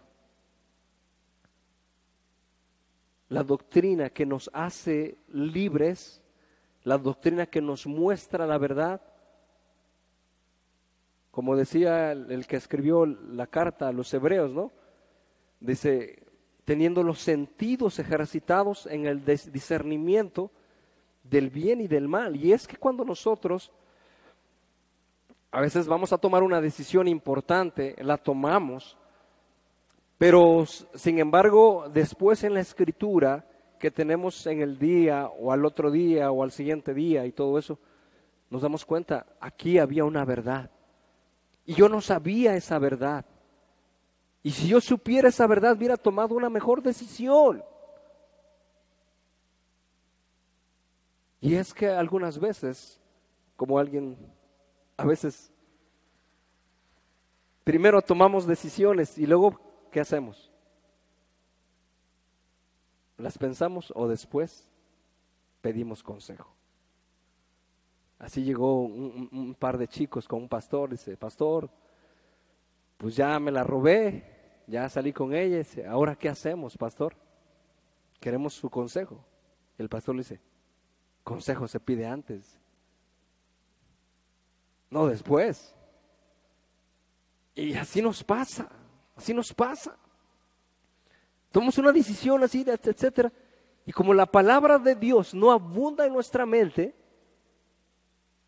La 3.34 3.43
doctrina 3.43 4.11
que 4.11 4.27
nos 4.27 4.47
hace 4.53 5.17
libres, 5.29 6.21
la 6.84 6.99
doctrina 6.99 7.47
que 7.47 7.61
nos 7.61 7.88
muestra 7.88 8.45
la 8.45 8.59
verdad. 8.59 9.01
Como 11.31 11.55
decía 11.55 12.11
el, 12.11 12.45
que 12.45 12.57
escribió 12.57 13.07
la 13.07 13.47
carta 13.47 13.88
a 13.88 13.91
los 13.91 14.13
hebreos, 14.13 14.51
¿no? 14.53 14.71
Dice, 15.59 16.21
teniendo 16.63 17.01
los 17.01 17.19
sentidos 17.21 17.97
ejercitados 17.97 18.86
en 18.86 19.07
el 19.07 19.25
discernimiento 19.25 20.51
del 21.23 21.49
bien 21.49 21.81
y 21.81 21.88
del 21.88 22.07
mal. 22.07 22.36
Y 22.36 22.53
es 22.53 22.67
que 22.67 22.77
cuando 22.77 23.03
nosotros 23.03 23.71
a 25.49 25.59
veces 25.59 25.88
vamos 25.88 26.13
a 26.13 26.19
tomar 26.19 26.43
una 26.43 26.61
decisión 26.61 27.07
importante, 27.07 27.95
la 27.99 28.17
tomamos 28.17 28.95
pero, 30.18 30.66
sin 30.66 31.20
embargo, 31.20 31.89
después 31.93 32.43
en 32.43 32.53
la 32.53 32.61
escritura 32.61 33.45
que 33.80 33.91
tenemos 33.91 34.45
en 34.47 34.61
el 34.61 34.80
día 34.80 35.28
o 35.28 35.51
al 35.51 35.66
otro 35.66 35.91
día 35.91 36.32
o 36.32 36.43
al 36.43 36.51
siguiente 36.51 36.93
día 36.93 37.26
y 37.26 37.32
todo 37.32 37.57
eso, 37.57 37.80
nos 38.49 38.61
damos 38.61 38.86
cuenta, 38.86 39.26
aquí 39.39 39.78
había 39.80 40.05
una 40.05 40.24
verdad. 40.24 40.70
Y 41.66 41.74
yo 41.74 41.89
no 41.89 41.99
sabía 42.01 42.55
esa 42.55 42.80
verdad. 42.80 43.26
Y 44.43 44.51
si 44.51 44.68
yo 44.68 44.80
supiera 44.82 45.30
esa 45.30 45.47
verdad, 45.47 45.76
hubiera 45.76 45.97
tomado 45.97 46.36
una 46.36 46.49
mejor 46.49 46.82
decisión. 46.82 47.64
Y 51.41 51.55
es 51.55 51.74
que 51.74 51.89
algunas 51.89 52.39
veces, 52.39 53.01
como 53.55 53.80
alguien, 53.80 54.18
a 54.95 55.05
veces, 55.05 55.51
primero 57.64 58.01
tomamos 58.01 58.45
decisiones 58.45 59.18
y 59.18 59.26
luego 59.26 59.59
¿qué 59.93 59.99
hacemos? 59.99 60.51
¿Las 63.15 63.37
pensamos 63.37 63.93
o 63.95 64.07
después 64.07 64.67
pedimos 65.61 66.01
consejo? 66.01 66.51
Así 68.17 68.43
llegó 68.43 68.81
un, 68.81 69.55
par 69.57 69.77
de 69.77 69.87
chicos 69.87 70.27
con 70.27 70.41
un 70.41 70.49
pastor, 70.49 70.89
dice, 70.89 71.15
pastor, 71.15 71.69
pues 72.97 73.15
ya 73.15 73.39
me 73.39 73.51
la 73.51 73.63
robé, 73.63 74.63
ya 74.65 74.89
salí 74.89 75.13
con 75.13 75.33
ella, 75.35 75.63
ahora 75.87 76.15
¿qué 76.15 76.27
hacemos, 76.27 76.75
pastor? 76.75 77.15
Queremos 78.19 78.55
su 78.55 78.69
consejo. 78.69 79.23
El 79.77 79.89
pastor 79.89 80.15
le 80.15 80.21
dice, 80.21 80.41
consejo 81.23 81.67
se 81.67 81.79
pide 81.79 82.07
antes, 82.07 82.59
no 84.89 85.05
después. 85.05 85.75
Y 87.53 87.75
así 87.75 88.01
nos 88.01 88.23
pasa. 88.23 88.82
Así 89.16 89.34
nos 89.34 89.53
pasa. 89.53 89.95
Tomamos 91.51 91.78
una 91.78 91.91
decisión 91.91 92.43
así, 92.43 92.66
etcétera. 92.66 93.32
Y 93.86 93.91
como 93.91 94.14
la 94.14 94.26
palabra 94.26 94.80
de 94.80 94.95
Dios 94.95 95.34
no 95.34 95.51
abunda 95.51 96.05
en 96.05 96.14
nuestra 96.14 96.45
mente, 96.45 96.95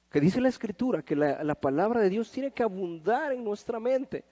que 0.09 0.21
dice 0.21 0.39
la 0.39 0.49
Escritura 0.49 1.01
que 1.03 1.15
la, 1.15 1.55
palabra 1.55 1.99
de 1.99 2.09
Dios 2.09 2.31
tiene 2.31 2.51
que 2.51 2.63
abundar 2.63 3.33
en 3.33 3.43
nuestra 3.43 3.79
mente. 3.79 4.23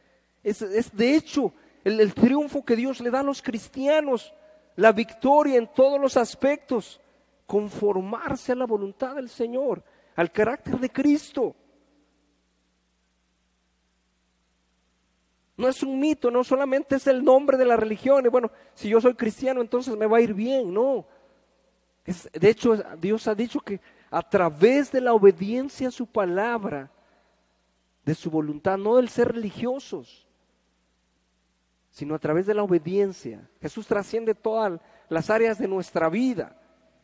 Es, 0.41 0.59
de 0.95 1.15
hecho 1.15 1.53
el, 1.83 1.99
el 1.99 2.13
triunfo 2.13 2.63
que 2.63 2.75
Dios 2.75 3.01
le 3.01 3.11
da 3.11 3.19
a 3.19 3.23
los 3.23 3.41
cristianos, 3.41 4.33
la 4.77 4.91
victoria 4.91 5.57
en 5.57 5.67
todos 5.67 5.99
los 5.99 6.15
aspectos, 6.15 7.01
conformarse 7.45 8.53
a 8.53 8.55
la 8.55 8.65
voluntad 8.65 9.15
del 9.15 9.29
Señor, 9.29 9.83
al 10.15 10.31
carácter 10.31 10.79
de 10.79 10.89
Cristo. 10.89 11.55
No 15.55 15.67
es 15.67 15.83
un 15.83 15.99
mito, 15.99 16.31
no 16.31 16.43
solamente 16.43 16.95
es 16.95 17.05
el 17.07 17.23
nombre 17.23 17.57
de 17.57 17.65
la 17.65 17.77
religión. 17.77 18.25
Y 18.25 18.29
bueno, 18.29 18.51
si 18.73 18.89
yo 18.89 18.99
soy 18.99 19.13
cristiano, 19.13 19.61
entonces 19.61 19.95
me 19.95 20.07
va 20.07 20.17
a 20.17 20.21
ir 20.21 20.33
bien. 20.33 20.73
No. 20.73 21.05
de 22.05 22.49
hecho, 22.49 22.75
Dios 22.99 23.27
ha 23.27 23.35
dicho 23.35 23.59
que 23.59 23.79
a 24.09 24.21
través 24.27 24.91
de 24.91 25.01
la 25.01 25.13
obediencia 25.13 25.87
a 25.87 25.91
su 25.91 26.07
palabra, 26.07 26.91
de 28.03 28.15
su 28.15 28.29
voluntad, 28.29 28.77
no 28.77 28.97
del 28.97 29.09
ser 29.09 29.31
religiosos, 29.33 30.27
sino 31.91 32.15
a 32.15 32.19
través 32.19 32.47
de 32.47 32.55
la 32.55 32.63
obediencia. 32.63 33.47
Jesús 33.61 33.85
trasciende 33.85 34.33
todas 34.33 34.79
las 35.09 35.29
áreas 35.29 35.59
de 35.59 35.67
nuestra 35.67 36.09
vida. 36.09 36.59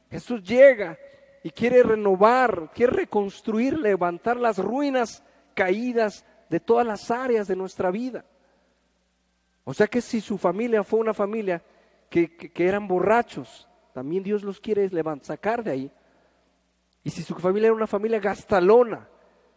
Jesús 0.09 0.43
llega 0.43 0.97
y 1.43 1.51
quiere 1.51 1.83
renovar, 1.83 2.71
quiere 2.73 2.93
reconstruir, 2.93 3.77
levantar 3.77 4.37
las 4.37 4.57
ruinas 4.57 5.23
caídas 5.53 6.25
de 6.49 6.59
todas 6.59 6.85
las 6.85 7.11
áreas 7.11 7.47
de 7.47 7.55
nuestra 7.55 7.91
vida. 7.91 8.25
O 9.63 9.73
sea 9.73 9.87
que 9.87 10.01
si 10.01 10.21
su 10.21 10.37
familia 10.37 10.83
fue 10.83 10.99
una 10.99 11.13
familia 11.13 11.63
que, 12.09 12.51
eran 12.55 12.87
borrachos, 12.87 13.67
también 13.93 14.23
Dios 14.23 14.43
los 14.43 14.59
quiere 14.59 14.89
levantar, 14.89 15.25
sacar 15.25 15.63
de 15.63 15.71
ahí. 15.71 15.91
Y 17.03 17.09
si 17.09 17.23
su 17.23 17.35
familia 17.35 17.67
era 17.67 17.75
una 17.75 17.87
familia 17.87 18.19
gastalona, 18.19 19.07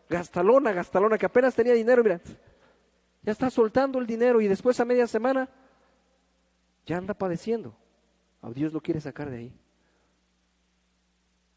gastalona, 0.08 0.72
gastalona, 0.72 1.18
que 1.18 1.26
apenas 1.26 1.54
tenía 1.54 1.72
dinero, 1.72 2.02
mira, 2.02 2.20
ya 3.22 3.32
está 3.32 3.50
soltando 3.50 3.98
el 3.98 4.06
dinero 4.06 4.40
y 4.40 4.48
después 4.48 4.78
a 4.80 4.84
media 4.84 5.06
semana 5.06 5.48
ya 6.84 6.96
anda 6.96 7.14
padeciendo. 7.14 7.74
A 8.42 8.50
Dios 8.50 8.72
lo 8.72 8.80
quiere 8.80 9.00
sacar 9.00 9.30
de 9.30 9.38
ahí. 9.38 9.52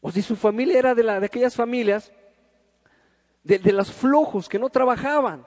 O 0.00 0.10
si 0.10 0.22
su 0.22 0.36
familia 0.36 0.78
era 0.78 0.94
de, 0.94 1.02
la, 1.02 1.18
de 1.18 1.26
aquellas 1.26 1.56
familias, 1.56 2.12
de, 3.42 3.58
de 3.58 3.72
los 3.72 3.92
flojos 3.92 4.48
que 4.48 4.58
no 4.58 4.68
trabajaban, 4.70 5.46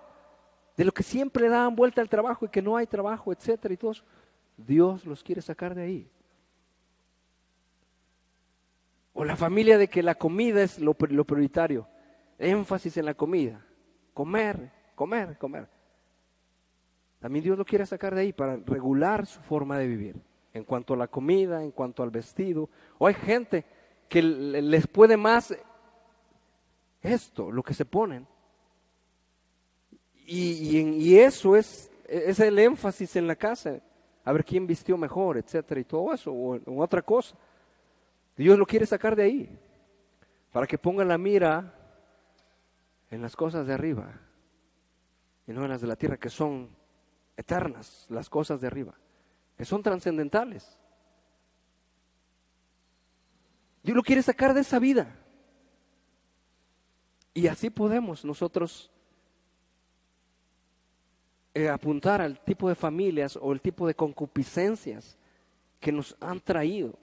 de 0.80 0.86
lo 0.86 0.94
que 0.94 1.04
siempre 1.04 1.44
le 1.44 1.50
daban 1.50 1.76
vuelta 1.76 2.00
al 2.00 2.08
trabajo 2.08 2.46
y 2.46 2.48
que 2.48 2.62
no 2.62 2.78
hay 2.78 2.88
trabajo, 2.88 3.34
etcétera 3.34 3.74
y 3.74 3.76
todo 3.76 3.92
Dios 4.56 5.06
los 5.06 5.22
quiere 5.22 5.42
sacar 5.42 5.76
de 5.76 5.82
ahí. 5.82 6.10
O 9.12 9.26
la 9.26 9.36
familia 9.36 9.78
de 9.78 9.90
que 9.90 10.02
la 10.02 10.16
comida 10.16 10.64
es 10.64 10.80
lo, 10.80 10.96
lo 11.10 11.26
prioritario. 11.26 11.86
Énfasis 12.38 12.96
en 12.96 13.04
la 13.04 13.14
comida. 13.14 13.62
Comer, 14.14 14.72
comer, 14.96 15.38
comer. 15.38 15.68
También 17.20 17.44
Dios 17.44 17.58
lo 17.58 17.66
quiere 17.66 17.86
sacar 17.86 18.16
de 18.16 18.22
ahí 18.22 18.32
para 18.32 18.56
regular 18.56 19.26
su 19.26 19.42
forma 19.42 19.78
de 19.78 19.86
vivir. 19.86 20.16
En 20.54 20.64
cuanto 20.64 20.94
a 20.94 20.98
la 20.98 21.08
comida, 21.08 21.62
en 21.62 21.72
cuanto 21.72 22.04
al 22.04 22.10
vestido. 22.10 22.70
O 22.98 23.06
hay 23.06 23.16
gente 23.16 23.66
que 24.08 24.22
les 24.22 24.88
puede 24.88 25.18
más 25.18 25.54
esto, 27.02 27.52
lo 27.52 27.64
que 27.64 27.74
se 27.74 27.84
ponen, 27.84 28.26
y, 30.32 31.18
eso 31.18 31.56
es, 31.56 31.90
es 32.08 32.40
el 32.40 32.60
énfasis 32.60 33.16
en 33.16 33.26
la 33.26 33.36
casa, 33.36 33.80
a 34.24 34.32
ver 34.32 34.46
quién 34.46 34.68
vistió 34.68 34.98
mejor, 34.98 35.38
etcétera, 35.38 35.82
y 35.82 35.86
todo 35.86 36.14
eso, 36.14 36.32
o, 36.32 36.82
otra 36.82 37.02
cosa. 37.02 37.36
Dios 38.38 38.58
lo 38.58 38.66
quiere 38.66 38.86
sacar 38.86 39.16
de 39.16 39.24
ahí, 39.24 39.60
para 40.52 40.68
que 40.68 40.78
ponga 40.78 41.04
la 41.04 41.18
mira 41.18 41.74
en 43.10 43.22
las 43.22 43.36
cosas 43.36 43.66
de 43.66 43.74
arriba, 43.74 44.22
y 45.48 45.52
no 45.52 45.64
en 45.64 45.70
las 45.70 45.82
de 45.82 45.88
la 45.88 45.96
tierra, 45.96 46.18
que 46.18 46.30
son 46.30 46.70
eternas, 47.36 48.06
las 48.10 48.30
cosas 48.30 48.62
de 48.62 48.68
arriba, 48.68 48.94
que 49.58 49.66
son 49.66 49.82
trascendentales. 49.82 50.78
Dios 53.82 53.96
lo 53.96 54.04
quiere 54.04 54.22
sacar 54.22 54.54
de 54.54 54.62
esa 54.62 54.78
vida. 54.78 55.16
Y 57.34 57.48
así 57.48 57.70
podemos 57.70 58.26
nosotros 58.26 58.92
eh, 61.60 61.68
apuntar 61.68 62.22
al 62.22 62.40
tipo 62.40 62.70
de 62.70 62.76
familias 62.76 63.38
o 63.42 63.52
el 63.52 63.60
tipo 63.60 63.86
de 63.86 63.94
concupiscencias 63.94 65.18
que 65.82 65.92
nos 65.92 66.16
han 66.22 66.40
traído. 66.40 66.94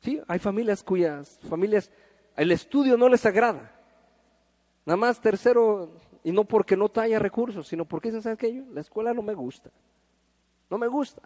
Sí, 0.00 0.20
hay 0.26 0.40
familias 0.40 0.82
cuyas 0.82 1.38
familias 1.48 1.92
el 2.36 2.50
estudio 2.50 2.96
no 2.96 3.08
les 3.08 3.24
agrada. 3.24 3.72
Nada 4.84 4.96
más 4.96 5.20
tercero, 5.20 5.92
y 6.24 6.32
no 6.32 6.42
porque 6.42 6.76
no 6.76 6.90
haya 6.96 7.20
recursos, 7.20 7.68
sino 7.68 7.84
porque 7.84 8.08
dicen, 8.08 8.22
¿sabes 8.22 8.38
qué? 8.38 8.64
La 8.72 8.80
escuela 8.80 9.14
no 9.14 9.22
me 9.22 9.34
gusta. 9.34 9.70
No 10.68 10.76
me 10.76 10.88
gusta. 10.88 11.22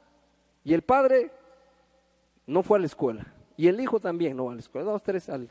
Y 0.63 0.75
el 0.75 0.83
padre 0.83 1.31
no 2.47 2.63
fue 2.63 2.77
a 2.77 2.81
la 2.81 2.87
escuela. 2.87 3.33
Y 3.57 3.67
el 3.69 3.81
hijo 3.81 3.99
también 3.99 4.37
no 4.37 4.45
va 4.45 4.53
a 4.53 4.57
la 4.57 4.61
escuela. 4.61 4.91
Dos, 4.91 5.03
tres, 5.03 5.31
al 5.31 5.51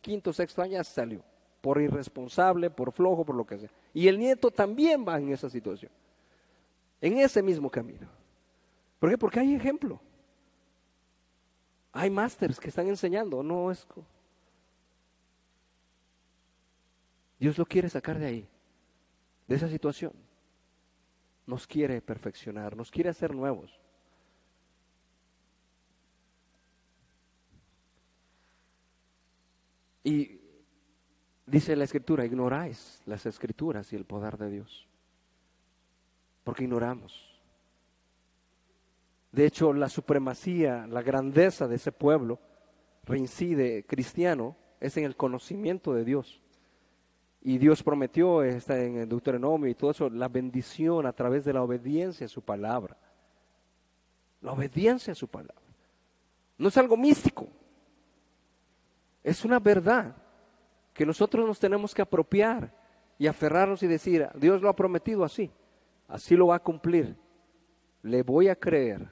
quinto, 0.00 0.32
sexto 0.32 0.62
año 0.62 0.82
salió. 0.82 1.20
Por 1.60 1.78
irresponsable, 1.78 2.70
por 2.70 2.90
flojo, 2.90 3.22
por 3.22 3.34
lo 3.36 3.46
que 3.46 3.58
sea. 3.58 3.70
Y 3.92 4.08
el 4.08 4.18
nieto 4.18 4.50
también 4.50 5.04
va 5.06 5.18
en 5.18 5.30
esa 5.30 5.50
situación. 5.50 5.92
En 7.00 7.18
ese 7.18 7.42
mismo 7.42 7.70
camino. 7.70 8.08
¿Por 8.98 9.10
qué? 9.10 9.18
Porque 9.18 9.40
hay 9.40 9.54
ejemplo. 9.54 10.00
Hay 11.92 12.10
másters 12.10 12.58
que 12.58 12.68
están 12.68 12.88
enseñando. 12.88 13.42
No 13.42 13.70
es 13.70 13.86
Dios 17.38 17.58
lo 17.58 17.66
quiere 17.66 17.88
sacar 17.88 18.18
de 18.18 18.26
ahí, 18.26 18.48
de 19.46 19.56
esa 19.56 19.68
situación. 19.68 20.12
Nos 21.46 21.66
quiere 21.66 22.00
perfeccionar, 22.00 22.76
nos 22.76 22.90
quiere 22.90 23.10
hacer 23.10 23.34
nuevos. 23.34 23.78
Y 30.02 30.40
dice 31.46 31.76
la 31.76 31.84
escritura, 31.84 32.24
ignoráis 32.24 33.02
las 33.06 33.26
escrituras 33.26 33.92
y 33.92 33.96
el 33.96 34.04
poder 34.04 34.38
de 34.38 34.50
Dios. 34.50 34.88
Porque 36.46 36.62
ignoramos. 36.62 37.28
De 39.32 39.46
hecho, 39.46 39.72
la 39.72 39.88
supremacía, 39.88 40.86
la 40.86 41.02
grandeza 41.02 41.66
de 41.66 41.74
ese 41.74 41.90
pueblo 41.90 42.38
reincide 43.02 43.84
cristiano 43.84 44.54
es 44.78 44.96
en 44.96 45.02
el 45.02 45.16
conocimiento 45.16 45.92
de 45.92 46.04
Dios. 46.04 46.40
Y 47.42 47.58
Dios 47.58 47.82
prometió, 47.82 48.44
está 48.44 48.80
en 48.80 48.98
el 48.98 49.08
Deuteronomio 49.08 49.68
y 49.68 49.74
todo 49.74 49.90
eso, 49.90 50.08
la 50.08 50.28
bendición 50.28 51.04
a 51.06 51.12
través 51.12 51.44
de 51.44 51.52
la 51.52 51.64
obediencia 51.64 52.26
a 52.26 52.28
su 52.28 52.42
palabra. 52.42 52.96
La 54.40 54.52
obediencia 54.52 55.14
a 55.14 55.16
su 55.16 55.26
palabra. 55.26 55.66
No 56.58 56.68
es 56.68 56.76
algo 56.76 56.96
místico. 56.96 57.48
Es 59.24 59.44
una 59.44 59.58
verdad 59.58 60.14
que 60.94 61.04
nosotros 61.04 61.44
nos 61.44 61.58
tenemos 61.58 61.92
que 61.92 62.02
apropiar 62.02 62.72
y 63.18 63.26
aferrarnos 63.26 63.82
y 63.82 63.88
decir, 63.88 64.28
Dios 64.36 64.62
lo 64.62 64.68
ha 64.68 64.76
prometido 64.76 65.24
así, 65.24 65.50
así 66.08 66.36
lo 66.36 66.48
va 66.48 66.56
a 66.56 66.62
cumplir. 66.62 67.16
Le 68.02 68.22
voy 68.22 68.48
a 68.48 68.56
creer 68.56 69.08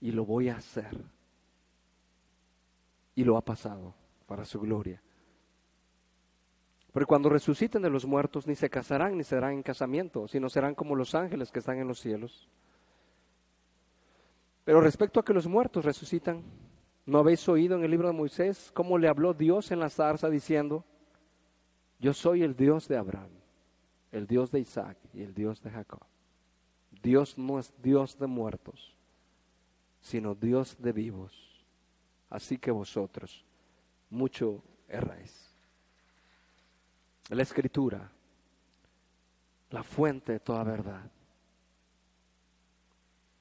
y 0.00 0.10
lo 0.10 0.24
voy 0.24 0.48
a 0.48 0.56
hacer. 0.56 0.96
Y 3.14 3.24
lo 3.24 3.36
ha 3.36 3.44
pasado 3.44 3.94
para 4.26 4.44
su 4.44 4.60
gloria. 4.60 5.02
Pero 6.92 7.06
cuando 7.06 7.28
resuciten 7.28 7.82
de 7.82 7.90
los 7.90 8.06
muertos, 8.06 8.46
ni 8.46 8.54
se 8.54 8.70
casarán 8.70 9.18
ni 9.18 9.22
serán 9.22 9.52
en 9.52 9.62
casamiento, 9.62 10.26
sino 10.28 10.48
serán 10.48 10.74
como 10.74 10.94
los 10.94 11.14
ángeles 11.14 11.52
que 11.52 11.58
están 11.58 11.78
en 11.78 11.88
los 11.88 12.00
cielos. 12.00 12.48
Pero 14.64 14.80
respecto 14.80 15.20
a 15.20 15.24
que 15.24 15.34
los 15.34 15.46
muertos 15.46 15.84
resucitan, 15.84 16.42
¿no 17.04 17.18
habéis 17.18 17.46
oído 17.48 17.76
en 17.76 17.84
el 17.84 17.90
libro 17.90 18.08
de 18.08 18.14
Moisés 18.14 18.70
cómo 18.72 18.96
le 18.96 19.08
habló 19.08 19.34
Dios 19.34 19.70
en 19.70 19.78
la 19.78 19.90
zarza 19.90 20.28
diciendo, 20.28 20.84
yo 21.98 22.12
soy 22.12 22.42
el 22.42 22.56
Dios 22.56 22.88
de 22.88 22.96
Abraham, 22.96 23.30
el 24.12 24.26
Dios 24.26 24.50
de 24.50 24.60
Isaac 24.60 24.98
y 25.12 25.22
el 25.22 25.34
Dios 25.34 25.62
de 25.62 25.70
Jacob? 25.70 26.02
Dios 27.02 27.38
no 27.38 27.58
es 27.58 27.72
Dios 27.82 28.18
de 28.18 28.26
muertos, 28.26 28.94
sino 30.00 30.34
Dios 30.34 30.76
de 30.78 30.92
vivos. 30.92 31.64
Así 32.30 32.58
que 32.58 32.70
vosotros 32.70 33.44
mucho 34.10 34.62
erráis 34.88 35.46
la 37.28 37.42
escritura, 37.42 38.08
la 39.70 39.82
fuente 39.82 40.32
de 40.32 40.40
toda 40.40 40.62
verdad, 40.62 41.10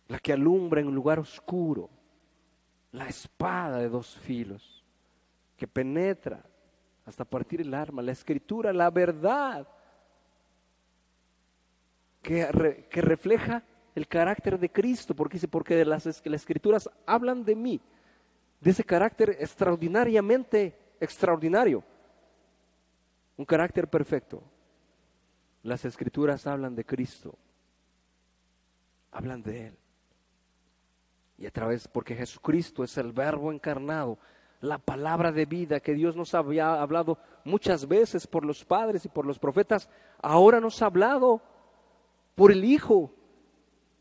la 0.07 0.19
que 0.19 0.33
alumbra 0.33 0.81
en 0.81 0.87
un 0.87 0.95
lugar 0.95 1.19
oscuro, 1.19 1.89
la 2.91 3.07
espada 3.07 3.77
de 3.77 3.89
dos 3.89 4.15
filos, 4.17 4.83
que 5.57 5.67
penetra 5.67 6.43
hasta 7.05 7.25
partir 7.25 7.61
el 7.61 7.73
arma, 7.73 8.01
la 8.01 8.11
escritura, 8.11 8.73
la 8.73 8.89
verdad, 8.89 9.67
que, 12.25 13.01
refleja 13.01 13.63
el 13.93 14.07
carácter 14.07 14.59
de 14.59 14.69
Cristo, 14.69 15.15
porque 15.15 15.35
dice, 15.35 15.47
porque 15.47 15.85
las, 15.85 16.05
las 16.05 16.25
escrituras 16.25 16.89
hablan 17.05 17.45
de 17.45 17.55
mí, 17.55 17.81
de 18.59 18.71
ese 18.71 18.83
carácter 18.83 19.37
extraordinariamente 19.39 20.77
extraordinario 20.99 21.83
un 23.37 23.45
carácter 23.45 23.87
perfecto. 23.89 24.41
Las 25.63 25.83
escrituras 25.85 26.45
hablan 26.47 26.75
de 26.75 26.85
Cristo, 26.85 27.37
hablan 29.11 29.41
de 29.41 29.67
Él. 29.67 29.77
Y 31.37 31.45
a 31.45 31.51
través, 31.51 31.87
porque 31.87 32.15
Jesucristo 32.15 32.83
es 32.83 32.97
el 32.97 33.11
verbo 33.11 33.51
encarnado, 33.51 34.17
la 34.61 34.77
palabra 34.77 35.31
de 35.31 35.45
vida 35.45 35.79
que 35.79 35.93
Dios 35.93 36.15
nos 36.15 36.33
había 36.33 36.81
hablado 36.81 37.17
muchas 37.43 37.87
veces 37.87 38.25
por 38.25 38.45
los 38.45 38.63
padres 38.63 39.05
y 39.05 39.09
por 39.09 39.25
los 39.25 39.37
profetas, 39.37 39.89
ahora 40.21 40.61
nos 40.61 40.81
ha 40.81 40.85
hablado 40.85 41.41
por 42.35 42.51
el 42.51 42.63
Hijo. 42.63 43.11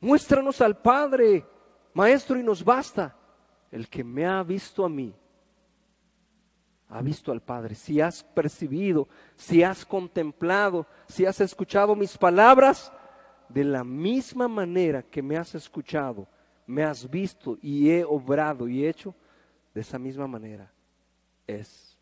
Muéstranos 0.01 0.61
al 0.61 0.77
Padre, 0.77 1.47
Maestro, 1.95 2.39
y 2.39 2.43
nos 2.43 2.63
basta. 2.63 3.17
El 3.71 3.89
que 3.89 4.05
me 4.05 4.27
ha 4.27 4.43
visto 4.43 4.85
a 4.85 4.89
mí, 4.89 5.15
ha 6.89 7.03
visto 7.03 7.33
al 7.33 7.43
Padre, 7.43 7.75
si 7.75 8.01
has 8.01 8.23
percibido, 8.23 9.09
si 9.35 9.65
has 9.65 9.85
contemplado, 9.85 10.87
si 11.09 11.27
has 11.27 11.41
escuchado 11.41 11.97
mis 11.97 12.17
palabras, 12.17 12.93
de 13.49 13.65
la 13.65 13.83
misma 13.83 14.47
manera 14.47 15.03
que 15.03 15.23
me 15.23 15.37
has 15.37 15.55
escuchado, 15.55 16.29
me 16.67 16.85
has 16.85 17.09
visto 17.11 17.59
y 17.61 17.91
he 17.91 18.05
obrado 18.05 18.69
y 18.69 18.87
hecho, 18.87 19.15
de 19.75 19.81
esa 19.81 19.99
misma 19.99 20.27
manera 20.29 20.71
es 21.47 21.99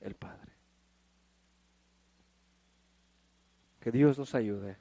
el 0.00 0.14
Padre. 0.14 0.52
Que 3.80 3.90
Dios 3.90 4.16
nos 4.18 4.34
ayude, 4.34 4.76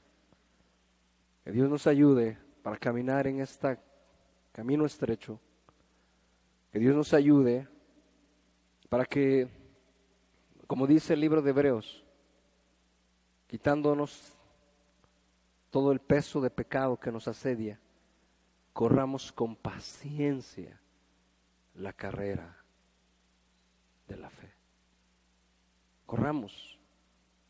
que 1.43 1.51
Dios 1.51 1.69
nos 1.69 1.87
ayude 1.87 2.37
para 2.61 2.77
caminar 2.77 3.27
en 3.27 3.39
este 3.39 3.79
camino 4.51 4.85
estrecho, 4.85 5.39
que 6.71 6.79
Dios 6.79 6.95
nos 6.95 7.13
ayude 7.13 7.67
para 8.89 9.05
que, 9.05 9.47
como 10.67 10.85
dice 10.85 11.13
el 11.13 11.21
libro 11.21 11.41
de 11.41 11.49
Hebreos, 11.49 12.03
quitándonos 13.47 14.37
todo 15.69 15.91
el 15.91 15.99
peso 15.99 16.41
de 16.41 16.49
pecado 16.49 16.99
que 16.99 17.11
nos 17.11 17.27
asedia, 17.27 17.79
corramos 18.73 19.31
con 19.31 19.55
paciencia 19.55 20.79
la 21.75 21.93
carrera 21.93 22.57
de 24.07 24.17
la 24.17 24.29
fe. 24.29 24.53
Corramos, 26.05 26.77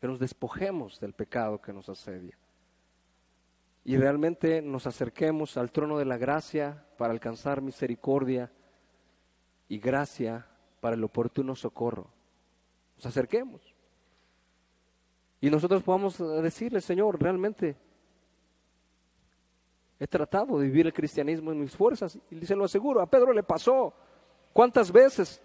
que 0.00 0.06
nos 0.06 0.18
despojemos 0.18 0.98
del 1.00 1.12
pecado 1.12 1.60
que 1.60 1.72
nos 1.72 1.88
asedia 1.88 2.38
y 3.84 3.96
realmente 3.96 4.62
nos 4.62 4.86
acerquemos 4.86 5.56
al 5.56 5.72
trono 5.72 5.98
de 5.98 6.04
la 6.04 6.16
gracia 6.16 6.84
para 6.96 7.12
alcanzar 7.12 7.62
misericordia 7.62 8.52
y 9.68 9.78
gracia 9.78 10.46
para 10.80 10.94
el 10.94 11.02
oportuno 11.02 11.56
socorro. 11.56 12.08
Nos 12.96 13.06
acerquemos. 13.06 13.60
Y 15.40 15.50
nosotros 15.50 15.82
podamos 15.82 16.18
decirle, 16.42 16.80
Señor, 16.80 17.20
realmente 17.20 17.76
he 19.98 20.06
tratado 20.06 20.58
de 20.58 20.66
vivir 20.66 20.86
el 20.86 20.92
cristianismo 20.92 21.50
en 21.50 21.60
mis 21.60 21.74
fuerzas. 21.74 22.16
Y 22.30 22.46
se 22.46 22.54
lo 22.54 22.64
aseguro, 22.64 23.00
a 23.00 23.10
Pedro 23.10 23.32
le 23.32 23.42
pasó. 23.42 23.92
¿Cuántas 24.52 24.92
veces 24.92 25.42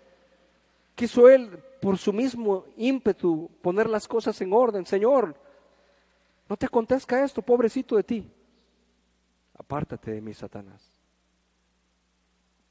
quiso 0.93 1.27
él, 1.27 1.63
por 1.81 1.97
su 1.97 2.13
mismo 2.13 2.65
ímpetu, 2.75 3.49
poner 3.61 3.89
las 3.89 4.07
cosas 4.07 4.39
en 4.41 4.53
orden? 4.53 4.85
Señor, 4.85 5.35
no 6.49 6.57
te 6.57 6.65
acontezca 6.65 7.23
esto, 7.23 7.41
pobrecito 7.41 7.95
de 7.95 8.03
ti. 8.03 8.31
Apártate 9.57 10.11
de 10.11 10.21
mí, 10.21 10.33
Satanás. 10.33 10.91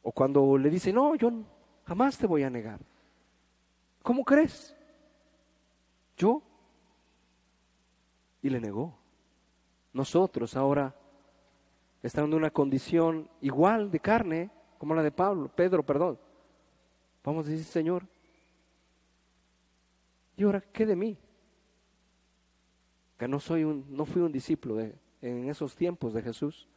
O 0.03 0.13
cuando 0.13 0.57
le 0.57 0.71
dice, 0.71 0.93
no, 0.93 1.15
yo 1.15 1.31
Jamás 1.87 2.19
te 2.19 2.27
voy 2.27 2.43
a 2.43 2.51
negar. 2.51 2.81
¿Cómo 4.03 4.25
crees? 4.25 4.77
Yo. 6.17 6.43
Y 8.43 8.51
le 8.51 8.61
negó. 8.61 8.99
Nosotros 9.93 10.57
ahora, 10.57 10.95
estando 12.03 12.37
en 12.37 12.43
una 12.43 12.51
condición 12.51 13.31
igual 13.41 13.91
de 13.91 14.01
carne 14.01 14.51
como 14.79 14.95
la 14.95 15.03
de 15.03 15.11
Pablo, 15.11 15.49
Pedro, 15.49 15.85
perdón, 15.85 16.19
vamos 17.25 17.47
a 17.47 17.51
decir, 17.51 17.65
Señor, 17.65 18.07
Y 20.37 20.45
ahora, 20.45 20.61
¿qué 20.61 20.85
de 20.85 20.97
mí? 20.97 21.17
Que 23.19 23.29
no 23.29 23.41
soy 23.41 23.65
un, 23.65 23.87
no 23.89 24.05
fui 24.05 24.23
un 24.23 24.33
discípulo 24.33 24.77
de, 24.77 24.95
en 25.23 25.49
esos 25.49 25.75
tiempos 25.75 26.13
de 26.13 26.23
Jesús. 26.23 26.69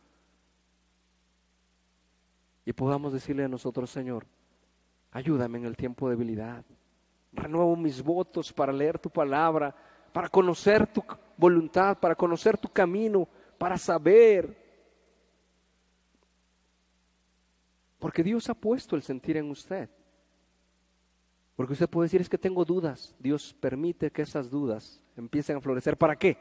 Y 2.66 2.74
podamos 2.74 3.14
decirle 3.14 3.44
a 3.44 3.50
nosotros, 3.50 3.90
Señor, 3.90 4.26
ayúdame 5.12 5.58
en 5.58 5.66
el 5.66 5.76
tiempo 5.76 6.08
de 6.08 6.16
debilidad. 6.16 6.64
Renuevo 7.34 7.76
mis 7.76 8.02
votos 8.02 8.54
para 8.54 8.72
leer 8.72 9.00
tu 9.00 9.10
palabra, 9.10 9.76
para 10.14 10.30
conocer 10.30 10.88
tu 10.88 11.04
voluntad, 11.38 11.98
para 12.00 12.16
conocer 12.16 12.58
tu 12.58 12.70
camino, 12.70 13.28
para 13.58 13.78
saber. 13.78 14.56
Porque 18.00 18.24
Dios 18.24 18.50
ha 18.50 18.54
puesto 18.54 18.96
el 18.96 19.04
sentir 19.04 19.38
en 19.38 19.50
usted. 19.50 19.90
Porque 21.56 21.74
usted 21.74 21.90
puede 21.90 22.06
decir, 22.06 22.22
es 22.22 22.30
que 22.30 22.38
tengo 22.38 22.64
dudas. 22.64 23.16
Dios 23.20 23.54
permite 23.60 24.12
que 24.12 24.22
esas 24.22 24.50
dudas 24.50 25.04
empiecen 25.20 25.58
a 25.58 25.62
florecer. 25.62 25.98
¿Para 25.98 26.18
qué? 26.18 26.38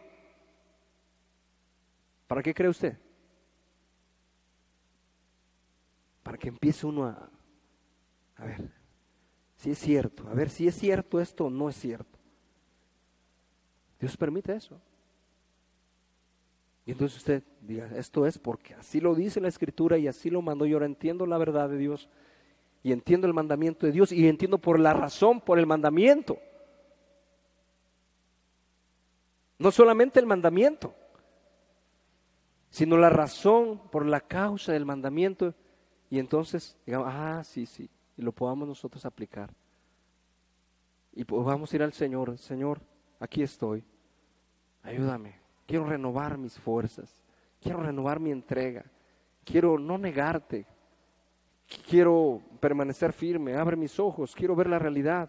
¿Para 2.26 2.42
qué 2.42 2.54
cree 2.54 2.68
usted? 2.68 2.96
Para 6.22 6.36
que 6.36 6.48
empiece 6.48 6.86
uno 6.86 7.06
a, 7.06 7.30
a 8.36 8.44
ver, 8.44 8.70
si 9.56 9.70
es 9.70 9.78
cierto, 9.78 10.28
a 10.28 10.34
ver 10.34 10.50
si 10.50 10.68
es 10.68 10.74
cierto 10.74 11.20
esto 11.20 11.46
o 11.46 11.50
no 11.50 11.68
es 11.68 11.76
cierto. 11.76 12.18
Dios 13.98 14.16
permite 14.16 14.54
eso. 14.54 14.80
Y 16.86 16.92
entonces 16.92 17.18
usted 17.18 17.42
diga, 17.60 17.86
esto 17.96 18.26
es 18.26 18.38
porque 18.38 18.74
así 18.74 19.00
lo 19.00 19.14
dice 19.14 19.40
la 19.40 19.48
escritura 19.48 19.98
y 19.98 20.08
así 20.08 20.30
lo 20.30 20.40
mandó. 20.40 20.64
Yo 20.64 20.76
ahora 20.76 20.86
entiendo 20.86 21.26
la 21.26 21.36
verdad 21.36 21.68
de 21.68 21.76
Dios 21.76 22.08
y 22.82 22.92
entiendo 22.92 23.26
el 23.26 23.34
mandamiento 23.34 23.84
de 23.84 23.92
Dios 23.92 24.12
y 24.12 24.26
entiendo 24.28 24.58
por 24.58 24.78
la 24.78 24.94
razón, 24.94 25.40
por 25.40 25.58
el 25.58 25.66
mandamiento. 25.66 26.38
No 29.58 29.70
solamente 29.70 30.20
el 30.20 30.26
mandamiento, 30.26 30.94
sino 32.70 32.96
la 32.96 33.10
razón 33.10 33.78
por 33.90 34.06
la 34.06 34.20
causa 34.20 34.72
del 34.72 34.84
mandamiento. 34.84 35.54
Y 36.10 36.18
entonces, 36.18 36.76
digamos, 36.86 37.08
ah, 37.10 37.42
sí, 37.44 37.66
sí, 37.66 37.90
y 38.16 38.22
lo 38.22 38.32
podamos 38.32 38.68
nosotros 38.68 39.04
aplicar. 39.04 39.50
Y 41.12 41.24
podamos 41.24 41.72
ir 41.74 41.82
al 41.82 41.92
Señor, 41.92 42.38
Señor, 42.38 42.80
aquí 43.18 43.42
estoy, 43.42 43.84
ayúdame, 44.82 45.40
quiero 45.66 45.86
renovar 45.86 46.38
mis 46.38 46.58
fuerzas, 46.58 47.22
quiero 47.60 47.82
renovar 47.82 48.20
mi 48.20 48.30
entrega, 48.30 48.84
quiero 49.44 49.78
no 49.78 49.98
negarte, 49.98 50.64
quiero 51.88 52.40
permanecer 52.60 53.12
firme, 53.12 53.56
abre 53.56 53.76
mis 53.76 53.98
ojos, 53.98 54.34
quiero 54.34 54.54
ver 54.54 54.68
la 54.68 54.78
realidad, 54.78 55.28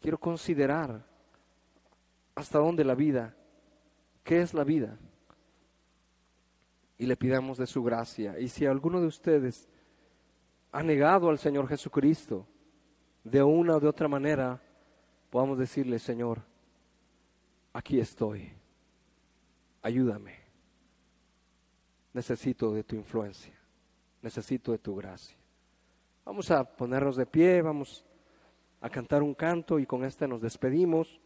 quiero 0.00 0.18
considerar 0.18 1.04
hasta 2.34 2.58
dónde 2.58 2.84
la 2.84 2.94
vida, 2.94 3.36
qué 4.24 4.40
es 4.40 4.54
la 4.54 4.64
vida. 4.64 4.98
Y 6.98 7.06
le 7.06 7.16
pidamos 7.16 7.58
de 7.58 7.66
su 7.66 7.82
gracia. 7.82 8.38
Y 8.38 8.48
si 8.48 8.66
alguno 8.66 9.00
de 9.00 9.06
ustedes 9.06 9.68
ha 10.72 10.82
negado 10.82 11.30
al 11.30 11.38
Señor 11.38 11.66
Jesucristo, 11.68 12.46
de 13.24 13.42
una 13.42 13.76
o 13.76 13.80
de 13.80 13.88
otra 13.88 14.08
manera, 14.08 14.60
podamos 15.30 15.58
decirle, 15.58 15.98
Señor, 15.98 16.42
aquí 17.72 18.00
estoy, 18.00 18.52
ayúdame, 19.82 20.36
necesito 22.12 22.72
de 22.72 22.84
tu 22.84 22.96
influencia 22.96 23.60
necesito 24.22 24.72
de 24.72 24.78
tu 24.78 24.94
gracia. 24.96 25.36
Vamos 26.24 26.50
a 26.50 26.64
ponernos 26.64 27.16
de 27.16 27.26
pie, 27.26 27.62
vamos 27.62 28.04
a 28.80 28.88
cantar 28.88 29.22
un 29.22 29.34
canto 29.34 29.78
y 29.78 29.86
con 29.86 30.04
este 30.04 30.28
nos 30.28 30.40
despedimos, 30.40 31.20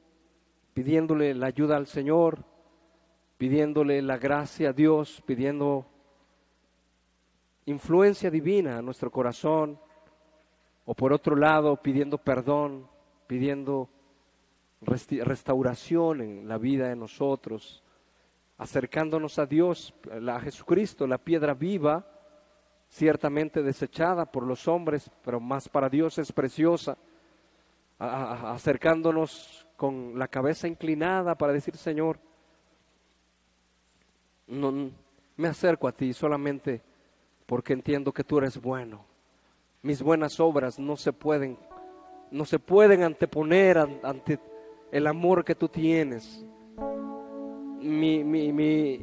pidiéndole 0.74 1.32
la 1.34 1.46
ayuda 1.46 1.76
al 1.76 1.86
Señor, 1.86 2.44
pidiéndole 3.38 4.02
la 4.02 4.18
gracia 4.18 4.70
a 4.70 4.72
Dios, 4.72 5.22
pidiendo 5.24 5.86
influencia 7.66 8.30
divina 8.30 8.78
a 8.78 8.82
nuestro 8.82 9.10
corazón, 9.10 9.78
o 10.84 10.94
por 10.94 11.12
otro 11.12 11.36
lado 11.36 11.76
pidiendo 11.76 12.18
perdón, 12.18 12.88
pidiendo 13.26 13.88
restauración 14.82 16.20
en 16.20 16.48
la 16.48 16.58
vida 16.58 16.88
de 16.88 16.96
nosotros, 16.96 17.82
acercándonos 18.58 19.38
a 19.38 19.46
Dios, 19.46 19.94
a 20.28 20.40
Jesucristo, 20.40 21.06
la 21.06 21.18
piedra 21.18 21.54
viva, 21.54 22.06
ciertamente 22.88 23.62
desechada 23.62 24.26
por 24.26 24.42
los 24.44 24.68
hombres, 24.68 25.10
pero 25.24 25.40
más 25.40 25.68
para 25.68 25.88
Dios 25.88 26.18
es 26.18 26.32
preciosa, 26.32 26.98
acercándonos 27.98 29.63
con 29.76 30.18
la 30.18 30.28
cabeza 30.28 30.68
inclinada 30.68 31.34
para 31.34 31.52
decir, 31.52 31.76
Señor, 31.76 32.18
no, 34.46 34.90
me 35.36 35.48
acerco 35.48 35.88
a 35.88 35.92
ti 35.92 36.12
solamente 36.12 36.80
porque 37.46 37.72
entiendo 37.72 38.12
que 38.12 38.24
tú 38.24 38.38
eres 38.38 38.60
bueno. 38.60 39.04
Mis 39.82 40.02
buenas 40.02 40.40
obras 40.40 40.78
no 40.78 40.96
se 40.96 41.12
pueden, 41.12 41.58
no 42.30 42.44
se 42.44 42.58
pueden 42.58 43.02
anteponer 43.02 43.78
ante 43.78 44.38
el 44.90 45.06
amor 45.06 45.44
que 45.44 45.54
tú 45.54 45.68
tienes. 45.68 46.44
Mi, 47.80 48.24
mi, 48.24 48.52
mi, 48.52 49.02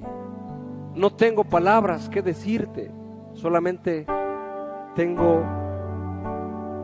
no 0.95 1.15
tengo 1.15 1.43
palabras 1.43 2.09
que 2.09 2.21
decirte 2.21 2.91
Solamente 3.33 4.05
tengo 4.95 5.43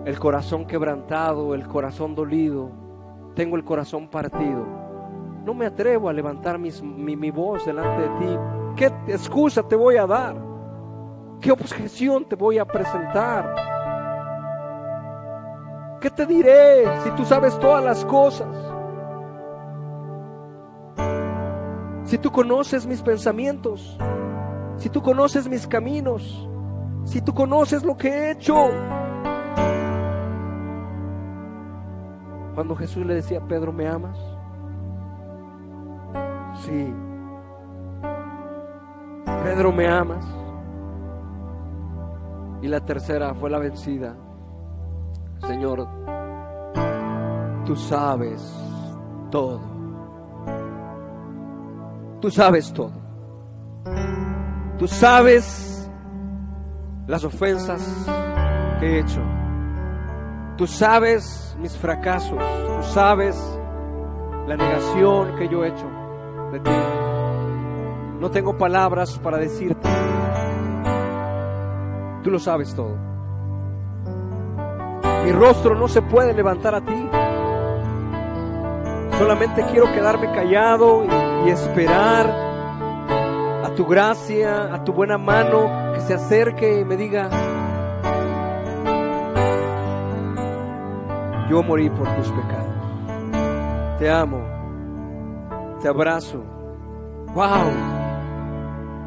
el 0.05 0.17
corazón 0.17 0.65
quebrantado, 0.65 1.53
el 1.53 1.67
corazón 1.67 2.15
dolido, 2.15 2.71
tengo 3.37 3.55
el 3.55 3.63
corazón 3.63 4.07
partido. 4.07 4.65
No 5.45 5.53
me 5.53 5.67
atrevo 5.67 6.09
a 6.09 6.13
levantar 6.13 6.57
mi, 6.57 6.71
mi 6.71 7.29
voz 7.29 7.67
delante 7.67 8.01
de 8.01 8.09
ti. 8.17 8.39
¿Qué 8.75 8.85
excusa 9.13 9.61
te 9.61 9.75
voy 9.75 9.95
a 9.97 10.07
dar? 10.07 10.35
¿Qué 11.39 11.51
objeción 11.51 12.25
te 12.25 12.35
voy 12.35 12.57
a 12.57 12.65
presentar? 12.65 13.53
¿Qué 16.01 16.09
te 16.09 16.25
diré 16.25 16.83
si 17.03 17.11
tú 17.11 17.25
sabes 17.25 17.57
todas 17.59 17.85
las 17.85 18.03
cosas? 18.05 18.47
Si 22.05 22.17
tú 22.17 22.31
conoces 22.31 22.87
mis 22.87 23.03
pensamientos, 23.03 23.99
si 24.77 24.89
tú 24.89 24.99
conoces 25.03 25.47
mis 25.47 25.67
caminos, 25.67 26.49
si 27.03 27.21
tú 27.21 27.35
conoces 27.35 27.83
lo 27.83 27.95
que 27.95 28.09
he 28.09 28.31
hecho. 28.31 28.71
Cuando 32.57 32.75
Jesús 32.75 33.05
le 33.05 33.13
decía, 33.13 33.39
Pedro, 33.39 33.71
¿me 33.71 33.87
amas? 33.87 34.17
Sí. 36.61 36.91
Pedro, 39.43 39.71
¿me 39.71 39.87
amas? 39.87 40.25
Y 42.63 42.67
la 42.67 42.83
tercera 42.83 43.35
fue 43.35 43.51
la 43.51 43.59
vencida. 43.59 44.15
Señor, 45.45 45.87
tú 47.63 47.75
sabes 47.75 48.41
todo. 49.29 49.61
Tú 52.19 52.31
sabes 52.31 52.73
todo. 52.73 52.93
Tú 54.79 54.87
sabes 54.87 55.91
las 57.05 57.23
ofensas 57.23 58.07
que 58.79 58.95
he 58.95 58.99
hecho. 59.01 59.36
Tú 60.57 60.67
sabes 60.67 61.55
mis 61.59 61.75
fracasos. 61.77 62.37
Tú 62.37 62.83
sabes 62.93 63.37
la 64.47 64.57
negación 64.57 65.35
que 65.37 65.47
yo 65.47 65.63
he 65.63 65.69
hecho 65.69 65.89
de 66.51 66.59
ti. 66.59 66.71
No 68.19 68.31
tengo 68.31 68.57
palabras 68.57 69.19
para 69.19 69.37
decirte. 69.37 69.87
Tú 72.23 72.31
lo 72.31 72.39
sabes 72.39 72.73
todo. 72.73 72.97
Mi 75.23 75.31
rostro 75.31 75.75
no 75.75 75.87
se 75.87 76.01
puede 76.01 76.33
levantar 76.33 76.75
a 76.75 76.81
ti. 76.81 77.09
Solamente 79.19 79.63
quiero 79.71 79.91
quedarme 79.93 80.31
callado 80.31 81.03
y, 81.05 81.47
y 81.47 81.51
esperar 81.51 82.47
tu 83.77 83.85
gracia, 83.85 84.73
a 84.73 84.83
tu 84.83 84.91
buena 84.91 85.19
mano 85.19 85.93
que 85.93 86.01
se 86.01 86.15
acerque 86.15 86.79
y 86.79 86.83
me 86.83 86.97
diga, 86.97 87.29
yo 91.49 91.63
morí 91.63 91.89
por 91.89 92.07
tus 92.15 92.29
pecados. 92.29 93.97
Te 93.99 94.09
amo, 94.09 94.41
te 95.81 95.87
abrazo. 95.87 96.43
Wow, 97.33 97.71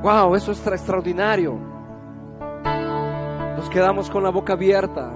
wow, 0.03 0.35
eso 0.35 0.53
es 0.53 0.67
extraordinario. 0.67 1.59
Nos 3.57 3.69
quedamos 3.69 4.09
con 4.09 4.23
la 4.23 4.31
boca 4.31 4.55
abierta. 4.55 5.12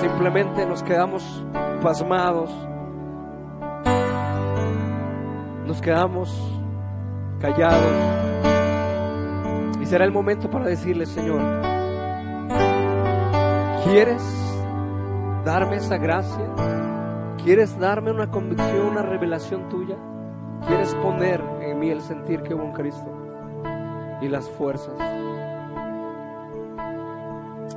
Simplemente 0.00 0.66
nos 0.66 0.82
quedamos 0.82 1.44
pasmados. 1.82 2.50
Nos 5.66 5.80
quedamos 5.80 6.60
callados. 7.40 7.92
Y 9.80 9.86
será 9.86 10.04
el 10.04 10.12
momento 10.12 10.50
para 10.50 10.66
decirle, 10.66 11.06
Señor, 11.06 11.40
¿quieres 13.84 14.49
darme 15.44 15.76
esa 15.76 15.96
gracia? 15.96 16.46
¿Quieres 17.42 17.78
darme 17.78 18.10
una 18.10 18.30
convicción, 18.30 18.88
una 18.88 19.02
revelación 19.02 19.68
tuya? 19.68 19.96
¿Quieres 20.66 20.94
poner 20.96 21.42
en 21.62 21.78
mí 21.78 21.90
el 21.90 22.02
sentir 22.02 22.42
que 22.42 22.54
hubo 22.54 22.64
un 22.64 22.72
Cristo 22.72 23.10
y 24.20 24.28
las 24.28 24.48
fuerzas? 24.50 24.94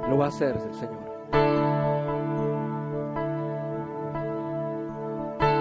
Lo 0.10 0.18
va 0.18 0.26
a 0.26 0.30
hacer 0.30 0.58
el 0.58 0.74
Señor. 0.74 1.63